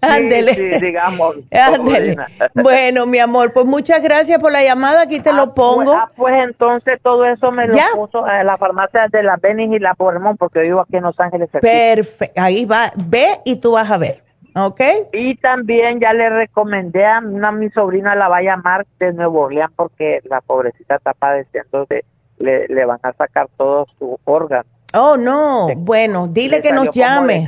[0.00, 0.54] Ándele.
[0.54, 1.36] Sí, digamos.
[1.52, 2.16] Ándele.
[2.54, 5.92] Bueno, mi amor, pues muchas gracias por la llamada, aquí te lo ah, pues, pongo.
[5.92, 9.78] ah, pues entonces todo eso me lo puso en la farmacia de la Benis y
[9.78, 11.48] la Pormón, porque vivo aquí en Los Ángeles.
[11.60, 14.31] Perfecto, ahí va, ve y tú vas a ver.
[14.54, 14.80] ¿Ok?
[15.12, 19.42] Y también ya le recomendé a una mi sobrina, la va a llamar de Nuevo
[19.42, 22.04] Orleans porque la pobrecita está padeciendo de,
[22.38, 24.66] le, le van a sacar todos sus órganos.
[24.94, 25.68] Oh, no.
[25.76, 27.46] bueno, dile que nos llame.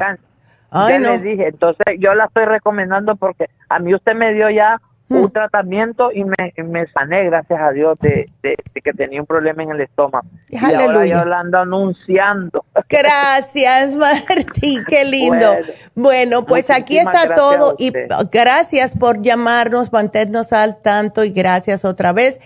[0.70, 4.50] Ay, ya le dije, entonces yo la estoy recomendando porque a mí usted me dio
[4.50, 4.80] ya.
[5.08, 9.70] Un tratamiento y me, me sané, gracias a Dios, de, que tenía un problema en
[9.70, 10.26] el estómago.
[10.48, 12.64] Y ahora yo ando anunciando.
[12.88, 15.56] Gracias, Martín, qué lindo.
[15.94, 17.92] Bueno, pues aquí está todo y
[18.30, 22.40] gracias por llamarnos, mantenernos al tanto y gracias otra vez.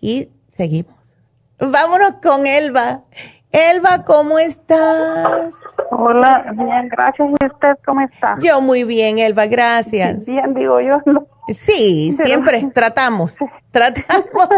[0.00, 0.94] Y seguimos.
[1.58, 3.02] Vámonos con Elba.
[3.52, 5.52] Elba, ¿cómo estás?
[5.90, 7.28] Hola, bien, gracias.
[7.28, 8.36] ¿Y usted cómo está?
[8.40, 10.24] Yo muy bien, Elba, gracias.
[10.24, 11.02] Bien, digo yo.
[11.48, 13.36] Sí, siempre tratamos,
[13.70, 14.48] tratamos.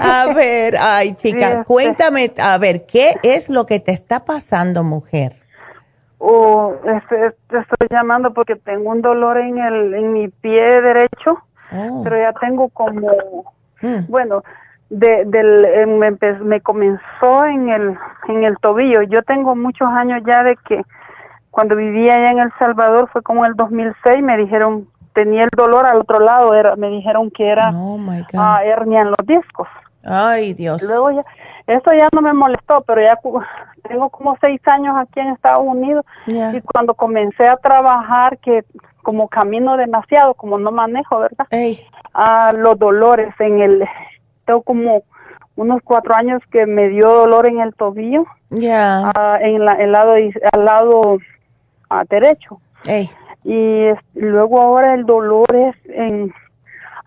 [0.00, 5.36] A ver, ay chica, cuéntame, a ver, ¿qué es lo que te está pasando, mujer?
[6.18, 11.38] Oh, este, te estoy llamando porque tengo un dolor en el en mi pie derecho,
[11.72, 12.00] oh.
[12.02, 14.06] pero ya tengo como, mm.
[14.08, 14.42] bueno,
[14.90, 17.96] de, del, eh, me, me, comenzó en el,
[18.28, 19.02] en el tobillo.
[19.02, 20.82] Yo tengo muchos años ya de que
[21.50, 25.86] cuando vivía allá en El Salvador, fue como el 2006, me dijeron, tenía el dolor
[25.86, 27.98] al otro lado, era, me dijeron que era oh
[28.36, 29.66] ah, hernia en los discos.
[30.04, 30.80] Ay, Dios.
[30.82, 31.24] Luego ya,
[31.66, 33.18] eso ya no me molestó, pero ya
[33.88, 38.64] tengo como seis años aquí en Estados Unidos y cuando comencé a trabajar, que
[39.02, 41.46] como camino demasiado, como no manejo, ¿verdad?
[42.12, 43.84] a los dolores en el
[44.46, 45.02] tengo como
[45.56, 48.24] unos cuatro años que me dio dolor en el tobillo.
[48.50, 49.10] Ya.
[49.14, 50.14] Ah, en la, el lado,
[50.52, 51.18] al lado
[51.90, 52.60] ah, derecho.
[53.44, 56.32] Y luego ahora el dolor es en,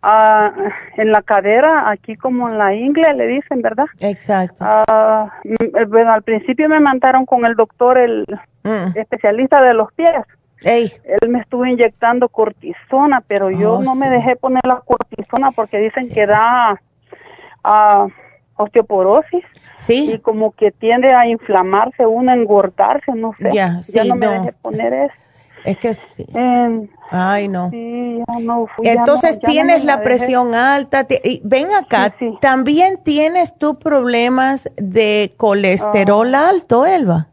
[0.02, 0.52] ah,
[0.98, 3.86] en la cadera, aquí como en la ingle, le dicen, ¿verdad?
[4.00, 4.66] Exacto.
[5.44, 8.26] Mm, bueno, al principio me mandaron con el doctor, el
[8.64, 8.98] mm.
[8.98, 10.26] especialista de los pies.
[10.64, 15.78] Él me estuvo inyectando cortisona, pero yo oh, no me dejé poner la cortisona porque
[15.78, 16.82] dicen que da
[17.64, 18.08] a
[18.56, 19.44] osteoporosis.
[19.78, 20.12] Sí.
[20.14, 23.52] Y como que tiende a inflamarse uno, a engordarse, no sé.
[23.54, 25.14] Ya, no me dejé poner eso.
[25.66, 26.26] Es que sí.
[27.12, 27.70] Ay, no.
[27.70, 31.06] Sí, no Entonces tienes la, presión alta.
[31.24, 36.50] y ven acá, también tienes tú problemas de colesterol ah.
[36.50, 37.28] alto, Elba.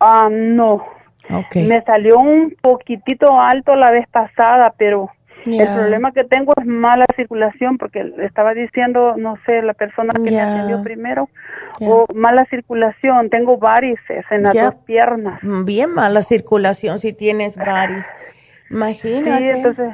[0.00, 0.84] Ah, no.
[1.30, 1.66] Okay.
[1.66, 5.10] Me salió un poquitito alto la vez pasada, pero
[5.46, 10.30] el problema que tengo es mala circulación, porque estaba diciendo, no sé, la persona que
[10.30, 11.28] me atendió primero,
[11.80, 15.40] o mala circulación, tengo varices en las dos piernas.
[15.42, 18.06] Bien mala circulación si tienes varices.
[18.70, 19.38] Imagínate.
[19.38, 19.90] Sí, entonces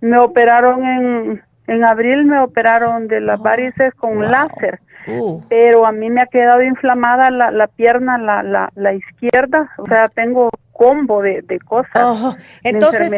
[0.00, 4.80] me operaron en, en abril, me operaron de las varices con láser.
[5.06, 5.40] Uh.
[5.48, 9.86] Pero a mí me ha quedado inflamada la, la pierna, la, la, la izquierda, o
[9.86, 12.38] sea, tengo combo de, de cosas.
[12.64, 13.12] entonces,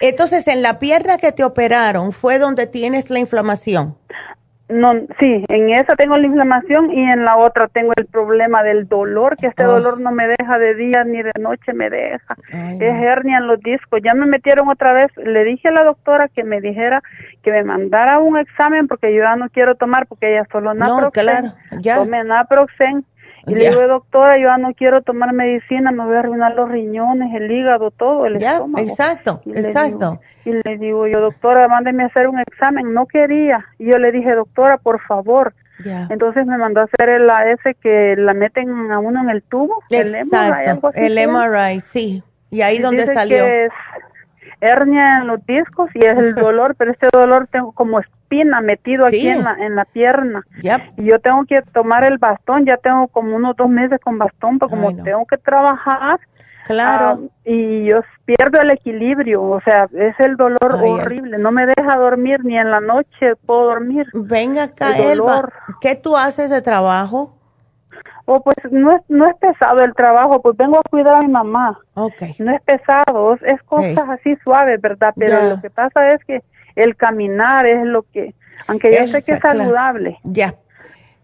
[0.00, 3.96] entonces, en la pierna que te operaron fue donde tienes la inflamación.
[4.68, 8.88] No, sí, en esa tengo la inflamación y en la otra tengo el problema del
[8.88, 9.74] dolor, que este oh.
[9.74, 12.34] dolor no me deja de día ni de noche me deja.
[12.50, 14.00] es hernia en los discos.
[14.02, 17.00] Ya me metieron otra vez, le dije a la doctora que me dijera
[17.42, 21.04] que me mandara un examen porque yo ya no quiero tomar porque ella solo naproxen.
[21.04, 21.96] No, claro, ya.
[21.96, 23.06] Tome naproxen
[23.48, 26.68] y le digo, doctora, yo ya no quiero tomar medicina, me voy a arruinar los
[26.68, 28.86] riñones, el hígado, todo, el estómago.
[28.86, 30.20] Exacto, exacto.
[30.44, 32.92] y le digo yo, doctora, mándeme a hacer un examen.
[32.92, 33.64] No quería.
[33.78, 35.54] Y yo le dije, doctora, por favor.
[36.10, 39.80] Entonces me mandó a hacer el AS que la meten a uno en el tubo.
[39.90, 42.22] Exacto, el MRI, sí.
[42.50, 43.44] Y ahí donde salió.
[43.44, 43.72] Que es
[44.60, 49.06] hernia en los discos y es el dolor, pero este dolor tengo como espina metido
[49.06, 50.44] aquí en la, en la pierna.
[50.96, 54.58] Y yo tengo que tomar el bastón, ya tengo como unos dos meses con bastón,
[54.58, 56.20] pero como tengo que trabajar.
[56.66, 57.06] Claro.
[57.06, 61.96] Ah, y yo pierdo el equilibrio, o sea, es el dolor horrible, no me deja
[61.96, 64.06] dormir ni en la noche puedo dormir.
[64.12, 65.48] Venga acá, Elba,
[65.80, 67.37] ¿qué tú haces de trabajo?
[68.24, 71.28] Oh, pues no es, no es pesado el trabajo, pues vengo a cuidar a mi
[71.28, 71.80] mamá.
[71.94, 72.34] Okay.
[72.38, 75.14] No es pesado, es cosas así suaves, ¿verdad?
[75.16, 76.42] Pero lo que pasa es que
[76.76, 78.34] el caminar es lo que,
[78.66, 80.18] aunque yo sé que es saludable.
[80.24, 80.56] Ya,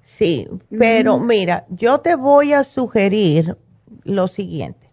[0.00, 3.56] sí, pero mira, yo te voy a sugerir
[4.04, 4.90] lo siguiente.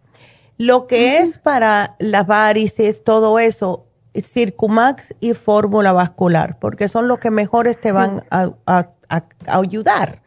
[0.57, 7.19] Lo que es para las varices, todo eso, Circumax y fórmula vascular, porque son los
[7.19, 10.20] que mejores te van a, a ayudar.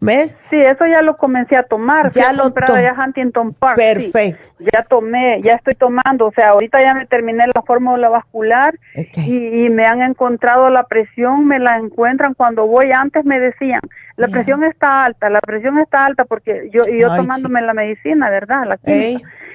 [0.00, 0.34] ¿Ves?
[0.48, 2.10] Sí, eso ya lo comencé a tomar.
[2.12, 2.82] Ya lo tomé.
[2.82, 3.76] ya Huntington Park.
[3.76, 4.48] Perfecto.
[4.72, 6.26] ya tomé, ya estoy tomando.
[6.26, 11.46] O sea, ahorita ya me terminé la fórmula vascular y, me han encontrado la presión,
[11.46, 12.92] me la encuentran cuando voy.
[12.92, 13.80] Antes me decían,
[14.16, 18.30] la presión está alta, la presión está alta porque yo, y yo tomándome la medicina,
[18.30, 18.64] ¿verdad?
[18.66, 18.78] La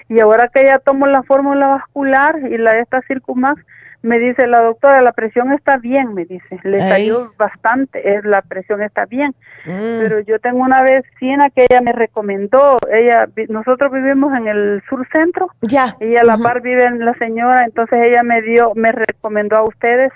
[0.07, 3.61] y ahora que ya tomo la fórmula vascular y la de esta Circumax,
[4.05, 8.41] me dice la doctora, la presión está bien, me dice, le salió bastante, es la
[8.43, 9.33] presión está bien,
[9.65, 9.99] mm.
[9.99, 15.07] pero yo tengo una vecina que ella me recomendó, ella, nosotros vivimos en el sur
[15.11, 19.57] centro, ya, y a la par vive la señora, entonces ella me dio, me recomendó
[19.57, 20.11] a ustedes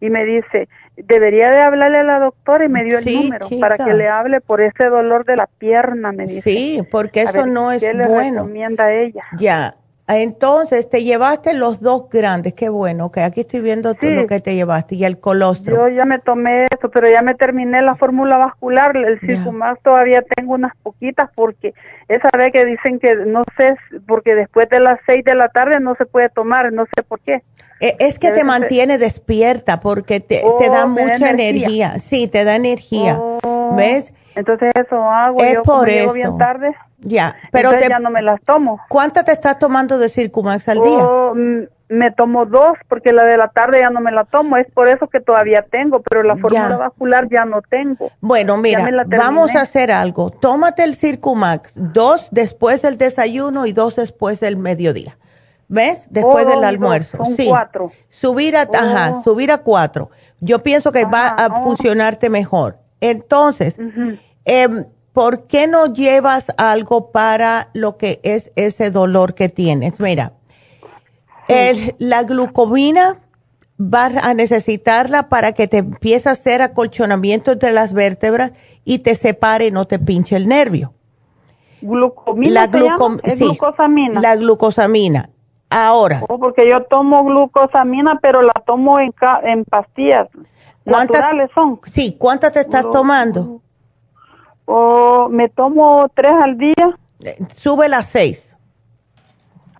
[0.00, 3.76] y me dice, debería de hablarle a la doctora y me dio el número para
[3.76, 6.42] que le hable por ese dolor de la pierna, me dice.
[6.42, 9.24] Sí, porque eso no es ¿qué le recomienda ella?
[9.38, 9.74] Ya,
[10.16, 14.54] entonces, te llevaste los dos grandes, qué bueno, que aquí estoy viendo lo que te
[14.54, 15.76] llevaste y el colostro.
[15.76, 20.22] Yo ya me tomé eso, pero ya me terminé la fórmula vascular, el Circumax todavía
[20.36, 21.74] tengo unas poquitas porque
[22.08, 23.74] esa vez que dicen que no sé,
[24.06, 27.20] porque después de las seis de la tarde no se puede tomar, no sé por
[27.20, 27.42] qué.
[27.80, 31.98] E, es que te mantiene despierta porque te, da oh, mucha energía.
[31.98, 34.12] sí, te da energía, oh, ¿ves?
[34.40, 36.12] Entonces eso hago, es por eso.
[36.12, 38.80] bien tarde ya, pero ya no me las tomo.
[38.88, 41.04] ¿Cuántas te estás tomando de Circumax al día?
[41.06, 44.56] Oh, mm, me tomo dos porque la de la tarde ya no me la tomo,
[44.56, 48.10] es por eso que todavía tengo, pero la fórmula vascular ya no tengo.
[48.20, 50.30] Bueno, mira, vamos a hacer algo.
[50.30, 55.16] Tómate el Circumax, dos después del desayuno y dos después del mediodía.
[55.68, 56.08] ¿Ves?
[56.10, 57.16] Después del almuerzo.
[57.16, 57.46] son sí.
[57.48, 57.92] cuatro.
[58.08, 59.22] Subir a, ajá, oh.
[59.22, 60.10] subir a cuatro.
[60.40, 61.64] Yo pienso que va a oh.
[61.64, 62.78] funcionarte mejor.
[63.00, 63.78] Entonces,
[65.12, 70.00] ¿por qué no llevas algo para lo que es ese dolor que tienes?
[70.00, 70.32] Mira,
[71.98, 73.18] la glucomina
[73.76, 78.52] vas a necesitarla para que te empiece a hacer acolchonamiento entre las vértebras
[78.84, 80.92] y te separe y no te pinche el nervio.
[81.80, 84.20] ¿Glucomina la glucosamina?
[84.20, 85.30] La glucosamina.
[85.70, 86.22] Ahora.
[86.28, 89.14] Oh, porque yo tomo glucosamina, pero la tomo en,
[89.44, 90.28] en pastillas.
[90.84, 91.80] ¿Naturales son?
[91.84, 93.62] Sí, ¿cuántas te estás tomando?
[94.72, 96.98] O me tomo tres al día.
[97.56, 98.56] Sube las seis.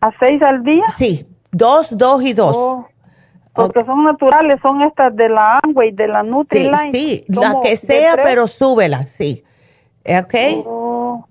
[0.01, 0.85] ¿A seis al día?
[0.97, 2.57] Sí, dos, dos y dos.
[2.57, 2.87] Oh,
[3.53, 6.91] porque son naturales, son estas de la Amway, de la Nutrilite.
[6.93, 9.45] Sí, sí la que sea, pero súbela, sí.
[10.05, 10.35] ¿Ok?
[10.67, 11.27] Oh.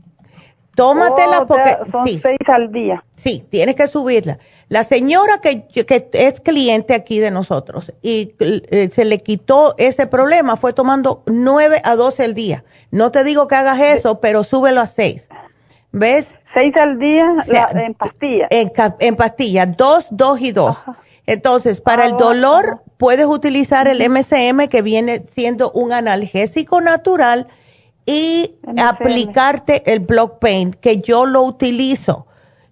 [0.75, 1.77] Tómatela oh, porque...
[1.91, 3.03] son seis al día.
[3.15, 4.37] Sí, tienes que subirla.
[4.69, 10.07] La señora que, que es cliente aquí de nosotros y eh, se le quitó ese
[10.07, 12.63] problema fue tomando nueve a doce al día.
[12.91, 15.29] No te digo que hagas eso, pero súbelo a seis.
[15.91, 16.35] ¿Ves?
[16.53, 17.25] Seis al día
[17.73, 18.47] en pastillas.
[18.51, 20.77] En, en pastillas, dos, dos y dos.
[21.25, 27.45] Entonces, para el ah, dolor, puedes utilizar el MCM, que viene siendo un analgésico natural,
[28.03, 32.25] y aplicarte el Block Pain, que yo lo utilizo.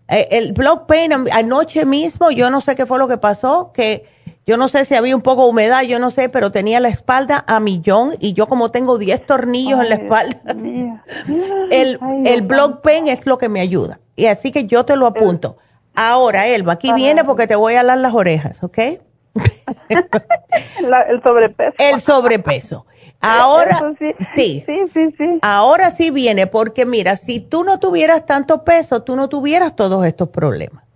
[0.07, 4.05] Eh, el Block Pain, anoche mismo, yo no sé qué fue lo que pasó, que
[4.47, 6.87] yo no sé si había un poco de humedad, yo no sé, pero tenía la
[6.87, 10.39] espalda a millón y yo como tengo 10 tornillos en la espalda,
[11.69, 13.99] el, el block pain es lo que me ayuda.
[14.15, 15.57] Y así que yo te lo apunto.
[15.93, 18.77] Ahora, Elba, aquí viene porque te voy a alar las orejas, ¿ok?
[19.89, 21.75] el sobrepeso.
[21.77, 22.85] El sobrepeso.
[23.19, 24.13] Ahora sí.
[24.19, 24.63] sí.
[24.65, 29.27] Sí, sí, Ahora sí viene porque mira, si tú no tuvieras tanto peso, tú no
[29.27, 30.86] tuvieras todos estos problemas.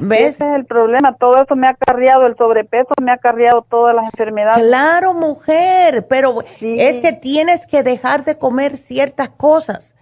[0.00, 0.36] ¿Ves?
[0.36, 3.94] Ese es el problema, todo eso me ha carriado, el sobrepeso me ha carriado todas
[3.94, 4.64] las enfermedades.
[4.66, 9.94] Claro, mujer, pero es que tienes que dejar de comer ciertas cosas.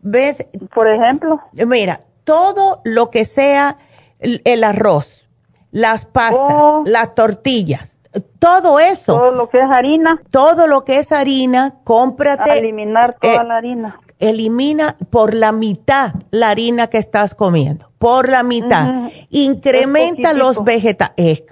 [0.00, 0.44] ¿Ves?
[0.74, 1.40] Por ejemplo.
[1.66, 3.78] Mira, todo lo que sea
[4.18, 5.28] el arroz,
[5.70, 6.82] las pastas, oh.
[6.84, 7.94] las tortillas,
[8.38, 9.16] todo eso.
[9.16, 10.20] Todo lo que es harina.
[10.30, 12.58] Todo lo que es harina, cómprate.
[12.58, 14.00] eliminar toda eh, la harina.
[14.28, 19.10] Elimina por la mitad la harina que estás comiendo por la mitad.
[19.30, 21.42] Incrementa los vegetales,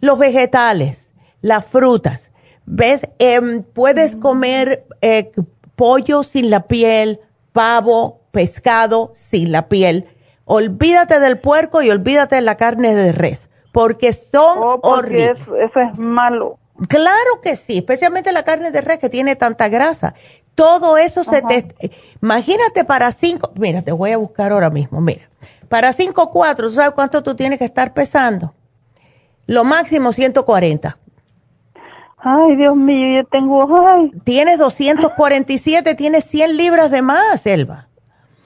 [0.00, 1.12] los vegetales,
[1.42, 2.32] las frutas.
[2.66, 3.08] ¿Ves?
[3.20, 5.30] Em, puedes comer eh,
[5.76, 7.20] pollo sin la piel,
[7.52, 10.08] pavo, pescado sin la piel.
[10.44, 15.38] Olvídate del puerco y olvídate de la carne de res, porque son oh, horribles.
[15.40, 16.58] Eso, es malo.
[16.88, 20.14] Claro que sí, especialmente la carne de res que tiene tanta grasa.
[20.54, 21.74] Todo eso se te...
[22.22, 23.52] Imagínate para cinco...
[23.54, 25.28] Mira, te voy a buscar ahora mismo, mira.
[25.68, 28.52] Para 5'4", ¿tú sabes cuánto tú tienes que estar pesando?
[29.46, 30.98] Lo máximo 140.
[32.18, 33.86] Ay, Dios mío, yo tengo...
[33.86, 34.12] Ay.
[34.24, 37.88] Tienes 247, tienes 100 libras de más, Elba.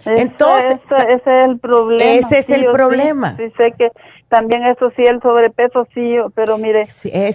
[0.04, 2.04] Entonces, ese, es el problema.
[2.04, 3.36] Ese es el problema.
[3.36, 3.90] Sí, sé que
[4.28, 6.82] también eso sí, el sobrepeso sí, pero mire,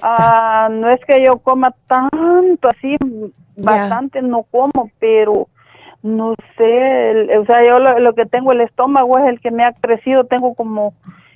[0.03, 2.97] ah, no es que yo coma tanto así,
[3.55, 5.47] bastante no como, pero
[6.03, 9.71] no sé, o sea, yo lo, que tengo el estómago es el que me ha
[9.71, 10.93] crecido, tengo como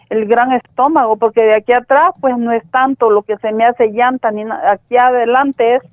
[0.10, 3.64] el gran estómago, porque de aquí atrás pues no es tanto lo que se me
[3.64, 5.84] hace llanta, ni aquí adelante es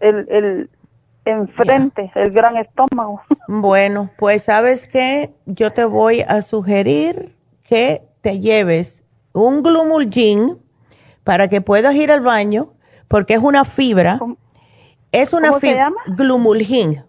[0.00, 0.70] el, el
[1.24, 3.20] enfrente, el gran estómago.
[3.52, 7.34] Bueno, pues sabes que yo te voy a sugerir
[7.64, 9.02] que te lleves
[9.32, 10.58] un glumulgin
[11.24, 12.72] para que puedas ir al baño,
[13.08, 14.20] porque es una fibra.
[15.12, 15.60] Es una fibra.
[15.60, 15.96] Se llama?
[16.06, 17.04] Glumulgin.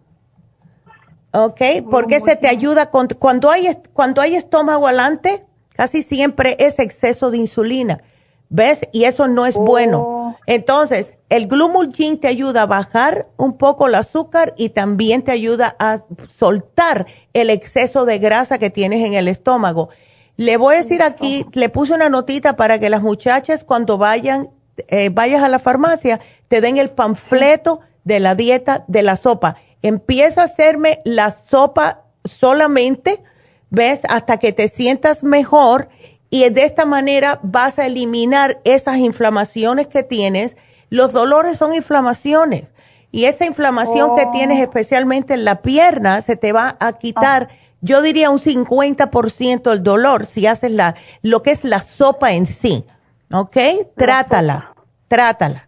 [1.34, 1.62] ¿Ok?
[1.90, 7.32] Porque se te ayuda con, cuando hay, cuando hay estómago adelante, casi siempre es exceso
[7.32, 8.04] de insulina.
[8.50, 8.82] ¿Ves?
[8.92, 10.02] Y eso no es bueno.
[10.02, 10.36] Oh.
[10.46, 15.74] Entonces, el Glumulgin te ayuda a bajar un poco el azúcar y también te ayuda
[15.80, 19.90] a soltar el exceso de grasa que tienes en el estómago.
[20.38, 24.50] Le voy a decir aquí, le puse una notita para que las muchachas cuando vayan,
[24.88, 29.56] eh, vayas a la farmacia, te den el panfleto de la dieta de la sopa.
[29.82, 33.24] Empieza a hacerme la sopa solamente,
[33.70, 34.02] ¿ves?
[34.10, 35.90] Hasta que te sientas mejor
[36.30, 40.56] y de esta manera vas a eliminar esas inflamaciones que tienes.
[40.90, 42.72] Los dolores son inflamaciones
[43.12, 44.64] y esa inflamación que tienes oh.
[44.64, 47.56] especialmente en la pierna se te va a quitar, ah.
[47.82, 52.46] Yo diría un 50% el dolor si haces la, lo que es la sopa en
[52.46, 52.86] sí.
[53.34, 53.58] ¿Ok?
[53.96, 54.74] Trátala,
[55.08, 55.68] trátala.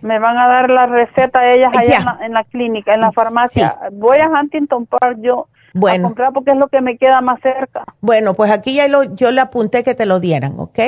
[0.00, 3.76] Me van a dar la receta ellas allá en la, clínica, en la farmacia.
[3.92, 6.06] Voy a Huntington Park yo bueno.
[6.06, 7.84] a comprar porque es lo que me queda más cerca.
[8.00, 10.78] Bueno, pues aquí ya lo, yo le apunté que te lo dieran, ¿ok?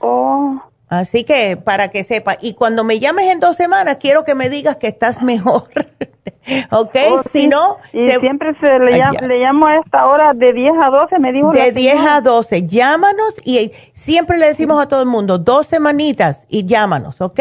[0.00, 0.60] Oh.
[0.88, 2.36] Así que para que sepa.
[2.40, 5.68] Y cuando me llames en dos semanas, quiero que me digas que estás mejor.
[6.70, 6.96] ¿Ok?
[7.10, 7.78] Oh, si no.
[7.92, 8.98] Y siempre se le,
[9.38, 11.52] llamo, a esta hora de 10 a 12, me dijo.
[11.52, 12.66] De 10 a 12.
[12.66, 17.40] Llámanos y siempre le decimos a todo el mundo, dos semanitas y llámanos, ¿ok?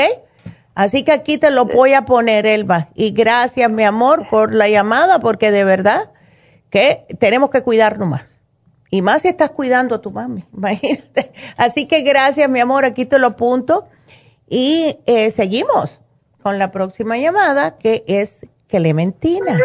[0.76, 2.90] Así que aquí te lo voy a poner, Elba.
[2.96, 6.12] Y gracias, mi amor, por la llamada, porque de verdad
[6.70, 8.24] que tenemos que cuidarnos más.
[8.92, 11.32] Y más si estás cuidando a tu mami, imagínate.
[11.58, 13.88] Así que gracias, mi amor, aquí te lo apunto.
[14.48, 16.02] Y eh, seguimos
[16.42, 19.58] con la próxima llamada, que es Clementina.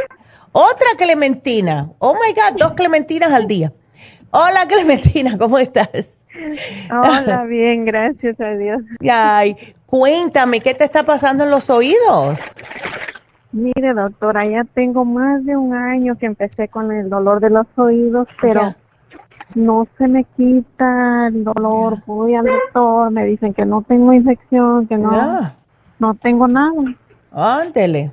[0.51, 1.91] Otra Clementina.
[1.99, 3.73] Oh my God, dos Clementinas al día.
[4.31, 6.21] Hola, Clementina, ¿cómo estás?
[6.91, 8.83] Hola, bien, gracias a Dios.
[9.09, 9.57] Ay,
[9.87, 12.39] cuéntame, ¿qué te está pasando en los oídos?
[13.53, 17.67] Mire, doctora, ya tengo más de un año que empecé con el dolor de los
[17.77, 18.75] oídos, pero
[19.55, 22.03] no se me quita el dolor.
[22.07, 25.11] Voy al doctor, me dicen que no tengo infección, que no,
[26.01, 26.97] no tengo nada.
[27.31, 28.11] Ándele.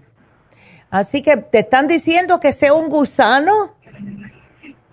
[0.92, 3.52] Así que te están diciendo que sea un gusano.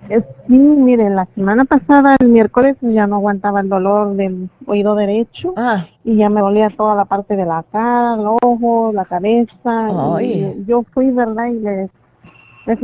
[0.09, 5.53] Sí, mire, la semana pasada, el miércoles, ya no aguantaba el dolor del oído derecho
[5.57, 5.87] ah.
[6.03, 9.89] y ya me dolía toda la parte de la cara, el ojo, la cabeza.
[10.23, 11.47] Y yo fui, ¿verdad?
[11.47, 11.91] Y les,
[12.67, 12.79] les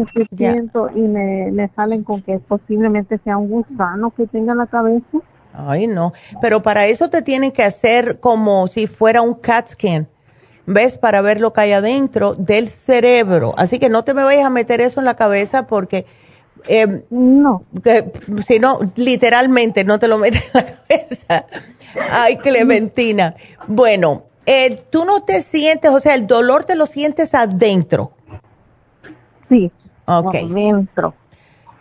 [0.94, 5.18] y me, me salen con que posiblemente sea un gusano que tenga en la cabeza.
[5.54, 6.12] Ay, no.
[6.42, 10.08] Pero para eso te tienen que hacer como si fuera un CAT scan.
[10.66, 10.98] ¿Ves?
[10.98, 13.54] Para ver lo que hay adentro del cerebro.
[13.56, 16.06] Así que no te me vayas a meter eso en la cabeza porque
[16.66, 17.64] eh, no.
[18.46, 21.46] si no, literalmente no te lo metes en la cabeza.
[22.10, 23.34] Ay, Clementina.
[23.66, 28.12] Bueno, eh, tú no te sientes, o sea, el dolor te lo sientes adentro.
[29.48, 29.70] Sí.
[30.06, 30.34] Ok.
[30.34, 31.14] Adentro.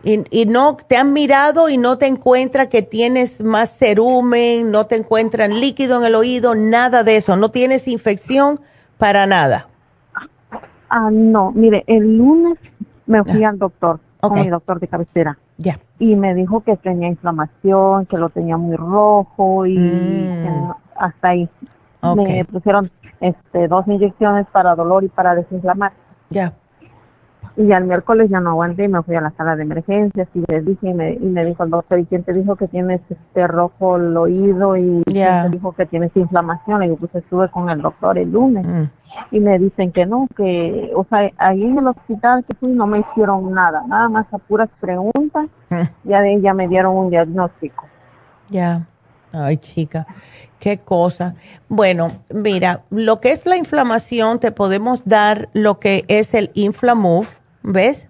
[0.06, 4.86] Y, y, no te han mirado y no te encuentra que tienes más cerumen, no
[4.86, 8.60] te encuentran líquido en el oído, nada de eso, no tienes infección
[8.98, 9.68] para nada.
[10.90, 12.58] Ah, no, mire, el lunes
[13.06, 15.38] me fui al doctor con mi doctor de cabecera.
[15.58, 15.80] Ya.
[16.00, 20.72] Y me dijo que tenía inflamación, que lo tenía muy rojo y mm.
[20.96, 21.50] hasta ahí.
[22.16, 25.94] Me pusieron este dos inyecciones para dolor y para desinflamar.
[26.30, 26.54] Ya.
[27.56, 30.44] Y al miércoles ya no aguanté y me fui a la sala de emergencias y
[30.48, 33.02] le dije y me, y me dijo el doctor, ¿y quién te dijo que tienes
[33.10, 36.84] este rojo el oído y te dijo que tienes inflamación?
[36.84, 38.68] Y yo pues estuve con el doctor el lunes.
[38.68, 38.86] Mm
[39.32, 42.88] y me dicen que no, que, o sea, ahí en el hospital que fui no
[42.88, 45.90] me hicieron nada, nada más a puras preguntas, eh.
[46.04, 47.86] ya de ella me dieron un diagnóstico.
[48.50, 48.88] Ya,
[49.32, 50.06] ay chica,
[50.60, 51.36] qué cosa.
[51.68, 57.28] Bueno, mira, lo que es la inflamación, te podemos dar lo que es el Inflamove,
[57.64, 58.08] ¿ves?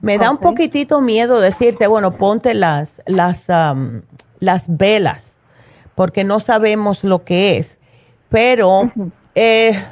[0.00, 3.46] Me da un poquitito miedo decirte, bueno, ponte las, las,
[4.38, 5.36] las velas,
[5.94, 7.78] porque no sabemos lo que es,
[8.30, 8.90] pero...
[9.34, 9.84] eh,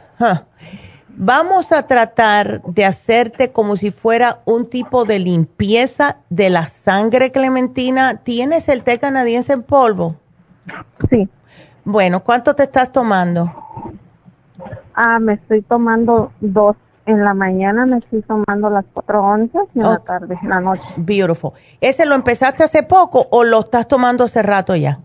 [1.18, 7.32] Vamos a tratar de hacerte como si fuera un tipo de limpieza de la sangre,
[7.32, 8.16] Clementina.
[8.22, 10.16] ¿Tienes el té canadiense en polvo?
[11.08, 11.26] Sí.
[11.86, 13.50] Bueno, ¿cuánto te estás tomando?
[14.94, 16.76] Ah, me estoy tomando dos.
[17.06, 20.60] En la mañana me estoy tomando las cuatro onzas y en la tarde, en la
[20.60, 20.82] noche.
[20.96, 21.52] Beautiful.
[21.80, 24.98] ¿Ese lo empezaste hace poco o lo estás tomando hace rato ya?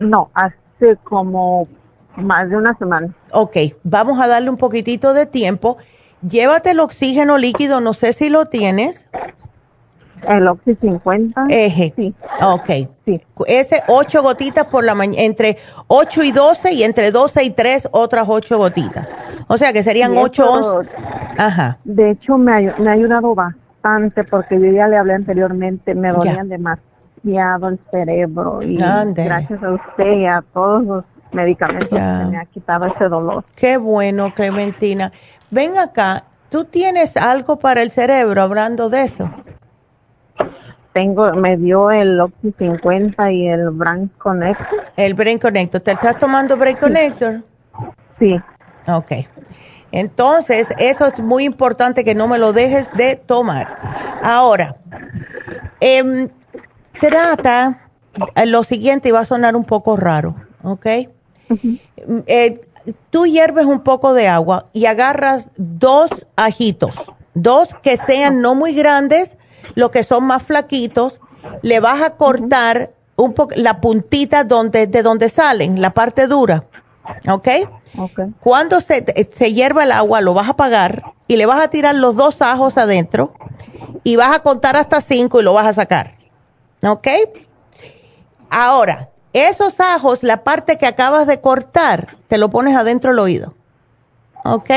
[0.00, 1.68] No, hace como
[2.16, 3.14] más de una semana.
[3.32, 5.76] Ok, vamos a darle un poquitito de tiempo.
[6.26, 9.06] Llévate el oxígeno líquido, no sé si lo tienes.
[10.28, 11.46] El Oxy 50.
[11.48, 11.92] Eje.
[11.96, 12.14] Sí.
[12.42, 12.70] Ok.
[13.04, 13.20] Sí.
[13.46, 17.88] Ese ocho gotitas por la mañana, entre 8 y 12 y entre 12 y 3
[17.92, 19.08] otras ocho gotitas.
[19.48, 20.44] O sea que serían 8,
[20.78, 20.90] 11.
[21.38, 21.78] Ajá.
[21.84, 26.10] De hecho, me ha, me ha ayudado bastante porque yo ya le hablé anteriormente, me
[26.10, 32.38] dolían demasiado el cerebro y gracias a usted y a todos los medicamentos que me
[32.38, 33.44] ha quitado ese dolor.
[33.54, 35.12] Qué bueno, Clementina.
[35.50, 39.30] Ven acá, ¿tú tienes algo para el cerebro hablando de eso?
[40.96, 44.66] Tengo, me dio el Oxy 50 y el Brain Connector.
[44.96, 45.82] El Brain Connector.
[45.82, 47.42] ¿Te estás tomando Brain Connector?
[48.18, 48.34] Sí.
[48.88, 49.12] Ok.
[49.92, 53.76] Entonces, eso es muy importante que no me lo dejes de tomar.
[54.22, 54.76] Ahora,
[55.80, 56.30] em,
[56.98, 57.90] trata
[58.46, 60.86] lo siguiente y va a sonar un poco raro, ¿ok?
[62.26, 62.60] Eh,
[63.10, 66.94] tú hierves un poco de agua y agarras dos ajitos,
[67.34, 69.36] dos que sean no muy grandes,
[69.74, 71.20] los que son más flaquitos,
[71.62, 76.64] le vas a cortar un la puntita donde, de donde salen, la parte dura.
[77.28, 77.48] ¿Ok?
[77.98, 78.34] okay.
[78.40, 81.94] Cuando se, se hierva el agua, lo vas a apagar y le vas a tirar
[81.94, 83.32] los dos ajos adentro
[84.04, 86.14] y vas a contar hasta cinco y lo vas a sacar.
[86.82, 87.08] ¿Ok?
[88.50, 93.54] Ahora, esos ajos, la parte que acabas de cortar, te lo pones adentro del oído.
[94.44, 94.70] ¿Ok?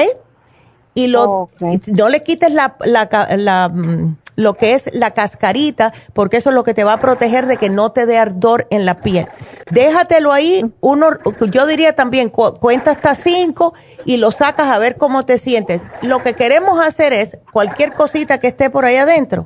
[0.95, 6.49] Y lo, no le quites la, la, mm, lo que es la cascarita, porque eso
[6.49, 9.01] es lo que te va a proteger de que no te dé ardor en la
[9.01, 9.27] piel.
[9.69, 11.09] Déjatelo ahí, uno,
[11.51, 13.73] yo diría también, cuenta hasta cinco
[14.05, 15.81] y lo sacas a ver cómo te sientes.
[16.01, 19.45] Lo que queremos hacer es cualquier cosita que esté por ahí adentro,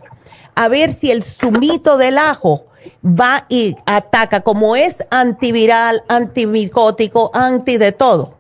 [0.54, 2.68] a ver si el zumito del ajo
[3.04, 8.38] va y ataca, como es antiviral, antimicótico, anti de todo.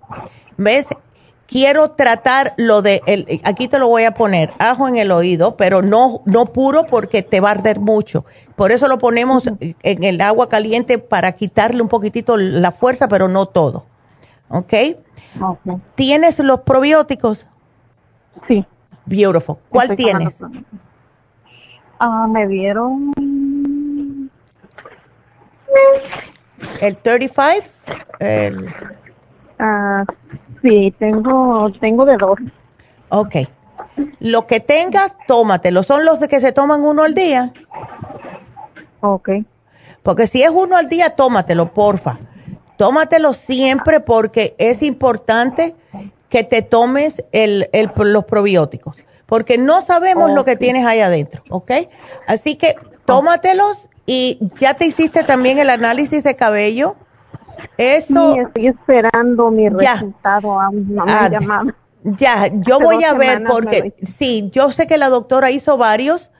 [0.57, 0.87] ¿Ves?
[1.47, 5.55] Quiero tratar lo de, el, aquí te lo voy a poner, ajo en el oído,
[5.57, 8.25] pero no, no puro porque te va a arder mucho.
[8.55, 13.27] Por eso lo ponemos en el agua caliente para quitarle un poquitito la fuerza, pero
[13.27, 13.85] no todo.
[14.49, 14.73] ¿Ok?
[15.95, 17.47] ¿Tienes los probióticos?
[18.47, 18.65] Sí.
[19.05, 19.57] Beautiful.
[19.69, 20.39] ¿Cuál tienes?
[21.99, 23.13] Ah, me dieron...
[26.79, 27.67] ¿El 35?
[28.19, 28.73] El...
[29.59, 30.03] Ah,
[30.63, 32.39] Sí, tengo, tengo de dos.
[33.09, 33.35] Ok.
[34.19, 35.83] Lo que tengas, tómatelo.
[35.83, 37.53] ¿Son los de que se toman uno al día?
[39.01, 39.29] Ok.
[40.01, 42.17] Porque si es uno al día, tómatelo, porfa.
[42.77, 45.75] Tómatelo siempre porque es importante
[46.29, 48.95] que te tomes el, el, los probióticos.
[49.25, 51.71] Porque no sabemos lo que tienes ahí adentro, ¿ok?
[52.27, 52.75] Así que
[53.05, 56.95] tómatelos y ya te hiciste también el análisis de cabello
[57.77, 58.33] eso.
[58.33, 61.71] Sí, estoy esperando mi resultado, no me ah, llamado.
[62.03, 66.31] Ya, yo voy a ver porque sí, yo sé que la doctora hizo varios.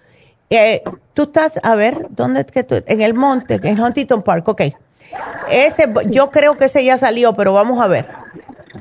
[0.49, 0.83] Eh,
[1.13, 2.75] tú estás, a ver, ¿dónde es que tú?
[2.85, 4.61] En el monte, en Huntington Park, ok.
[5.49, 8.07] Ese, yo creo que ese ya salió, pero vamos a ver.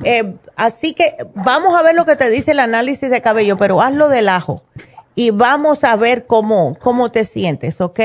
[0.04, 3.80] Eh, así que vamos a ver lo que te dice el análisis de cabello, pero
[3.80, 4.64] hazlo del ajo
[5.14, 8.00] y vamos a ver cómo, cómo te sientes, ¿ok?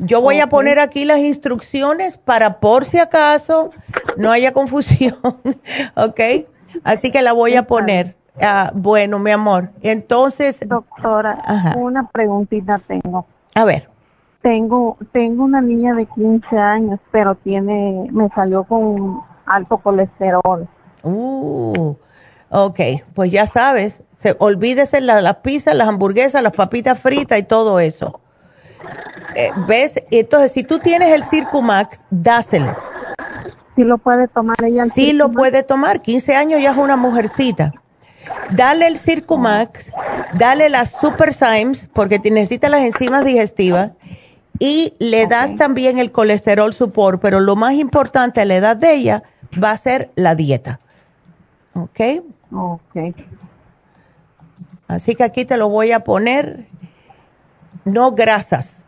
[0.00, 3.70] Yo voy a poner aquí las instrucciones para por si acaso
[4.16, 5.14] no haya confusión,
[5.94, 6.20] ¿ok?
[6.84, 8.16] Así que la voy a poner.
[8.40, 9.70] Ah, bueno, mi amor.
[9.82, 10.60] Entonces.
[10.66, 11.38] Doctora,
[11.76, 13.26] una preguntita tengo.
[13.54, 13.88] A ver.
[14.42, 20.66] Tengo, tengo una niña de 15 años, pero tiene, me salió con alto colesterol.
[21.02, 21.94] Uh,
[22.48, 22.80] ok,
[23.14, 27.80] pues ya sabes, se, olvídese las la pizzas, las hamburguesas, las papitas fritas y todo
[27.80, 28.19] eso.
[29.34, 30.02] Eh, ¿Ves?
[30.10, 32.76] Entonces, si tú tienes el Circumax, dáselo.
[33.76, 34.84] Sí lo puede tomar ella.
[34.86, 36.02] sí lo puede tomar.
[36.02, 37.72] 15 años ya es una mujercita.
[38.50, 39.92] Dale el Circumax,
[40.34, 43.92] dale las Super Symes, porque necesita las enzimas digestivas,
[44.58, 48.92] y le das también el colesterol support, pero lo más importante a la edad de
[48.92, 49.22] ella
[49.62, 50.80] va a ser la dieta.
[51.74, 52.00] ¿Ok?
[52.52, 53.14] Ok.
[54.86, 56.66] Así que aquí te lo voy a poner.
[57.84, 58.80] No grasas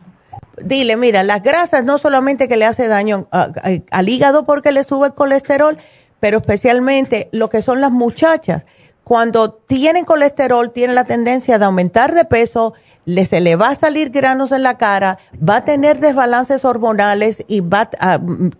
[0.60, 5.08] dile, mira, las grasas no solamente que le hace daño al hígado porque le sube
[5.08, 5.78] el colesterol,
[6.20, 8.66] pero especialmente lo que son las muchachas,
[9.04, 13.74] cuando tienen colesterol, tienen la tendencia de aumentar de peso, le, se le va a
[13.74, 17.90] salir granos en la cara, va a tener desbalances hormonales y va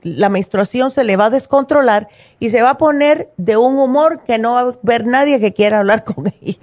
[0.02, 2.08] la menstruación se le va a descontrolar
[2.40, 5.52] y se va a poner de un humor que no va a haber nadie que
[5.52, 6.58] quiera hablar con ella.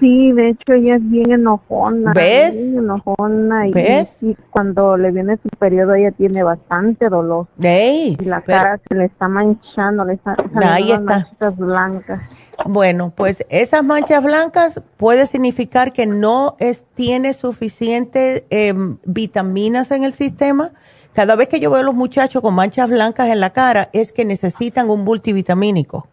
[0.00, 2.12] Sí, de hecho ella es bien enojona.
[2.14, 2.56] ¿Ves?
[2.56, 3.68] Bien enojona.
[3.68, 4.22] Y, ¿Ves?
[4.22, 7.46] Y, cuando le viene su periodo ella tiene bastante dolor.
[7.58, 12.22] y la cara se le está manchando, le están saliendo manchas blancas.
[12.66, 20.04] Bueno, pues esas manchas blancas puede significar que no es, tiene suficiente em, vitaminas en
[20.04, 20.70] el sistema.
[21.12, 24.12] Cada vez que yo veo a los muchachos con manchas blancas en la cara es
[24.12, 26.08] que necesitan un multivitamínico.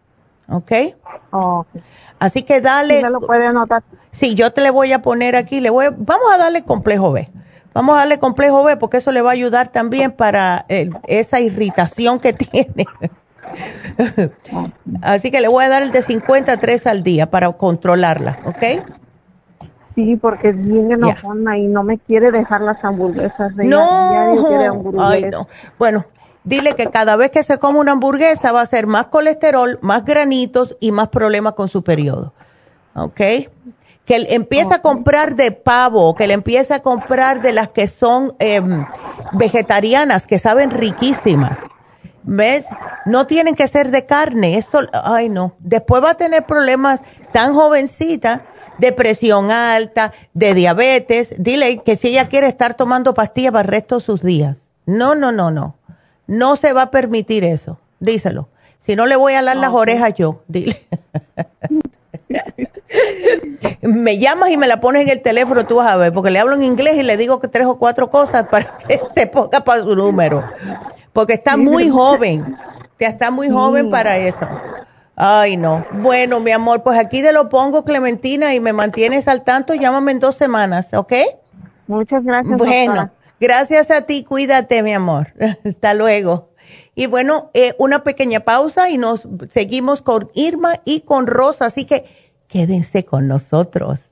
[0.48, 0.72] ¿Ok?
[2.18, 3.00] Así que dale.
[3.00, 3.82] ¿Sí lo puede anotar?
[4.10, 7.28] Sí, yo te le voy a poner aquí, le voy, vamos a darle complejo B.
[7.74, 11.40] Vamos a darle complejo B porque eso le va a ayudar también para eh, esa
[11.40, 12.86] irritación que tiene.
[15.02, 18.84] Así que le voy a dar el de 53 al día para controlarla, ¿ok?
[19.94, 23.54] Sí, porque es bien enojona y no me quiere dejar las hamburguesas.
[23.56, 23.86] no,
[24.98, 25.48] Ay, no.
[25.78, 26.06] Bueno,
[26.44, 30.04] dile que cada vez que se come una hamburguesa va a ser más colesterol, más
[30.04, 32.32] granitos y más problemas con su periodo.
[32.94, 33.16] ¿Ok?
[33.16, 37.86] Que él empiece a comprar de pavo, que le empiece a comprar de las que
[37.86, 38.84] son em,
[39.32, 41.58] vegetarianas, que saben riquísimas.
[42.24, 42.66] ¿Ves?
[43.04, 44.58] No tienen que ser de carne.
[44.58, 45.54] Eso, ay no.
[45.58, 47.00] Después va a tener problemas
[47.32, 48.42] tan jovencita
[48.78, 51.34] de presión alta, de diabetes.
[51.38, 54.58] Dile que si ella quiere estar tomando pastillas para el resto de sus días.
[54.86, 55.76] No, no, no, no.
[56.32, 57.78] No se va a permitir eso.
[58.00, 58.48] Díselo.
[58.78, 60.80] Si no le voy a dar las orejas yo, dile.
[63.82, 66.38] me llamas y me la pones en el teléfono, tú vas a ver, porque le
[66.38, 69.60] hablo en inglés y le digo que tres o cuatro cosas para que se ponga
[69.60, 70.42] para su número.
[71.12, 72.56] Porque está muy joven.
[72.98, 74.48] Está muy joven para eso.
[75.14, 75.84] Ay, no.
[76.00, 79.74] Bueno, mi amor, pues aquí te lo pongo, Clementina, y me mantienes al tanto.
[79.74, 81.12] Llámame en dos semanas, ¿ok?
[81.88, 82.56] Muchas gracias.
[82.56, 83.10] Bueno,
[83.42, 84.22] gracias a ti.
[84.22, 85.34] Cuídate, mi amor.
[85.64, 86.50] Hasta luego.
[86.94, 91.66] Y bueno, eh, una pequeña pausa y nos seguimos con Irma y con Rosa.
[91.66, 92.04] Así que
[92.46, 94.11] quédense con nosotros.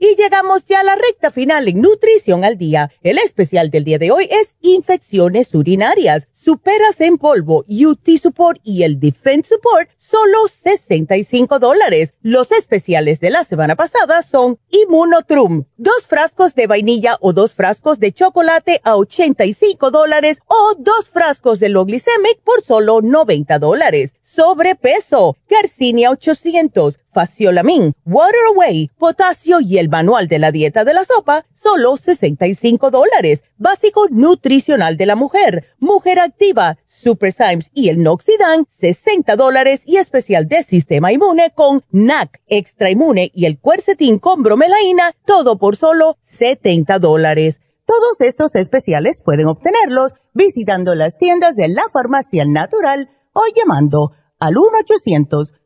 [0.00, 2.92] Y llegamos ya a la recta final en Nutrición al Día.
[3.02, 8.84] El especial del día de hoy es infecciones urinarias, superas en polvo, UT Support y
[8.84, 12.14] el Defense Support, solo 65 dólares.
[12.22, 17.98] Los especiales de la semana pasada son Immunotrum, dos frascos de vainilla o dos frascos
[17.98, 25.36] de chocolate a 85 dólares o dos frascos de Loglicemic por solo 90 dólares sobrepeso,
[25.48, 31.46] Garcinia 800, Faciolamin, Water Away, potasio y el manual de la dieta de la sopa,
[31.54, 33.42] solo 65 dólares.
[33.56, 39.96] Básico nutricional de la mujer, mujer activa, Super Symes y el Noxidan, 60 dólares y
[39.96, 45.76] especial de sistema inmune con NAC, extra inmune y el cuercetín con bromelaína, todo por
[45.76, 47.60] solo 70 dólares.
[47.86, 54.54] Todos estos especiales pueden obtenerlos visitando las tiendas de la farmacia natural o llamando al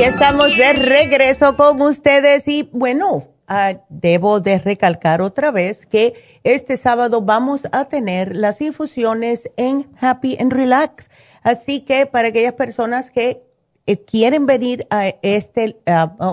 [0.00, 6.14] Aquí estamos de regreso con ustedes y bueno, ah, debo de recalcar otra vez que
[6.42, 11.10] este sábado vamos a tener las infusiones en Happy and Relax.
[11.42, 13.42] Así que para aquellas personas que
[13.86, 15.76] eh, quieren venir a este,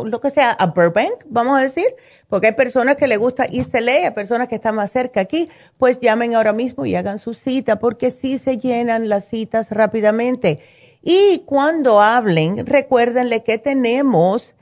[0.06, 1.88] lo que sea, a Burbank, vamos a decir,
[2.30, 5.50] porque hay personas que les gusta East LA, hay personas que están más cerca aquí,
[5.78, 10.60] pues llamen ahora mismo y hagan su cita, porque sí se llenan las citas rápidamente.
[11.10, 14.56] Y cuando hablen, recuérdenle que tenemos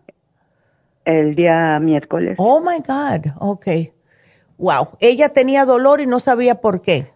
[1.04, 2.36] El día miércoles.
[2.40, 3.34] Oh, my God.
[3.40, 3.68] Ok.
[4.58, 4.92] Wow.
[5.02, 7.12] Ella tenía dolor y no sabía por qué.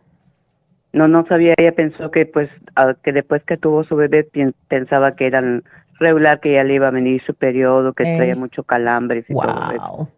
[0.94, 2.50] No, no sabía, ella pensó que pues
[3.02, 4.28] que después que tuvo su bebé
[4.68, 5.42] pensaba que era
[6.00, 9.72] regular, que ya le iba a venir su periodo, que traía mucho calambres y todo
[9.72, 10.10] eso.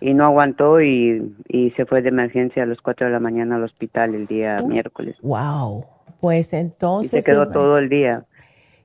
[0.00, 3.56] Y no aguantó y, y se fue de emergencia a las 4 de la mañana
[3.56, 5.16] al hospital el día oh, miércoles.
[5.22, 5.84] Wow.
[6.20, 7.12] Pues entonces...
[7.12, 8.24] Y se quedó todo el día.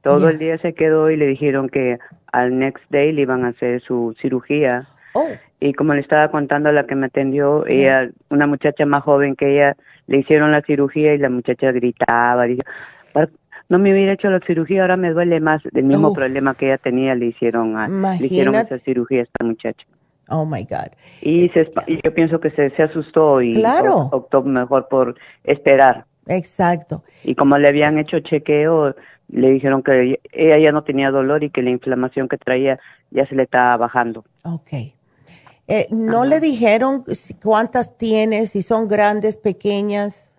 [0.02, 1.97] Todo el día se quedó y le dijeron que
[2.31, 4.88] al next day le iban a hacer su cirugía.
[5.16, 5.30] Oh.
[5.62, 9.36] Y como le estaba contando a la que me atendió, ella, una muchacha más joven
[9.36, 9.78] que ella,
[10.08, 12.62] le hicieron la cirugía y la muchacha gritaba, dijo,
[13.70, 15.62] no me hubiera hecho la cirugía, ahora me duele más.
[15.74, 19.44] El mismo problema que ella tenía le hicieron, a, le hicieron esa cirugía a esta
[19.44, 19.86] muchacha.
[20.30, 20.92] Oh my God.
[21.22, 21.50] Y,
[22.04, 23.64] yo pienso que se, se asustó y
[24.12, 26.06] optó mejor por esperar.
[26.28, 27.04] Exacto.
[27.24, 28.96] Y como le habían hecho chequeo,
[29.30, 32.80] le dijeron que ella ya no tenía dolor y que la inflamación que traía
[33.12, 34.26] ya se le estaba bajando.
[34.44, 34.95] Okay.
[35.68, 37.04] Eh, ¿No le dijeron
[37.42, 40.30] cuántas tienes, si son grandes, pequeñas?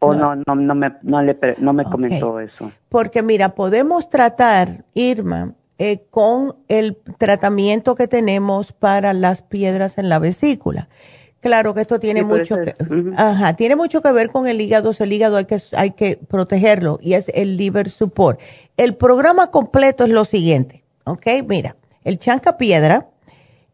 [0.00, 2.70] Oh, no, no, no, me, no, le, no me comentó eso.
[2.88, 10.08] Porque mira, podemos tratar, Irma, eh, con el tratamiento que tenemos para las piedras en
[10.08, 10.88] la vesícula.
[11.40, 12.74] Claro que esto tiene mucho que,
[13.16, 14.90] ajá, tiene mucho que ver con el hígado.
[14.98, 18.40] El hígado hay que, hay que protegerlo y es el liver support.
[18.76, 21.26] El programa completo es lo siguiente, ¿ok?
[21.46, 23.06] Mira, el chanca piedra,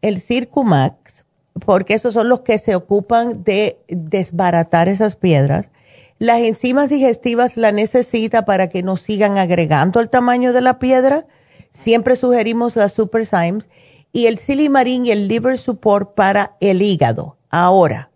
[0.01, 1.25] el Circumax,
[1.65, 5.71] porque esos son los que se ocupan de desbaratar esas piedras.
[6.17, 11.25] Las enzimas digestivas la necesita para que no sigan agregando el tamaño de la piedra.
[11.71, 13.67] Siempre sugerimos las Superzymes
[14.11, 17.37] y el Silimarín y el Liver Support para el hígado.
[17.49, 18.11] Ahora,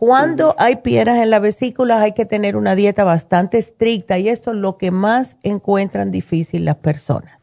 [0.00, 4.52] cuando hay piedras en la vesícula hay que tener una dieta bastante estricta y esto
[4.52, 7.38] es lo que más encuentran difícil las personas.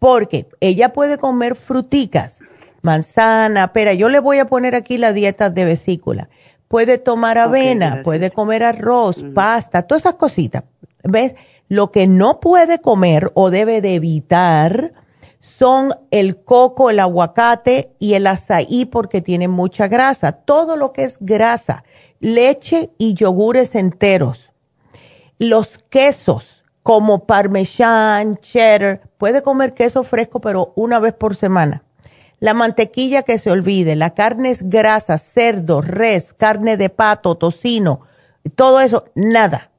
[0.00, 2.40] Porque ella puede comer fruticas,
[2.86, 3.92] manzana, pera.
[3.92, 6.30] Yo le voy a poner aquí la dieta de vesícula.
[6.68, 10.64] Puede tomar avena, puede comer arroz, pasta, todas esas cositas.
[11.04, 11.34] ¿Ves?
[11.68, 14.92] Lo que no puede comer o debe de evitar
[15.40, 20.32] son el coco, el aguacate y el azaí porque tienen mucha grasa.
[20.32, 21.84] Todo lo que es grasa,
[22.20, 24.38] leche y yogures enteros.
[25.38, 31.85] Los quesos como parmesán, cheddar, puede comer queso fresco pero una vez por semana
[32.46, 38.02] la mantequilla que se olvide, la carne es grasa, cerdo, res, carne de pato, tocino,
[38.54, 39.72] todo eso, nada.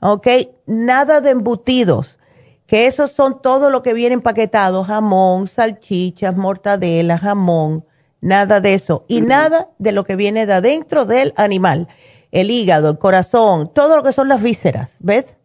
[0.00, 0.26] ¿Ok?
[0.66, 2.18] Nada de embutidos,
[2.66, 7.86] que esos son todo lo que viene empaquetado, jamón, salchichas, mortadela, jamón,
[8.20, 9.06] nada de eso.
[9.08, 11.88] Y nada de lo que viene de adentro del animal,
[12.32, 15.38] el hígado, el corazón, todo lo que son las vísceras, ¿ves?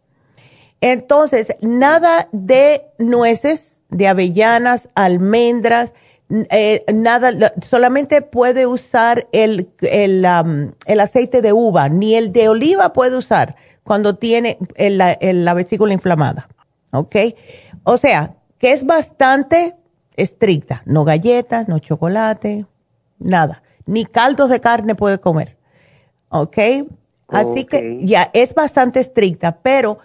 [0.82, 5.94] Entonces, nada de nueces, de avellanas, almendras,
[6.28, 10.26] eh, nada, solamente puede usar el, el,
[10.86, 13.54] el, aceite de uva, ni el de oliva puede usar
[13.84, 16.48] cuando tiene la vesícula inflamada.
[16.92, 17.16] ¿Ok?
[17.84, 19.76] O sea, que es bastante
[20.16, 20.82] estricta.
[20.86, 22.66] No galletas, no chocolate,
[23.18, 23.62] nada.
[23.86, 25.56] Ni caldos de carne puede comer.
[26.28, 26.58] ¿Ok?
[27.28, 29.98] Así que ya es bastante estricta, pero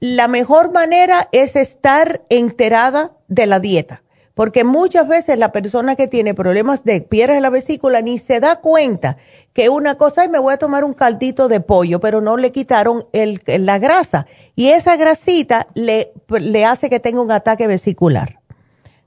[0.00, 4.03] la mejor manera es estar enterada de la dieta
[4.34, 8.40] porque muchas veces la persona que tiene problemas de piedras en la vesícula ni se
[8.40, 9.16] da cuenta
[9.52, 12.50] que una cosa es me voy a tomar un caldito de pollo, pero no le
[12.50, 14.26] quitaron el, la grasa.
[14.56, 18.40] Y esa grasita le, le hace que tenga un ataque vesicular.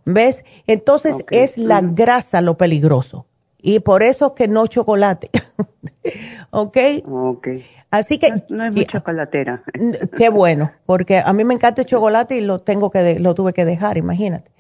[0.05, 0.45] ¿Ves?
[0.67, 3.27] Entonces es la grasa lo peligroso.
[3.59, 5.29] Y por eso que no chocolate.
[6.51, 6.77] ¿Ok?
[7.05, 7.47] Ok.
[7.91, 8.31] Así que...
[8.47, 9.63] No, es muy chocolatera.
[10.17, 13.51] Qué bueno, porque a mí me encanta el chocolate y lo tengo que lo tuve
[13.51, 14.51] que dejar, imagínate.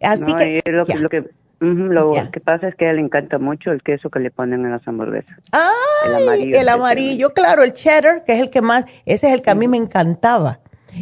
[0.00, 0.62] Así que...
[0.66, 1.24] Lo, lo que
[1.60, 4.64] lo que pasa es que a ella le encanta mucho el queso que le ponen
[4.64, 5.36] en las hamburguesas.
[5.52, 5.72] Ah,
[6.06, 6.60] el amarillo.
[6.60, 9.54] El amarillo, claro, el cheddar, que es el que más, ese es el que a
[9.56, 10.60] mí me encantaba.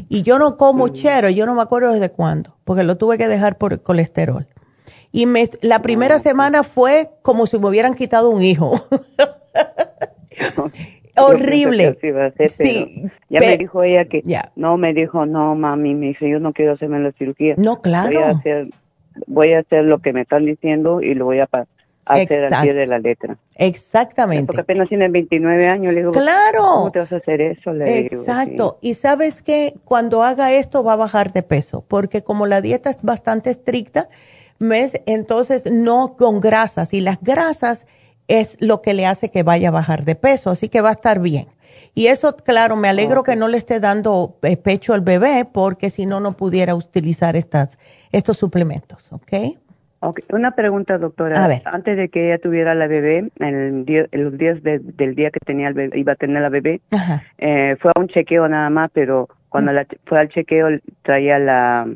[0.08, 3.28] Y yo no como cheddar, yo no me acuerdo desde cuándo, porque lo tuve que
[3.28, 4.46] dejar por el colesterol.
[5.12, 8.80] Y me, la primera semana fue como si me hubieran quitado un hijo.
[11.16, 11.96] Horrible.
[12.48, 14.22] sí, ya me dijo ella que
[14.54, 17.54] no, me dijo, no, mami, me dice, yo no quiero hacerme la cirugía.
[17.56, 18.08] No, claro.
[18.08, 18.68] Voy a hacer,
[19.26, 21.66] voy a hacer lo que me están diciendo y lo voy a hacer
[22.06, 23.36] al pie de la letra.
[23.56, 24.46] Exactamente.
[24.46, 26.62] Porque apenas tiene 29 años, le digo, claro.
[26.62, 27.72] ¿cómo te vas a hacer eso?
[27.72, 28.78] Le Exacto.
[28.80, 32.90] Y sabes que cuando haga esto va a bajar de peso, porque como la dieta
[32.90, 34.08] es bastante estricta,
[34.58, 35.00] ¿ves?
[35.06, 37.86] entonces no con grasas y las grasas
[38.28, 40.92] es lo que le hace que vaya a bajar de peso, así que va a
[40.92, 41.46] estar bien.
[41.96, 45.88] Y eso, claro, me alegro que no le esté dando eh, pecho al bebé, porque
[45.88, 47.78] si no, no pudiera utilizar estas,
[48.12, 49.56] estos suplementos, ¿ok?
[50.00, 50.24] Okay.
[50.28, 51.42] Una pregunta, doctora.
[51.42, 51.62] A ver.
[51.64, 55.74] Antes de que ella tuviera la bebé, en, los días del día que tenía el
[55.74, 56.82] bebé, iba a tener la bebé,
[57.38, 60.68] eh, fue a un chequeo nada más, pero cuando la, fue al chequeo
[61.00, 61.88] traía la,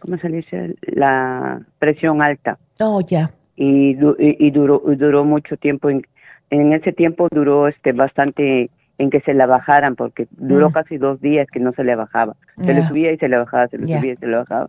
[0.00, 0.74] ¿cómo se dice?
[0.82, 2.58] La presión alta.
[2.80, 3.30] Oh, ya.
[3.56, 5.88] Y, y, duró, duró mucho tiempo.
[5.88, 6.06] En,
[6.50, 8.68] en ese tiempo duró este bastante
[9.00, 10.72] en que se la bajaran, porque duró mm.
[10.72, 12.36] casi dos días que no se le bajaba.
[12.62, 14.68] Se le subía y se le bajaba, se le subía y se le bajaba.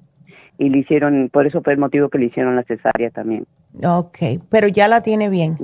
[0.58, 3.46] Y le hicieron, por eso fue el motivo que le hicieron la cesárea también.
[3.84, 4.18] Ok,
[4.50, 5.58] pero ya la tiene bien.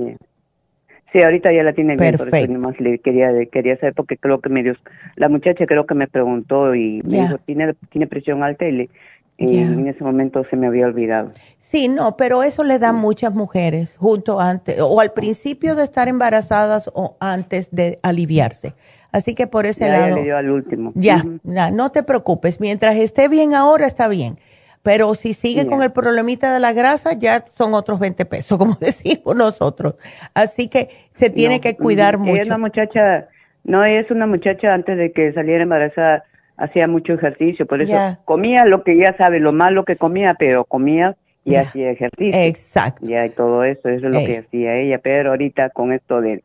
[1.14, 4.42] Sí, ahorita ya la tiene bien, por eso nomás le quería, quería saber, porque creo
[4.42, 4.74] que me dio,
[5.16, 8.90] la muchacha creo que me preguntó y me dijo, ¿tiene, tiene presión alta y le,
[9.38, 11.32] y en ese momento se me había olvidado.
[11.60, 15.84] Sí, no, pero eso le da a muchas mujeres junto antes o al principio de
[15.84, 18.74] estar embarazadas o antes de aliviarse.
[19.12, 20.10] Así que por ese lado.
[20.10, 20.92] Ya le dio al último.
[20.96, 21.24] Ya,
[21.72, 22.60] no te preocupes.
[22.60, 24.38] Mientras esté bien ahora, está bien.
[24.82, 28.76] Pero si sigue con el problemita de la grasa, ya son otros 20 pesos, como
[28.80, 29.96] decimos nosotros.
[30.34, 32.42] Así que se tiene que cuidar mucho.
[32.42, 33.28] Es una muchacha,
[33.64, 36.24] no, es una muchacha antes de que saliera embarazada
[36.58, 40.66] hacía mucho ejercicio, por eso comía lo que ya sabe, lo malo que comía, pero
[40.66, 41.16] comía
[41.46, 42.40] y hacía ejercicio.
[42.40, 43.06] Exacto.
[43.06, 46.44] Ya y todo eso, eso es lo que hacía ella, pero ahorita con esto del,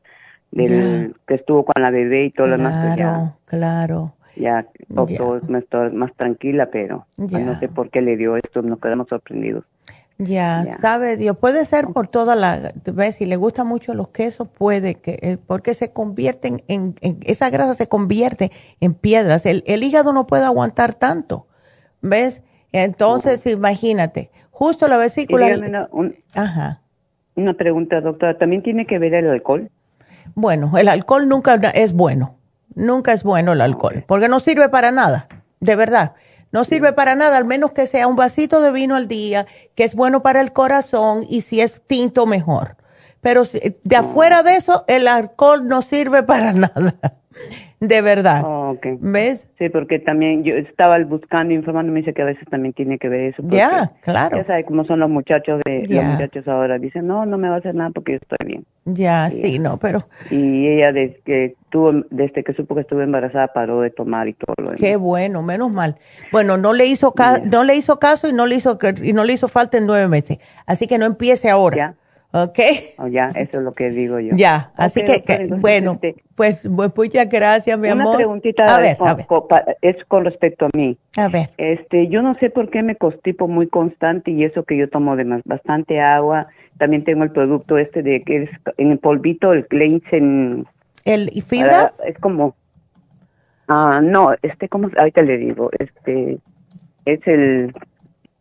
[0.53, 2.87] del que estuvo con la bebé y todo lo demás.
[2.87, 4.15] Pues claro, claro.
[4.35, 4.65] Ya,
[4.95, 9.65] todo, más, más tranquila, pero no sé por qué le dio esto, nos quedamos sorprendidos.
[10.25, 14.47] Ya, sabe Dios, puede ser por toda la, ves, si le gustan mucho los quesos,
[14.47, 20.13] puede que, eh, porque se convierten en, esa grasa se convierte en piedras, el, hígado
[20.13, 21.47] no puede aguantar tanto,
[22.03, 22.43] ¿ves?
[22.73, 25.47] Entonces, imagínate, justo la vesícula.
[25.93, 26.81] Una, Ajá.
[27.35, 29.71] Una pregunta, doctora, ¿también tiene que ver el alcohol?
[30.35, 32.37] Bueno, el alcohol nunca es bueno,
[32.75, 35.27] nunca es bueno el alcohol, porque no sirve para nada,
[35.61, 36.13] de verdad.
[36.53, 39.85] No sirve para nada, al menos que sea un vasito de vino al día, que
[39.85, 42.77] es bueno para el corazón y si es tinto mejor.
[43.23, 46.95] Pero de afuera de eso, el alcohol no sirve para nada.
[47.81, 48.43] De verdad.
[48.45, 49.51] Oh, ¿Ves?
[49.59, 53.09] Sí, porque también yo estaba buscando, informando, me dice que a veces también tiene que
[53.09, 53.43] ver eso.
[53.49, 54.37] Ya, claro.
[54.37, 56.79] Ya sabes cómo son los muchachos de los muchachos ahora.
[56.79, 58.65] Dicen, no, no me va a hacer nada porque yo estoy bien.
[58.85, 60.09] Ya, sí, no, pero.
[60.31, 64.35] Y ella desde que tuvo, desde que supo que estuve embarazada paró de tomar y
[64.35, 64.81] todo lo demás.
[64.81, 65.97] Qué bueno, menos mal.
[66.33, 67.15] Bueno, no le hizo
[67.45, 70.09] no le hizo caso y no le hizo y no le hizo falta en nueve
[70.09, 70.39] meses.
[70.67, 71.77] Así que no empiece ahora.
[71.77, 71.95] Ya.
[72.35, 72.59] ¿Ok?
[72.97, 74.35] Oh, ya, eso es lo que digo yo.
[74.35, 75.23] Ya, así que,
[75.59, 78.07] bueno, este, pues, pues, muchas gracias, mi amor.
[78.07, 78.97] Una preguntita a ver,
[79.83, 80.97] es con respecto a mí.
[81.19, 81.51] A ver.
[81.59, 85.15] Este, yo no sé por qué me constipo muy constante y eso que yo tomo
[85.15, 86.47] de más, bastante agua.
[86.79, 90.67] También tengo el producto este de que es en el polvito, el Cleansen.
[91.05, 91.93] ¿El fibra?
[92.05, 92.55] es como,
[93.69, 96.39] ah, no, este, como, ahorita le digo, este,
[97.05, 97.73] es el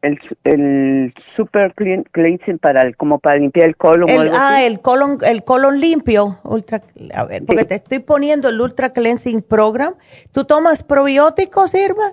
[0.01, 4.09] el, el super clean, cleansing para el, como para limpiar el colon.
[4.33, 6.39] ah, el colon, el colon limpio.
[6.43, 6.81] Ultra,
[7.13, 9.93] a ver, porque te estoy poniendo el Ultra Cleansing Program.
[10.31, 12.03] ¿Tú tomas probióticos, Irma?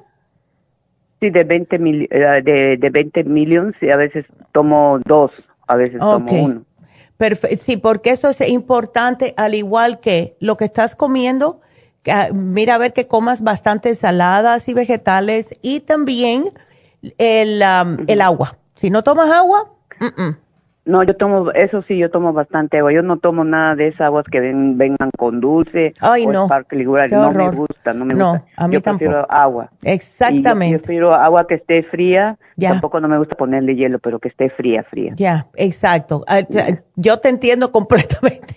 [1.20, 5.32] Sí, de 20, mil, eh, de, de 20 millones y a veces tomo dos,
[5.68, 6.64] a veces tomo uno.
[7.16, 11.60] Perfecto, sí, porque eso es importante, al igual que lo que estás comiendo,
[12.10, 16.52] ah, mira a ver que comas bastante ensaladas y vegetales y también
[17.18, 18.58] el, um, el agua.
[18.76, 19.74] Si no tomas agua,
[20.88, 22.90] No, yo tomo, eso sí, yo tomo bastante agua.
[22.94, 25.92] Yo no tomo nada de esas aguas que vengan con dulce.
[26.00, 26.48] Ay, no.
[26.48, 28.44] no me gusta, no me gusta.
[28.56, 28.98] a mí yo tampoco.
[28.98, 29.70] prefiero agua.
[29.82, 30.72] Exactamente.
[30.72, 32.38] yo prefiero agua que esté fría.
[32.58, 35.12] Tampoco no me gusta ponerle hielo, pero que esté fría, fría.
[35.16, 36.24] Ya, exacto.
[36.26, 36.40] Ah,
[36.96, 38.54] yo te entiendo completamente.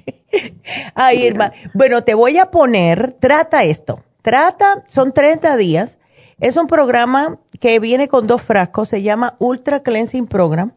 [0.95, 1.51] Ay, Irma.
[1.73, 3.99] Bueno, te voy a poner, trata esto.
[4.21, 5.99] Trata, son 30 días.
[6.39, 10.71] Es un programa que viene con dos frascos, se llama Ultra Cleansing Program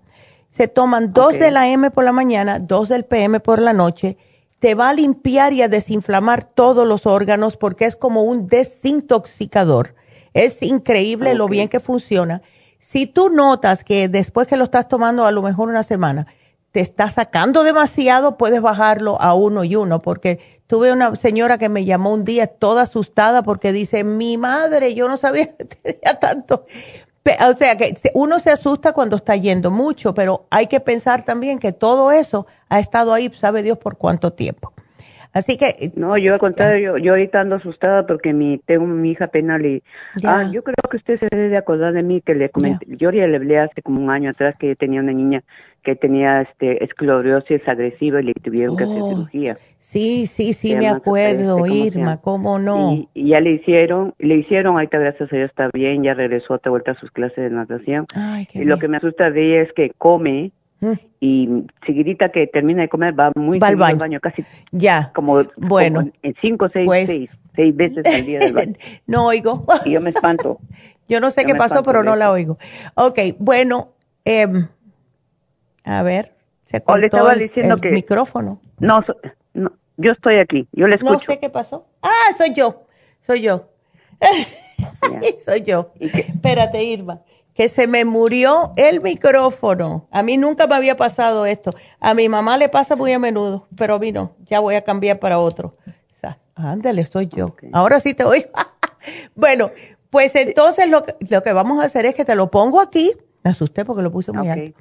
[0.54, 4.16] se toman dos de la M por la mañana, dos del PM por la noche.
[4.60, 9.96] Te va a limpiar y a desinflamar todos los órganos porque es como un desintoxicador.
[10.32, 12.40] Es increíble lo bien que funciona.
[12.78, 16.28] Si tú notas que después que lo estás tomando a lo mejor una semana,
[16.70, 21.68] te está sacando demasiado, puedes bajarlo a uno y uno, porque tuve una señora que
[21.68, 26.20] me llamó un día toda asustada porque dice, mi madre, yo no sabía que tenía
[26.20, 26.64] tanto.
[27.24, 31.58] O sea, que uno se asusta cuando está yendo mucho, pero hay que pensar también
[31.58, 34.73] que todo eso ha estado ahí, sabe Dios por cuánto tiempo.
[35.34, 35.66] Así que...
[35.78, 39.66] Eh, no, yo al contrario, yo, ahorita ando asustada porque mi, tengo mi hija penal
[39.66, 39.82] y...
[40.24, 43.26] Ah, yo creo que usted se debe acordar de mí que le comenté, yo ya
[43.26, 45.42] le hablé hace como un año atrás que tenía una niña
[45.82, 49.58] que tenía este esclerosis agresiva y le tuvieron que hacer oh, cirugía.
[49.78, 53.06] Sí, sí, sí, me acuerdo, Irma, ¿cómo no?
[53.12, 56.70] Y, ya le hicieron, le hicieron, ahorita gracias a Dios está bien, ya regresó de
[56.70, 58.06] vuelta a sus clases de natación.
[58.54, 60.52] y lo que me asusta de ella es que come.
[61.20, 61.48] Y
[61.86, 64.20] seguidita que termina de comer va muy va al baño.
[64.20, 68.74] casi ya como bueno en cinco seis, pues seis, seis veces al día del baño.
[69.06, 70.58] no oigo y yo me espanto
[71.08, 72.58] yo no sé qué pasó pero no la oigo
[72.94, 73.94] Ok, bueno
[74.24, 74.46] eh,
[75.84, 76.34] a ver,
[76.64, 78.60] se cortó le estaba diciendo que, micrófono.
[78.78, 79.02] No,
[79.96, 81.12] yo estoy aquí, yo le escucho.
[81.12, 81.86] No sé qué pasó.
[82.02, 82.86] Ah, soy yo,
[83.20, 83.68] soy yo.
[85.44, 85.92] soy yo.
[86.00, 87.20] Espérate, Irma,
[87.54, 90.08] que se me murió el micrófono.
[90.10, 91.72] A mí nunca me había pasado esto.
[92.00, 94.36] A mi mamá le pasa muy a menudo, pero a mí no.
[94.44, 95.76] Ya voy a cambiar para otro.
[96.56, 97.56] Ándale, soy yo.
[97.72, 98.48] Ahora sí te oigo.
[99.34, 99.72] bueno,
[100.08, 103.10] pues entonces lo que, lo que vamos a hacer es que te lo pongo aquí.
[103.42, 104.80] Me asusté porque lo puse muy alto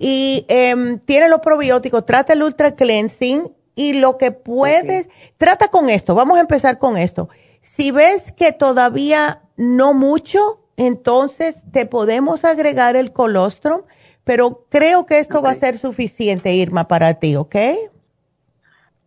[0.00, 5.90] y em, tiene los probióticos, trata el Ultra Cleansing y lo que puedes, trata con
[5.90, 7.28] esto, vamos a empezar con esto.
[7.60, 13.82] Si ves que todavía no mucho, entonces te podemos agregar el colostrum,
[14.24, 17.56] pero creo que esto va a ser suficiente, Irma, para ti, ¿ok?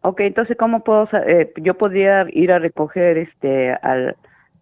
[0.01, 4.15] Ok, entonces, ¿cómo puedo, eh, yo podría ir a recoger este al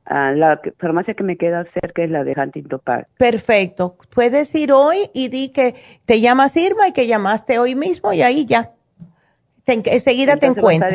[0.10, 3.08] la farmacia que me queda cerca es la de Huntington Park.
[3.18, 3.96] Perfecto.
[4.14, 5.76] Puedes ir hoy y di que
[6.06, 8.72] te llamas Irma y que llamaste hoy mismo y ahí ya.
[9.66, 10.90] enseguida te encuentro.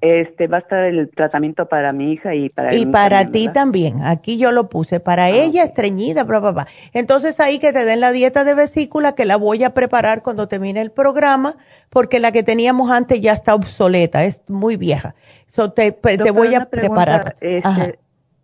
[0.00, 4.02] Este va a estar el tratamiento para mi hija y para y para ti también.
[4.02, 8.00] Aquí yo lo puse para ah, ella estreñida bla, bla, entonces ahí que te den
[8.00, 11.54] la dieta de vesícula que la voy a preparar cuando termine el programa
[11.90, 15.14] porque la que teníamos antes ya está obsoleta es muy vieja.
[15.48, 17.36] So te, te voy a preparar.
[17.40, 17.98] Este,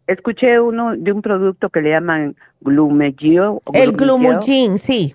[0.07, 3.61] escuché uno de un producto que le llaman Glumegio.
[3.73, 5.15] El Glumugin, sí.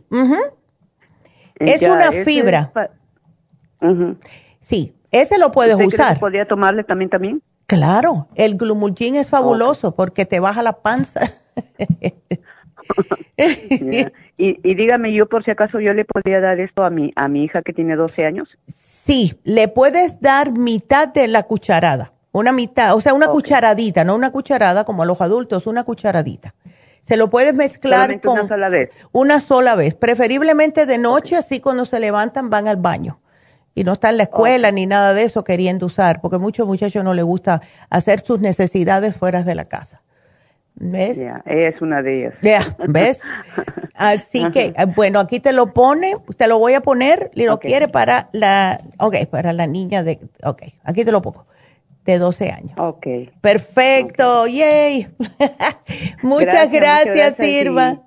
[1.55, 2.71] Es una fibra.
[4.59, 6.19] Sí, ese lo puedes usar.
[6.19, 7.41] ¿Podría tomarle también también?
[7.67, 11.19] Claro, el Glumugin es fabuloso porque te baja la panza.
[14.37, 17.43] y, dígame, yo por si acaso yo le podría dar esto a mi, a mi
[17.43, 18.47] hija que tiene 12 años.
[18.73, 24.15] Sí, le puedes dar mitad de la cucharada, una mitad, o sea, una cucharadita, no
[24.15, 26.55] una cucharada como a los adultos, una cucharadita.
[27.01, 28.89] Se lo puedes mezclar con una sola vez.
[29.11, 33.19] Una sola vez, preferiblemente de noche, así cuando se levantan van al baño
[33.77, 37.03] y no está en la escuela ni nada de eso queriendo usar, porque muchos muchachos
[37.03, 40.01] no les gusta hacer sus necesidades fuera de la casa.
[40.73, 41.19] ¿Ves?
[41.45, 42.33] es una de ellas.
[42.87, 43.21] ¿ves?
[43.95, 47.59] Así que, eh, bueno, aquí te lo pone, te lo voy a poner, y lo
[47.59, 51.45] quiere para la, ok, para la niña de, ok, aquí te lo pongo,
[52.03, 52.73] de 12 años.
[52.79, 53.05] Ok.
[53.41, 55.07] Perfecto, yay.
[56.23, 58.01] muchas gracias, Irma.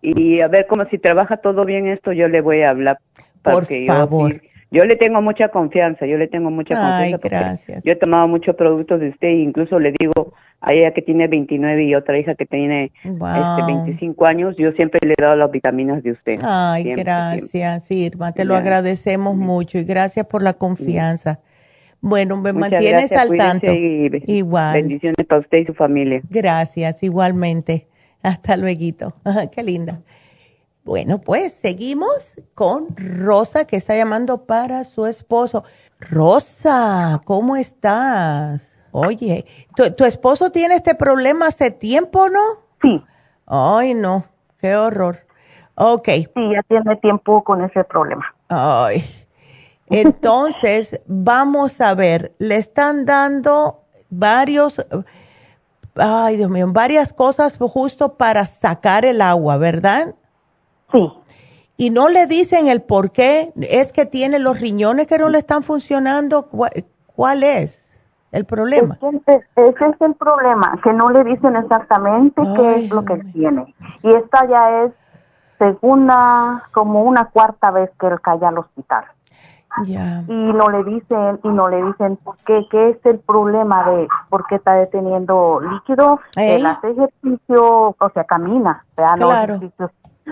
[0.00, 2.98] Y, a ver, como si trabaja todo bien esto, yo le voy a hablar.
[3.42, 4.32] Por favor.
[4.32, 4.51] Yo,
[4.84, 7.04] le tengo mucha confianza, yo le tengo mucha confianza.
[7.04, 7.84] Ay, gracias.
[7.84, 10.32] Yo he tomado muchos productos de usted e incluso le digo,
[10.62, 15.00] a ella que tiene 29 y otra hija que tiene este, 25 años, yo siempre
[15.06, 16.38] le he dado las vitaminas de usted.
[16.42, 21.40] Ay, gracias, Irma, te lo agradecemos mucho y gracias por la confianza.
[22.00, 23.70] Bueno, me mantienes al tanto.
[23.72, 24.74] Igual.
[24.74, 26.20] Bendiciones para usted y su familia.
[26.30, 27.86] Gracias, igualmente.
[28.22, 29.14] Hasta luego.
[29.52, 30.00] Qué linda.
[30.84, 35.62] Bueno, pues seguimos con Rosa que está llamando para su esposo.
[36.00, 38.80] Rosa, ¿cómo estás?
[38.90, 39.46] Oye,
[39.96, 42.40] ¿tu, esposo tiene este problema hace tiempo, no?
[42.82, 43.02] Sí.
[43.46, 44.24] Ay, no,
[44.58, 45.20] qué horror.
[45.76, 46.08] Ok.
[46.08, 48.24] Sí, ya tiene tiempo con ese problema.
[48.48, 49.04] Ay.
[49.86, 54.84] Entonces, vamos a ver, le están dando varios,
[55.94, 60.16] ay Dios mío, varias cosas justo para sacar el agua, ¿verdad?
[60.92, 61.12] Sí.
[61.76, 65.38] Y no le dicen el por qué, es que tiene los riñones que no le
[65.38, 67.82] están funcionando, ¿cuál, es?
[68.30, 68.98] el problema.
[69.26, 73.74] ese es el problema, que no le dicen exactamente qué es lo que tiene.
[74.02, 74.92] Y esta ya es
[75.58, 79.04] segunda, como una cuarta vez que él cae al hospital.
[79.86, 84.06] Y no le dicen, y no le dicen por qué, qué es el problema de
[84.28, 86.20] por qué está deteniendo líquido.
[86.36, 89.60] Él hace ejercicio, o sea, camina, claro.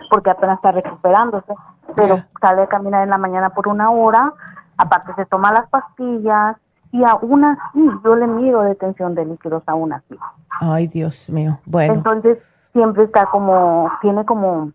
[0.09, 1.53] Porque apenas está recuperándose,
[1.95, 4.33] pero sale a caminar en la mañana por una hora,
[4.77, 6.57] aparte se toma las pastillas,
[6.93, 10.19] y aún así yo le mido detención de líquidos aún así.
[10.61, 11.59] Ay, Dios mío.
[11.67, 11.95] Bueno.
[11.95, 12.39] Entonces
[12.73, 14.73] siempre está como, tiene como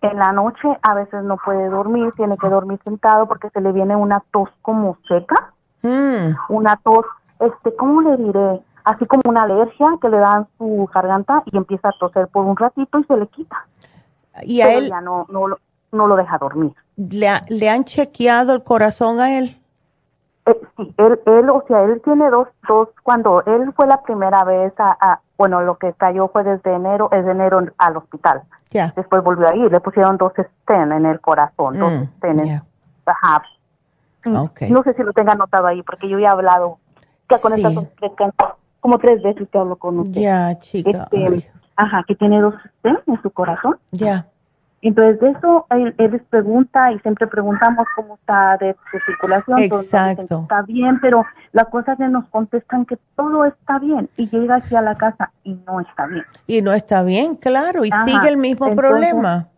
[0.00, 3.72] en la noche a veces no puede dormir, tiene que dormir sentado porque se le
[3.72, 5.52] viene una tos como seca,
[5.82, 6.34] mm.
[6.50, 7.06] una tos,
[7.40, 8.60] este, ¿cómo le diré?
[8.84, 12.56] Así como una alergia que le dan su garganta y empieza a toser por un
[12.56, 13.66] ratito y se le quita.
[14.42, 15.46] Y a él ya no, no,
[15.92, 16.72] no lo deja dormir.
[16.96, 19.60] ¿Le, ¿Le han chequeado el corazón a él?
[20.46, 24.44] Eh, sí, él, él, o sea, él tiene dos, dos, cuando él fue la primera
[24.44, 28.42] vez a, bueno, lo que cayó fue desde enero, es de enero al hospital.
[28.96, 32.62] Después volvió a ir, le pusieron dos stents en el corazón, dos mm, stents.
[33.06, 33.42] Ajá.
[34.24, 36.78] No sé si lo tenga anotado ahí, porque yo ya he hablado,
[37.30, 37.72] ya con estas
[38.80, 40.20] como tres veces que hablo con usted.
[40.20, 41.08] Ya, chica.
[41.10, 43.78] Este, ajá, que tiene dos stents en su corazón.
[43.92, 44.26] Ya.
[44.84, 49.58] Entonces, de eso él, les pregunta y siempre preguntamos cómo está de su circulación.
[49.60, 50.40] Exacto.
[50.42, 54.56] está bien, pero la cosa es que nos contestan que todo está bien y llega
[54.56, 56.24] hacia la casa y no está bien.
[56.46, 59.48] Y no está bien, claro, y sigue el mismo problema.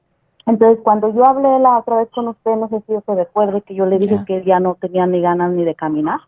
[0.47, 3.75] Entonces, cuando yo hablé la otra vez con usted, no sé si se recuerde que
[3.75, 6.21] yo le dije que ya no tenía ni ganas ni de caminar.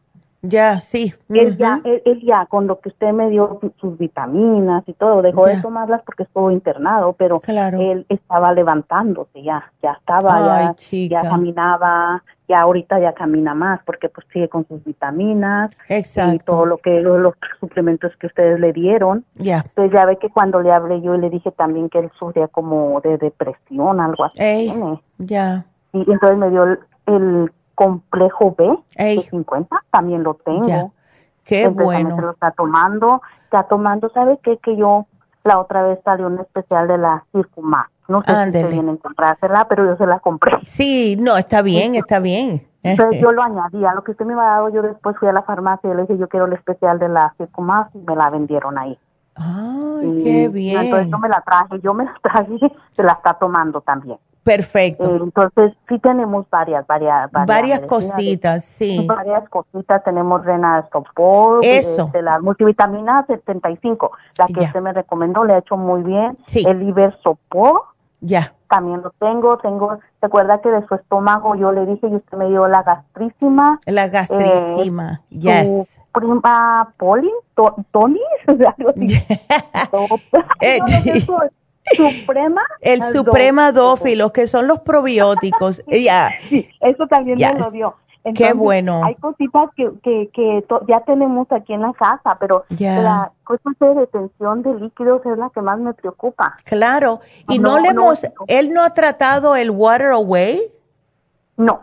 [0.43, 1.13] Ya, sí.
[1.31, 5.47] Él, ya, él, ya, con lo que usted me dio sus vitaminas y todo, dejó
[5.47, 12.23] de tomarlas porque estuvo internado, pero él estaba levantándose ya, ya estaba, ya, ya, caminaba,
[12.49, 17.01] ya ahorita ya camina más porque pues sigue con sus vitaminas y todo lo que,
[17.01, 19.25] los, suplementos que ustedes le dieron.
[19.35, 19.65] Ya.
[19.67, 23.01] Entonces ya ve que cuando le hablé yo le dije también que él sufría como
[23.01, 24.73] de depresión, algo así.
[25.19, 25.67] ya.
[25.93, 30.93] Y entonces me dio el complejo B de 50, también lo tengo.
[31.45, 32.17] Qué bueno.
[32.17, 34.59] Se lo está tomando, está tomando, ¿sabe qué?
[34.59, 35.07] Que yo
[35.45, 37.89] la otra vez salió un especial de la Circuma.
[38.09, 40.59] No sé si se viene a comprársela, pero yo se la compré.
[40.65, 42.67] Sí, no, está bien, está bien.
[42.83, 44.71] Entonces yo lo añadí a lo que usted me ha dado.
[44.71, 47.33] Yo después fui a la farmacia y le dije, yo quiero el especial de la
[47.39, 48.99] Circuma y me la vendieron ahí.
[49.39, 50.81] Ay, qué bien.
[50.85, 52.59] Entonces yo me la traje, yo me la traje,
[52.97, 54.19] se la está tomando también.
[54.49, 55.05] Perfecto.
[55.05, 59.05] Eh, entonces, sí tenemos varias, varias, varias, cositas, sí.
[59.07, 62.07] Varias cositas, tenemos Rena Sopor, Eso.
[62.07, 66.39] Este, la multivitamina 75, la que usted me recomendó, le ha hecho muy bien.
[66.47, 66.65] Sí.
[66.67, 67.83] El Iber Sopor.
[68.23, 68.55] Ya.
[68.71, 72.39] También lo tengo, tengo, ¿se acuerda que de su estómago yo le dije y usted
[72.39, 73.79] me dio la gastrísima?
[73.85, 75.98] La gastrísima, eh, yes.
[76.19, 77.31] Prima Polin,
[77.93, 79.09] Tony, algo así.
[81.95, 82.63] Suprema.
[82.81, 85.83] El Suprema Dófilos, que son los probióticos.
[85.89, 86.31] ya.
[86.49, 87.95] Sí, eso también me lo dio.
[88.35, 89.05] Qué bueno.
[89.05, 93.95] Hay cositas que, que, que ya tenemos aquí en la casa, pero la cosa de
[93.95, 96.57] detención de líquidos es la que más me preocupa.
[96.65, 97.21] Claro.
[97.49, 100.61] ¿Y no, le hemos, él no ha tratado el water away?
[101.57, 101.81] No,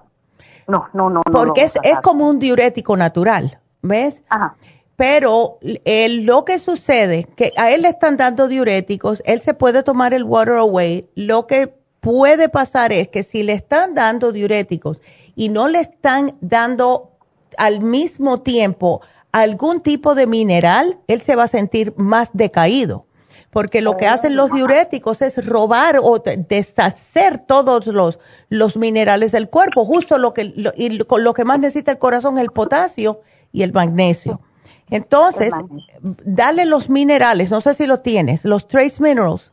[0.68, 1.22] no, no, no.
[1.24, 4.24] Porque es, es como un diurético natural, ¿ves?
[4.30, 4.56] Ajá.
[4.96, 10.14] Pero lo que sucede, que a él le están dando diuréticos, él se puede tomar
[10.14, 11.10] el water away.
[11.16, 15.00] Lo que puede pasar es que si le están dando diuréticos
[15.36, 17.12] y no le están dando
[17.58, 19.02] al mismo tiempo
[19.34, 23.06] algún tipo de mineral, él se va a sentir más decaído.
[23.50, 29.50] Porque lo que hacen los diuréticos es robar o deshacer todos los, los minerales del
[29.50, 29.86] cuerpo.
[29.86, 33.22] Justo lo que, lo, y lo que más necesita el corazón es el potasio
[33.56, 34.42] y el magnesio.
[34.90, 35.54] Entonces,
[36.02, 39.52] dale los minerales, no sé si lo tienes, los trace minerals.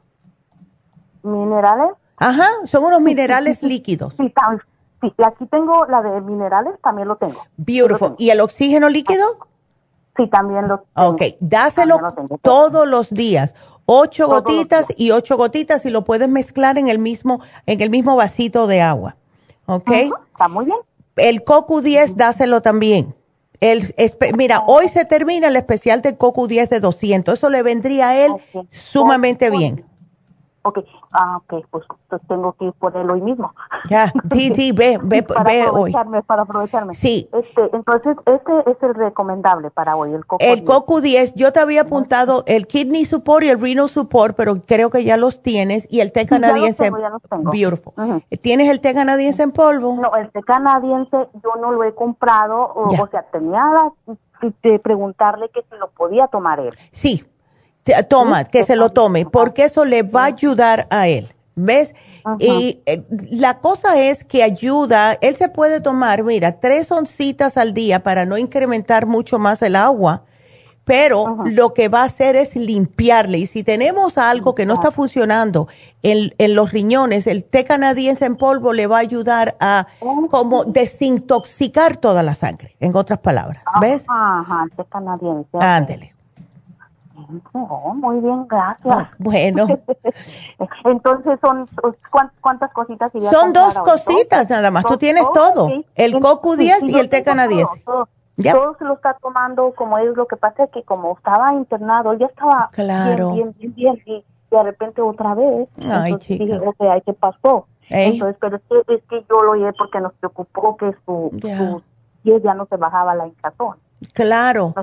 [1.23, 1.93] ¿Minerales?
[2.17, 4.15] Ajá, son unos minerales líquidos.
[4.19, 4.33] Sí,
[5.01, 7.41] sí, aquí tengo la de minerales, también lo tengo.
[7.57, 8.17] Beautiful.
[8.19, 9.25] ¿Y el oxígeno líquido?
[10.17, 11.11] Sí, también lo tengo.
[11.11, 11.99] Ok, dáselo
[12.43, 13.55] todos los días.
[13.87, 18.17] Ocho gotitas y ocho gotitas y lo puedes mezclar en el mismo, en el mismo
[18.17, 19.17] vasito de agua.
[19.67, 19.91] ¿Ok?
[20.33, 20.79] está muy bien.
[21.17, 23.15] El CoQ10, dáselo también.
[23.63, 23.95] El,
[24.37, 27.35] mira, hoy se termina el especial del CoQ10 de 200.
[27.35, 28.33] Eso le vendría a él
[28.71, 29.85] sumamente bien.
[30.63, 30.81] Ok,
[31.13, 33.55] Ah, ok, pues, pues, tengo que ir por él hoy mismo.
[33.91, 36.95] Ya, sí, sí, ve, ve, para ve aprovecharme, Para aprovecharme.
[36.95, 37.29] Sí.
[37.33, 40.39] Este, entonces, este es el recomendable para hoy, el CoQ10.
[40.41, 44.91] El CoQ10, yo te había apuntado el Kidney Support y el Renal Support, pero creo
[44.91, 46.85] que ya los tienes, y el té canadiense.
[46.85, 47.51] Ya los tengo, ya los tengo.
[47.51, 48.23] Beautiful.
[48.41, 49.99] ¿Tienes el té canadiense en polvo?
[50.01, 53.93] No, el té canadiense yo no lo he comprado, o, o sea, tenía
[54.63, 56.75] de preguntarle que si lo podía tomar él.
[56.93, 57.25] Sí,
[58.09, 61.29] toma, que se lo tome, porque eso le va a ayudar a él.
[61.55, 61.95] ¿Ves?
[62.39, 67.75] Y eh, la cosa es que ayuda, él se puede tomar, mira, tres oncitas al
[67.75, 70.25] día para no incrementar mucho más el agua,
[70.85, 73.39] pero lo que va a hacer es limpiarle.
[73.39, 75.69] Y si tenemos algo que no está funcionando
[76.03, 79.87] en, en, los riñones, el té canadiense en polvo le va a ayudar a
[80.31, 83.63] como desintoxicar toda la sangre, en otras palabras.
[83.81, 84.05] ¿Ves?
[84.09, 85.59] Ajá, el té canadiense.
[85.61, 86.15] Ándele.
[87.53, 88.95] Oh, muy bien, gracias.
[88.95, 89.67] Ah, bueno.
[90.85, 91.69] Entonces, son
[92.41, 94.85] ¿cuántas cositas Son dos cositas nada más.
[94.85, 95.69] Tú tienes todo.
[95.95, 97.83] El coco 10 y el té canadiense.
[97.85, 100.17] Todo, se lo está tomando como es.
[100.17, 103.35] Lo que pasa es que como estaba internado, ya estaba claro.
[103.35, 105.69] bien, bien, bien, y de repente otra vez.
[105.89, 106.45] Ay, chica.
[106.45, 107.67] Dije, ¿qué pasó?
[107.89, 111.83] Entonces, pero es que, es que yo lo oí porque nos preocupó que su, su
[112.25, 113.77] ya no se bajaba la hinchazón.
[114.13, 114.75] Claro.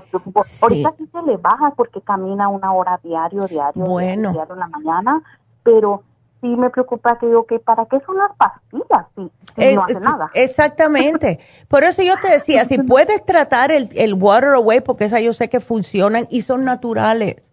[0.61, 4.31] Ahorita sí se le baja porque camina una hora diario, diario, bueno.
[4.31, 5.21] diario, en la mañana,
[5.63, 6.03] pero
[6.41, 10.29] sí me preocupa que digo que para qué son las pastillas si, no hace nada.
[10.33, 11.39] Exactamente.
[11.67, 15.33] Por eso yo te decía, si puedes tratar el, el water away, porque esas yo
[15.33, 17.49] sé que funcionan y son naturales.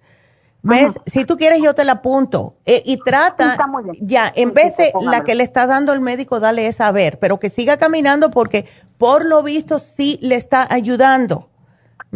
[0.63, 0.99] ¿Ves?
[1.07, 2.57] Si tú quieres, yo te la apunto.
[2.65, 3.57] Eh, y trata,
[4.01, 7.21] ya, en vez de la que le está dando el médico, dale esa a ver,
[7.21, 8.67] pero que siga caminando porque
[8.99, 11.49] por lo visto sí le está ayudando.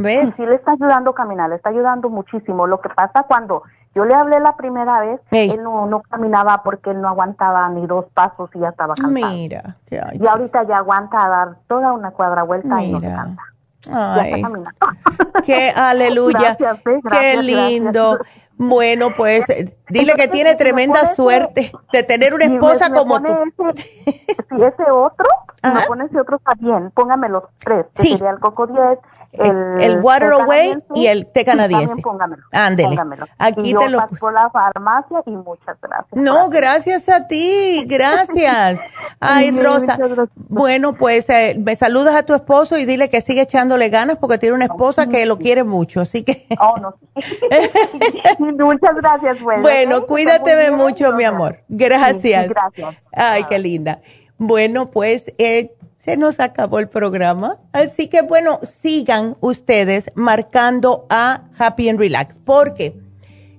[0.02, 0.34] ¿Ves?
[0.34, 2.66] Sí, le está ayudando a caminar, le está ayudando muchísimo.
[2.66, 3.62] Lo que pasa cuando
[3.94, 7.86] yo le hablé la primera vez, él no, no, caminaba porque él no aguantaba ni
[7.86, 9.32] dos pasos y ya estaba cansado.
[9.32, 9.76] Mira.
[9.90, 13.42] y ahorita ya aguanta a dar toda una cuadra vuelta y no se cansa.
[13.90, 14.42] Ay,
[15.44, 18.18] qué aleluya, eh, qué lindo.
[18.56, 19.46] Bueno, pues
[19.88, 23.34] dile que tiene tremenda suerte de tener una esposa como tú.
[23.64, 25.26] si ese otro,
[25.62, 28.08] me pone ese otro está bien, póngame los tres, que sí.
[28.12, 28.98] sería el Coco 10,
[29.32, 31.94] el, el Water Away y el té canadiense.
[31.94, 32.42] Sí, póngamelo.
[32.50, 32.96] Ándele.
[33.38, 36.12] Aquí te lo por la farmacia y muchas gracias.
[36.12, 38.80] No, gracias a ti, gracias.
[39.20, 39.98] Ay, Rosa.
[40.34, 44.38] Bueno, pues eh, me saludas a tu esposo y dile que sigue echándole ganas porque
[44.38, 46.46] tiene una esposa que lo quiere mucho, así que.
[46.60, 46.94] Oh, no.
[48.58, 49.62] muchas gracias, pues.
[49.62, 51.60] Bueno, cuídate de mucho, mi amor.
[51.68, 52.48] Gracias.
[52.48, 52.96] gracias.
[53.12, 54.00] Ay, qué linda.
[54.38, 57.58] Bueno, pues eh, se nos acabó el programa.
[57.72, 62.98] Así que bueno, sigan ustedes marcando a Happy and Relax, porque